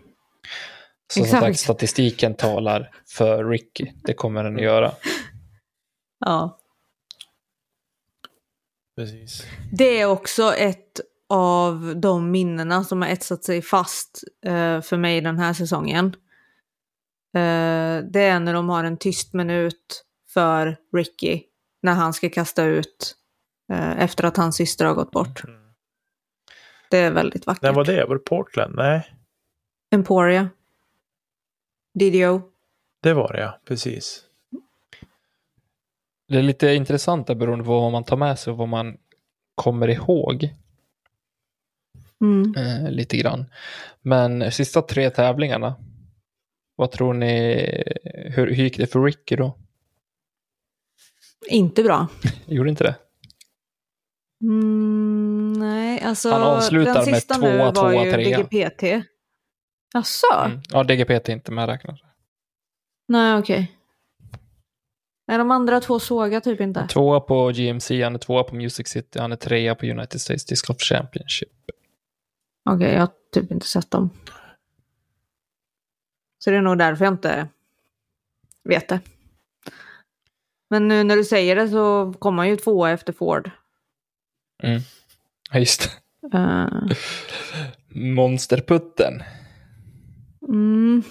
Så 1.13 1.19
som 1.25 1.39
sagt, 1.39 1.59
statistiken 1.59 2.35
talar 2.35 2.95
för 3.07 3.45
Ricky. 3.45 3.91
Det 4.03 4.13
kommer 4.13 4.43
den 4.43 4.55
att 4.55 4.61
göra. 4.61 4.91
Ja. 6.25 6.57
Precis. 8.97 9.43
Det 9.71 10.01
är 10.01 10.05
också 10.05 10.53
ett 10.53 11.01
av 11.29 11.93
de 11.97 12.31
minnena 12.31 12.83
som 12.83 13.01
har 13.01 13.09
etsat 13.09 13.43
sig 13.43 13.61
fast 13.61 14.23
eh, 14.45 14.81
för 14.81 14.97
mig 14.97 15.21
den 15.21 15.39
här 15.39 15.53
säsongen. 15.53 16.05
Eh, 17.35 18.03
det 18.11 18.21
är 18.21 18.39
när 18.39 18.53
de 18.53 18.69
har 18.69 18.83
en 18.83 18.97
tyst 18.97 19.33
minut 19.33 20.03
för 20.33 20.77
Ricky 20.95 21.41
när 21.81 21.93
han 21.93 22.13
ska 22.13 22.29
kasta 22.29 22.63
ut 22.63 23.15
efter 23.75 24.23
att 24.23 24.37
hans 24.37 24.55
syster 24.55 24.85
har 24.85 24.93
gått 24.93 25.11
bort. 25.11 25.43
Mm. 25.43 25.61
Det 26.89 26.97
är 26.97 27.11
väldigt 27.11 27.45
vackert. 27.47 27.61
När 27.63 27.73
var 27.73 27.85
det? 27.85 28.05
Var 28.05 28.15
det 28.15 28.21
Portland? 28.25 28.75
Nej, 28.75 29.13
Emporia. 29.91 30.49
DDO. 31.93 32.41
det 33.01 33.13
var 33.13 33.33
det 33.33 33.39
ja. 33.41 33.59
Precis. 33.65 34.23
Det 36.27 36.37
är 36.37 36.41
lite 36.43 36.67
intressant 36.73 37.27
där 37.27 37.35
beroende 37.35 37.65
på 37.65 37.79
vad 37.81 37.91
man 37.91 38.03
tar 38.03 38.17
med 38.17 38.39
sig 38.39 38.51
och 38.51 38.57
vad 38.57 38.67
man 38.67 38.97
kommer 39.55 39.87
ihåg 39.87 40.55
Mm. 42.21 42.55
eh, 42.57 42.91
lite 42.91 43.17
grann. 43.17 43.45
Men 44.01 44.51
sista 44.51 44.81
tre 44.81 45.09
tävlingarna, 45.09 45.75
vad 46.75 46.91
tror 46.91 47.13
ni, 47.13 47.55
hur, 48.35 48.47
hur 48.47 48.63
gick 48.63 48.77
det 48.77 48.87
för 48.87 49.03
Ricky 49.03 49.35
då? 49.35 49.57
Inte 51.49 51.83
bra. 51.83 52.07
Gjorde 52.45 52.69
inte 52.69 52.83
det? 52.83 52.95
Mm, 54.41 55.53
nej, 55.53 56.01
alltså 56.01 56.31
Han 56.31 56.41
avslutar 56.41 56.93
den 56.93 57.05
med 57.05 57.15
sista 57.15 57.33
tvåa, 57.35 57.49
nu 57.49 57.57
var 57.57 57.71
tvåa, 57.71 58.05
ju 58.05 58.11
trea. 58.11 58.37
DGPT. 58.37 58.83
Jaså? 59.93 60.45
Mm. 60.45 60.61
Ja, 60.69 60.83
DGPT 60.83 61.29
är 61.29 61.33
inte 61.33 61.51
medräknat. 61.51 61.99
Nej, 63.07 63.39
okej. 63.39 63.77
Nej, 65.27 65.37
de 65.37 65.51
andra 65.51 65.79
två 65.79 65.99
såg 65.99 66.33
jag 66.33 66.43
typ 66.43 66.61
inte. 66.61 66.87
Tvåa 66.87 67.19
på 67.19 67.51
GMC, 67.51 68.03
han 68.03 68.15
är 68.15 68.19
tvåa 68.19 68.43
på 68.43 68.55
Music 68.55 68.87
City, 68.87 69.19
han 69.19 69.31
är 69.31 69.35
trea 69.35 69.75
på 69.75 69.85
United 69.85 70.21
States 70.21 70.45
Disc 70.45 70.67
Golf 70.67 70.81
Championship. 70.81 71.49
Okej, 72.69 72.93
jag 72.93 72.99
har 72.99 73.09
typ 73.33 73.51
inte 73.51 73.67
sett 73.67 73.91
dem. 73.91 74.09
Så 76.43 76.49
det 76.49 76.57
är 76.57 76.61
nog 76.61 76.77
därför 76.77 77.05
jag 77.05 77.13
inte 77.13 77.47
vet 78.63 78.87
det. 78.89 78.99
Men 80.69 80.87
nu 80.87 81.03
när 81.03 81.15
du 81.15 81.23
säger 81.23 81.55
det 81.55 81.69
så 81.69 82.13
kommer 82.19 82.37
han 82.37 82.49
ju 82.49 82.57
tvåa 82.57 82.91
efter 82.91 83.13
Ford. 83.13 83.51
Mm. 84.63 84.81
Ja, 85.51 85.59
just 85.59 85.81
det. 86.21 86.37
Eh, 86.37 86.67
Monsterputten. 87.89 89.23
mm, 90.47 91.03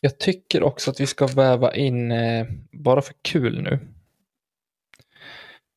Jag 0.00 0.18
tycker 0.18 0.62
också 0.62 0.90
att 0.90 1.00
vi 1.00 1.06
ska 1.06 1.26
väva 1.26 1.74
in, 1.74 2.12
eh, 2.12 2.46
bara 2.72 3.02
för 3.02 3.14
kul 3.22 3.62
nu, 3.62 3.78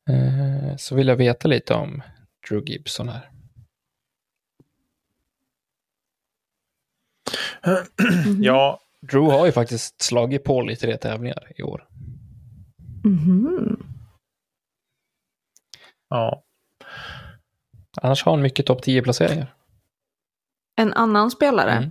eh, 0.09 0.75
så 0.77 0.95
vill 0.95 1.07
jag 1.07 1.15
veta 1.15 1.47
lite 1.47 1.73
om 1.73 2.01
Drew 2.49 2.63
Gibson 2.65 3.09
här. 3.09 3.29
Ja, 8.41 8.79
Drew 9.01 9.31
har 9.31 9.45
ju 9.45 9.51
faktiskt 9.51 10.01
slagit 10.01 10.43
Paul 10.43 10.71
i 10.71 10.75
tre 10.75 10.97
tävlingar 10.97 11.51
i 11.55 11.63
år. 11.63 11.87
mhm. 13.03 13.77
ja. 16.09 16.44
Annars 18.05 18.23
har 18.23 18.31
han 18.31 18.41
mycket 18.41 18.65
topp 18.65 18.81
10-placeringar. 18.85 19.55
En 20.75 20.93
annan 20.93 21.31
spelare 21.31 21.71
Mm. 21.71 21.89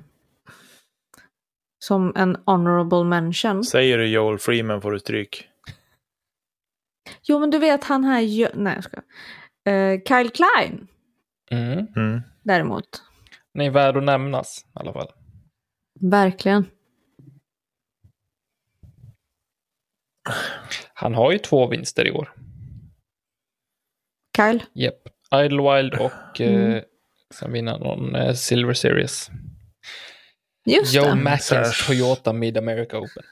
som 1.85 2.12
en 2.16 2.36
honorable 2.47 3.05
mention. 3.05 3.65
Säger 3.65 3.99
du 3.99 4.07
Joel 4.07 4.39
Freeman 4.39 4.82
får 4.82 4.93
du 4.93 4.99
stryk. 4.99 5.49
Jo, 7.23 7.39
men 7.39 7.51
du 7.51 7.59
vet 7.59 7.85
han 7.85 8.05
här... 8.05 8.51
Nej, 8.57 8.74
jag 8.74 8.85
ska. 8.85 8.97
Uh, 9.70 10.01
Kyle 10.09 10.31
Klein 10.31 10.89
Mm. 11.51 11.86
Mm. 11.97 12.20
däremot. 12.43 13.03
Är 13.59 13.70
värd 13.70 13.97
att 13.97 14.05
nämnas 14.05 14.65
i 14.65 14.69
alla 14.74 14.93
fall. 14.93 15.09
Verkligen. 16.01 16.66
Han 20.95 21.15
har 21.15 21.32
ju 21.32 21.39
två 21.39 21.66
vinster 21.66 22.07
i 22.07 22.11
år. 22.11 22.32
Kyle. 24.36 24.62
Japp. 24.73 25.09
Idlewild 25.43 25.94
och 25.94 26.40
Mm. 26.40 26.73
eh, 26.73 26.82
sen 27.35 27.52
vinner 27.52 27.73
han 27.73 27.81
någon 27.81 28.15
eh, 28.15 28.32
Silver 28.35 28.74
Series. 28.74 29.31
Just 30.66 30.94
Joe 30.94 31.05
det. 31.05 31.15
Mackens. 31.15 31.86
Toyota 31.86 32.32
Mid 32.32 32.59
America 32.59 32.98
Open. 32.98 33.23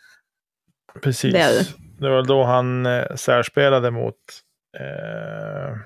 Precis. 1.03 1.33
Det 1.33 1.39
det. 1.39 1.67
Det 2.01 2.09
var 2.11 2.25
då 2.25 2.45
han 2.45 2.87
eh, 2.87 3.15
särspelade 3.17 3.91
mot... 3.91 4.17
Eh... 4.79 5.77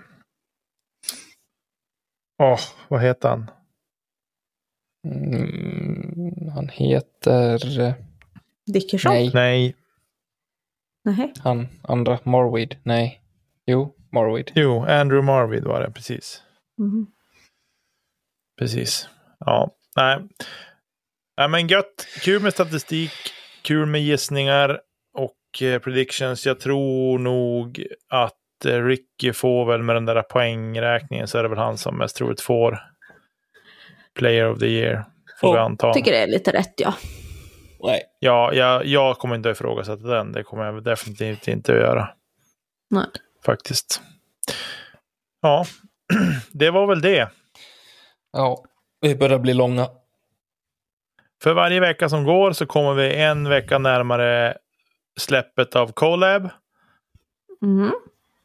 Åh, 2.43 2.59
vad 2.89 3.03
heter 3.03 3.29
han? 3.29 3.51
Mm, 5.07 6.49
han 6.55 6.69
heter... 6.69 7.81
eh, 7.81 7.95
Dickerson? 8.67 9.13
Nej, 9.13 9.31
Nej, 9.35 9.77
Nej. 11.05 11.33
han 11.39 11.69
andra. 11.83 12.19
Morweed. 12.23 12.77
Nej. 12.83 13.23
Jo, 13.67 13.96
Morweed. 14.21 14.53
jo, 14.55 14.85
Andrew 14.89 15.23
Marvid 15.27 15.65
var 15.65 15.81
det, 15.81 15.91
precis. 15.91 16.43
Mhm. 16.79 17.07
Precis. 18.59 19.09
Ja, 19.39 19.71
nej. 19.97 20.19
Ja, 21.37 21.49
men 21.49 21.67
gött. 21.67 22.07
Kul 22.23 22.43
med 22.43 22.53
statistik, 22.53 23.13
kul 23.63 23.87
med 23.87 24.01
gissningar 24.03 24.81
och 25.19 25.63
eh, 25.63 25.79
predictions. 25.79 26.47
Jag 26.47 26.61
tror 26.61 27.19
nog 27.19 27.87
att 28.09 28.65
eh, 28.65 28.85
Ricky 28.85 29.33
får 29.33 29.67
väl 29.67 29.83
med 29.83 29.97
den 29.97 30.05
där 30.05 30.23
poängräkningen 30.23 31.29
så 31.29 31.39
är 31.39 31.43
det 31.43 31.49
väl 31.49 31.59
han 31.59 31.79
som 31.79 31.99
mest 31.99 32.17
troligt 32.17 32.41
får 32.41 32.79
Player 34.15 34.51
of 34.51 34.59
the 34.59 34.67
Year. 34.67 35.05
Får 35.41 35.53
vi 35.53 35.59
anta. 35.59 35.93
Tycker 35.93 36.13
det 36.13 36.19
är 36.19 36.27
lite 36.27 36.53
rätt, 36.53 36.75
ja. 36.77 36.95
Nej. 37.83 38.03
Ja, 38.19 38.53
jag, 38.53 38.87
jag 38.87 39.19
kommer 39.19 39.35
inte 39.35 39.51
att 39.51 39.57
ifrågasätta 39.57 40.03
den. 40.03 40.33
Det 40.33 40.43
kommer 40.43 40.65
jag 40.65 40.85
definitivt 40.85 41.49
inte 41.49 41.73
att 41.73 41.79
göra. 41.79 42.09
Nej. 42.91 43.07
Faktiskt. 43.47 44.01
Ja, 45.43 45.65
det 46.53 46.71
var 46.71 46.87
väl 46.87 47.01
det. 47.01 47.31
Ja, 48.33 48.65
vi 49.01 49.17
börjar 49.17 49.39
bli 49.39 49.55
långa. 49.55 49.89
För 51.43 51.55
varje 51.55 51.81
vecka 51.81 52.09
som 52.09 52.25
går 52.25 52.53
så 52.53 52.67
kommer 52.67 52.95
vi 52.95 53.15
en 53.15 53.49
vecka 53.49 53.79
närmare 53.79 54.59
släppet 55.21 55.77
av 55.77 55.93
Colab. 55.93 56.49
Mhm. 57.61 57.93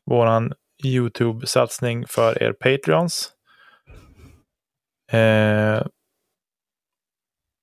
Våran 0.06 0.54
YouTube-satsning 0.84 2.08
för 2.08 2.44
er 2.44 2.54
Patreons. 2.54 3.32
Eh, 5.12 5.86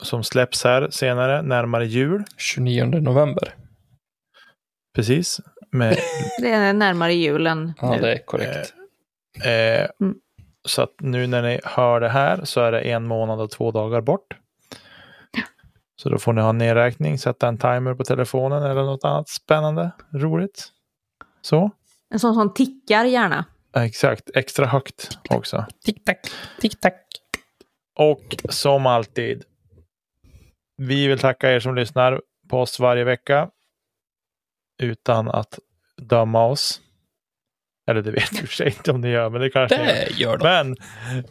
som 0.02 0.24
släpps 0.24 0.64
här 0.64 0.90
senare, 0.90 1.42
närmare 1.42 1.86
jul. 1.86 2.24
29 2.36 2.84
november. 2.84 3.54
Precis. 4.94 5.40
Med, 5.70 5.98
Det 6.40 6.50
är 6.50 6.72
närmare 6.72 7.14
julen 7.14 7.72
Ja, 7.80 7.90
nu. 7.90 8.00
det 8.00 8.12
är 8.12 8.18
korrekt. 8.26 8.74
eh, 9.44 9.88
Mm. 10.00 10.14
Så 10.68 10.82
att 10.82 10.94
nu 11.00 11.26
när 11.26 11.42
ni 11.42 11.60
hör 11.64 12.00
det 12.00 12.08
här 12.08 12.44
så 12.44 12.60
är 12.60 12.72
det 12.72 12.80
en 12.80 13.06
månad 13.06 13.40
och 13.40 13.50
två 13.50 13.70
dagar 13.70 14.00
bort. 14.00 14.36
Så 16.02 16.08
då 16.08 16.18
får 16.18 16.32
ni 16.32 16.40
ha 16.42 16.48
en 16.50 16.58
nedräkning, 16.58 17.18
sätta 17.18 17.48
en 17.48 17.58
timer 17.58 17.94
på 17.94 18.04
telefonen 18.04 18.62
eller 18.62 18.82
något 18.82 19.04
annat 19.04 19.28
spännande, 19.28 19.90
roligt. 20.14 20.68
Så. 21.42 21.70
En 22.10 22.18
sån 22.18 22.34
som 22.34 22.54
tickar 22.54 23.04
gärna. 23.04 23.44
Exakt, 23.76 24.30
extra 24.34 24.66
högt 24.66 25.18
också. 25.30 25.66
Tick-tack, 25.84 26.18
tick-tack. 26.60 27.02
Och 27.98 28.36
som 28.48 28.86
alltid, 28.86 29.44
vi 30.76 31.06
vill 31.08 31.18
tacka 31.18 31.52
er 31.52 31.60
som 31.60 31.74
lyssnar 31.74 32.20
på 32.50 32.60
oss 32.60 32.80
varje 32.80 33.04
vecka. 33.04 33.48
Utan 34.78 35.28
att 35.28 35.58
döma 35.96 36.46
oss. 36.46 36.80
Eller 37.90 38.02
det 38.02 38.10
vet 38.10 38.32
vi 38.32 38.38
i 38.38 38.44
och 38.44 38.48
för 38.48 38.54
sig 38.54 38.66
inte 38.66 38.90
om 38.90 39.00
ni 39.00 39.10
gör, 39.10 39.30
men 39.30 39.40
det 39.40 39.50
kanske 39.50 39.76
gör. 39.76 39.86
Det 39.86 40.10
gör 40.10 40.36
de. 40.36 40.44
Men 40.44 40.76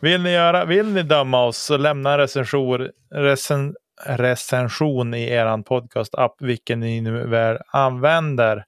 vill 0.01 0.21
ni, 0.21 0.31
göra, 0.31 0.65
vill 0.65 0.85
ni 0.85 1.03
döma 1.03 1.45
oss 1.45 1.57
så 1.57 1.77
lämna 1.77 2.11
en 2.11 2.17
recension, 2.17 2.89
recen, 3.11 3.75
recension 4.05 5.13
i 5.13 5.29
er 5.29 5.63
podcast-app, 5.63 6.35
vilken 6.39 6.79
ni 6.79 7.01
nu 7.01 7.27
väl 7.27 7.57
använder. 7.67 8.65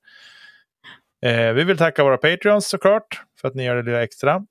Eh, 1.25 1.53
vi 1.53 1.63
vill 1.63 1.77
tacka 1.77 2.03
våra 2.03 2.17
Patreons 2.17 2.69
såklart, 2.69 3.21
för 3.41 3.47
att 3.47 3.55
ni 3.55 3.63
gör 3.63 3.75
det 3.75 3.83
lilla 3.83 4.03
extra. 4.03 4.45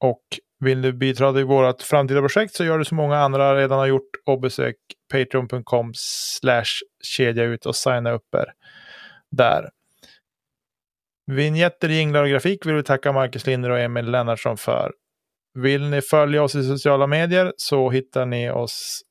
Och 0.00 0.22
vill 0.60 0.82
du 0.82 0.92
bidra 0.92 1.32
till 1.32 1.44
vårt 1.44 1.82
framtida 1.82 2.20
projekt 2.20 2.54
så 2.54 2.64
gör 2.64 2.78
du 2.78 2.84
som 2.84 2.96
många 2.96 3.18
andra 3.18 3.56
redan 3.56 3.78
har 3.78 3.86
gjort 3.86 4.10
och 4.26 4.40
besök 4.40 4.76
patreon.com 5.12 5.92
slash 5.94 6.64
kedja 7.04 7.44
ut 7.44 7.66
och 7.66 7.76
signa 7.76 8.10
upp 8.10 8.34
er 8.34 8.52
där. 9.30 9.68
Vignetter, 11.26 11.88
jinglar 11.88 12.22
och 12.22 12.28
grafik 12.28 12.66
vill 12.66 12.74
vi 12.74 12.82
tacka 12.82 13.12
Marcus 13.12 13.46
Linder 13.46 13.70
och 13.70 13.78
Emil 13.78 14.10
Lennartsson 14.10 14.56
för. 14.56 14.92
Vill 15.54 15.90
ni 15.90 16.02
följa 16.02 16.42
oss 16.42 16.54
i 16.54 16.64
sociala 16.64 17.06
medier 17.06 17.52
så 17.56 17.90
hittar 17.90 18.26
ni 18.26 18.50
oss 18.50 19.02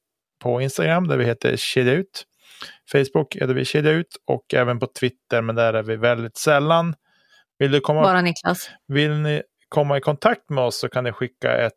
på 0.43 0.61
Instagram 0.61 1.07
där 1.07 1.17
vi 1.17 1.25
heter 1.25 1.55
Kedja 1.57 1.93
Ut. 1.93 2.23
Facebook 2.91 3.35
är 3.35 3.47
där 3.47 3.53
vi 3.53 3.65
Kedja 3.65 3.91
Ut 3.91 4.17
och 4.27 4.53
även 4.53 4.79
på 4.79 4.87
Twitter 4.99 5.41
men 5.41 5.55
där 5.55 5.73
är 5.73 5.83
vi 5.83 5.95
väldigt 5.95 6.37
sällan. 6.37 6.95
Vill 7.59 7.71
du 7.71 7.79
komma 7.79 8.01
Bara 8.01 8.21
Niklas. 8.21 8.69
vill 8.87 9.11
ni 9.11 9.41
komma 9.69 9.97
i 9.97 10.01
kontakt 10.01 10.49
med 10.49 10.63
oss 10.63 10.79
så 10.79 10.89
kan 10.89 11.03
ni 11.03 11.11
skicka 11.11 11.57
ett 11.57 11.73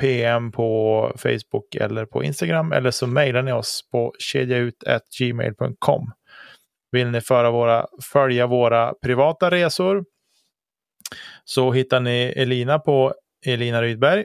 PM 0.00 0.52
på 0.52 1.12
Facebook 1.16 1.74
eller 1.74 2.06
på 2.06 2.24
Instagram 2.24 2.72
eller 2.72 2.90
så 2.90 3.06
mejlar 3.06 3.42
ni 3.42 3.52
oss 3.52 3.88
på 3.92 4.14
kedjaut.gmail.com. 4.18 6.12
Vill 6.94 7.10
ni 7.10 7.20
föra 7.20 7.50
våra, 7.50 7.86
följa 8.12 8.46
våra 8.46 8.94
privata 9.02 9.50
resor 9.50 10.04
så 11.44 11.72
hittar 11.72 12.00
ni 12.00 12.32
Elina 12.36 12.78
på 12.78 13.14
Elina 13.46 13.82
Rydberg. 13.82 14.24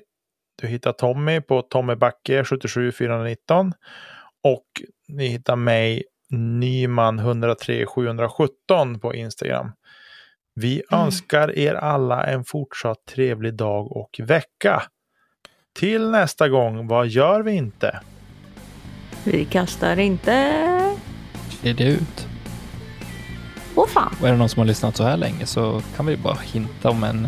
Du 0.62 0.68
hittar 0.68 0.92
Tommy 0.92 1.42
på 1.42 1.62
Tommy 1.62 1.96
Backe 1.96 2.44
77419 2.44 3.74
och 4.44 4.66
ni 5.08 5.28
hittar 5.28 5.56
mig 5.56 6.04
Nyman 6.30 7.20
103 7.20 7.86
717 7.86 9.00
på 9.00 9.16
Instagram. 9.16 9.72
Vi 10.56 10.84
mm. 10.92 11.06
önskar 11.06 11.58
er 11.58 11.76
alla 11.76 12.24
en 12.24 12.44
fortsatt 12.44 13.06
trevlig 13.06 13.54
dag 13.54 13.92
och 13.92 14.20
vecka. 14.24 14.84
Till 15.80 16.10
nästa 16.10 16.50
gång, 16.50 16.88
vad 16.88 17.08
gör 17.08 17.42
vi 17.42 17.52
inte? 17.52 18.00
Vi 19.24 19.46
kastar 19.46 20.00
inte... 20.00 20.56
Kedja 21.64 21.88
ut. 21.88 22.29
Åh 23.80 23.88
fan. 23.88 24.16
Och 24.22 24.28
är 24.28 24.32
det 24.32 24.38
någon 24.38 24.50
som 24.50 24.60
har 24.60 24.66
lyssnat 24.66 24.98
så 24.98 25.04
här 25.04 25.18
länge 25.18 25.46
så 25.46 25.82
kan 25.96 26.06
vi 26.06 26.18
bara 26.18 26.38
hinta 26.54 26.90
om 26.90 27.04
en... 27.04 27.28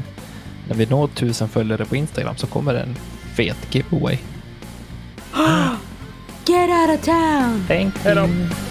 När 0.67 0.75
vi 0.75 0.85
når 0.85 1.07
tusen 1.07 1.49
följare 1.49 1.85
på 1.85 1.95
Instagram 1.95 2.35
så 2.37 2.47
kommer 2.47 2.73
en 2.73 2.95
fet 3.35 3.75
giveaway. 3.75 4.17
Get 6.45 6.69
out 6.69 6.99
of 6.99 7.05
town! 7.05 7.65
Thank 7.67 8.05
you. 8.05 8.70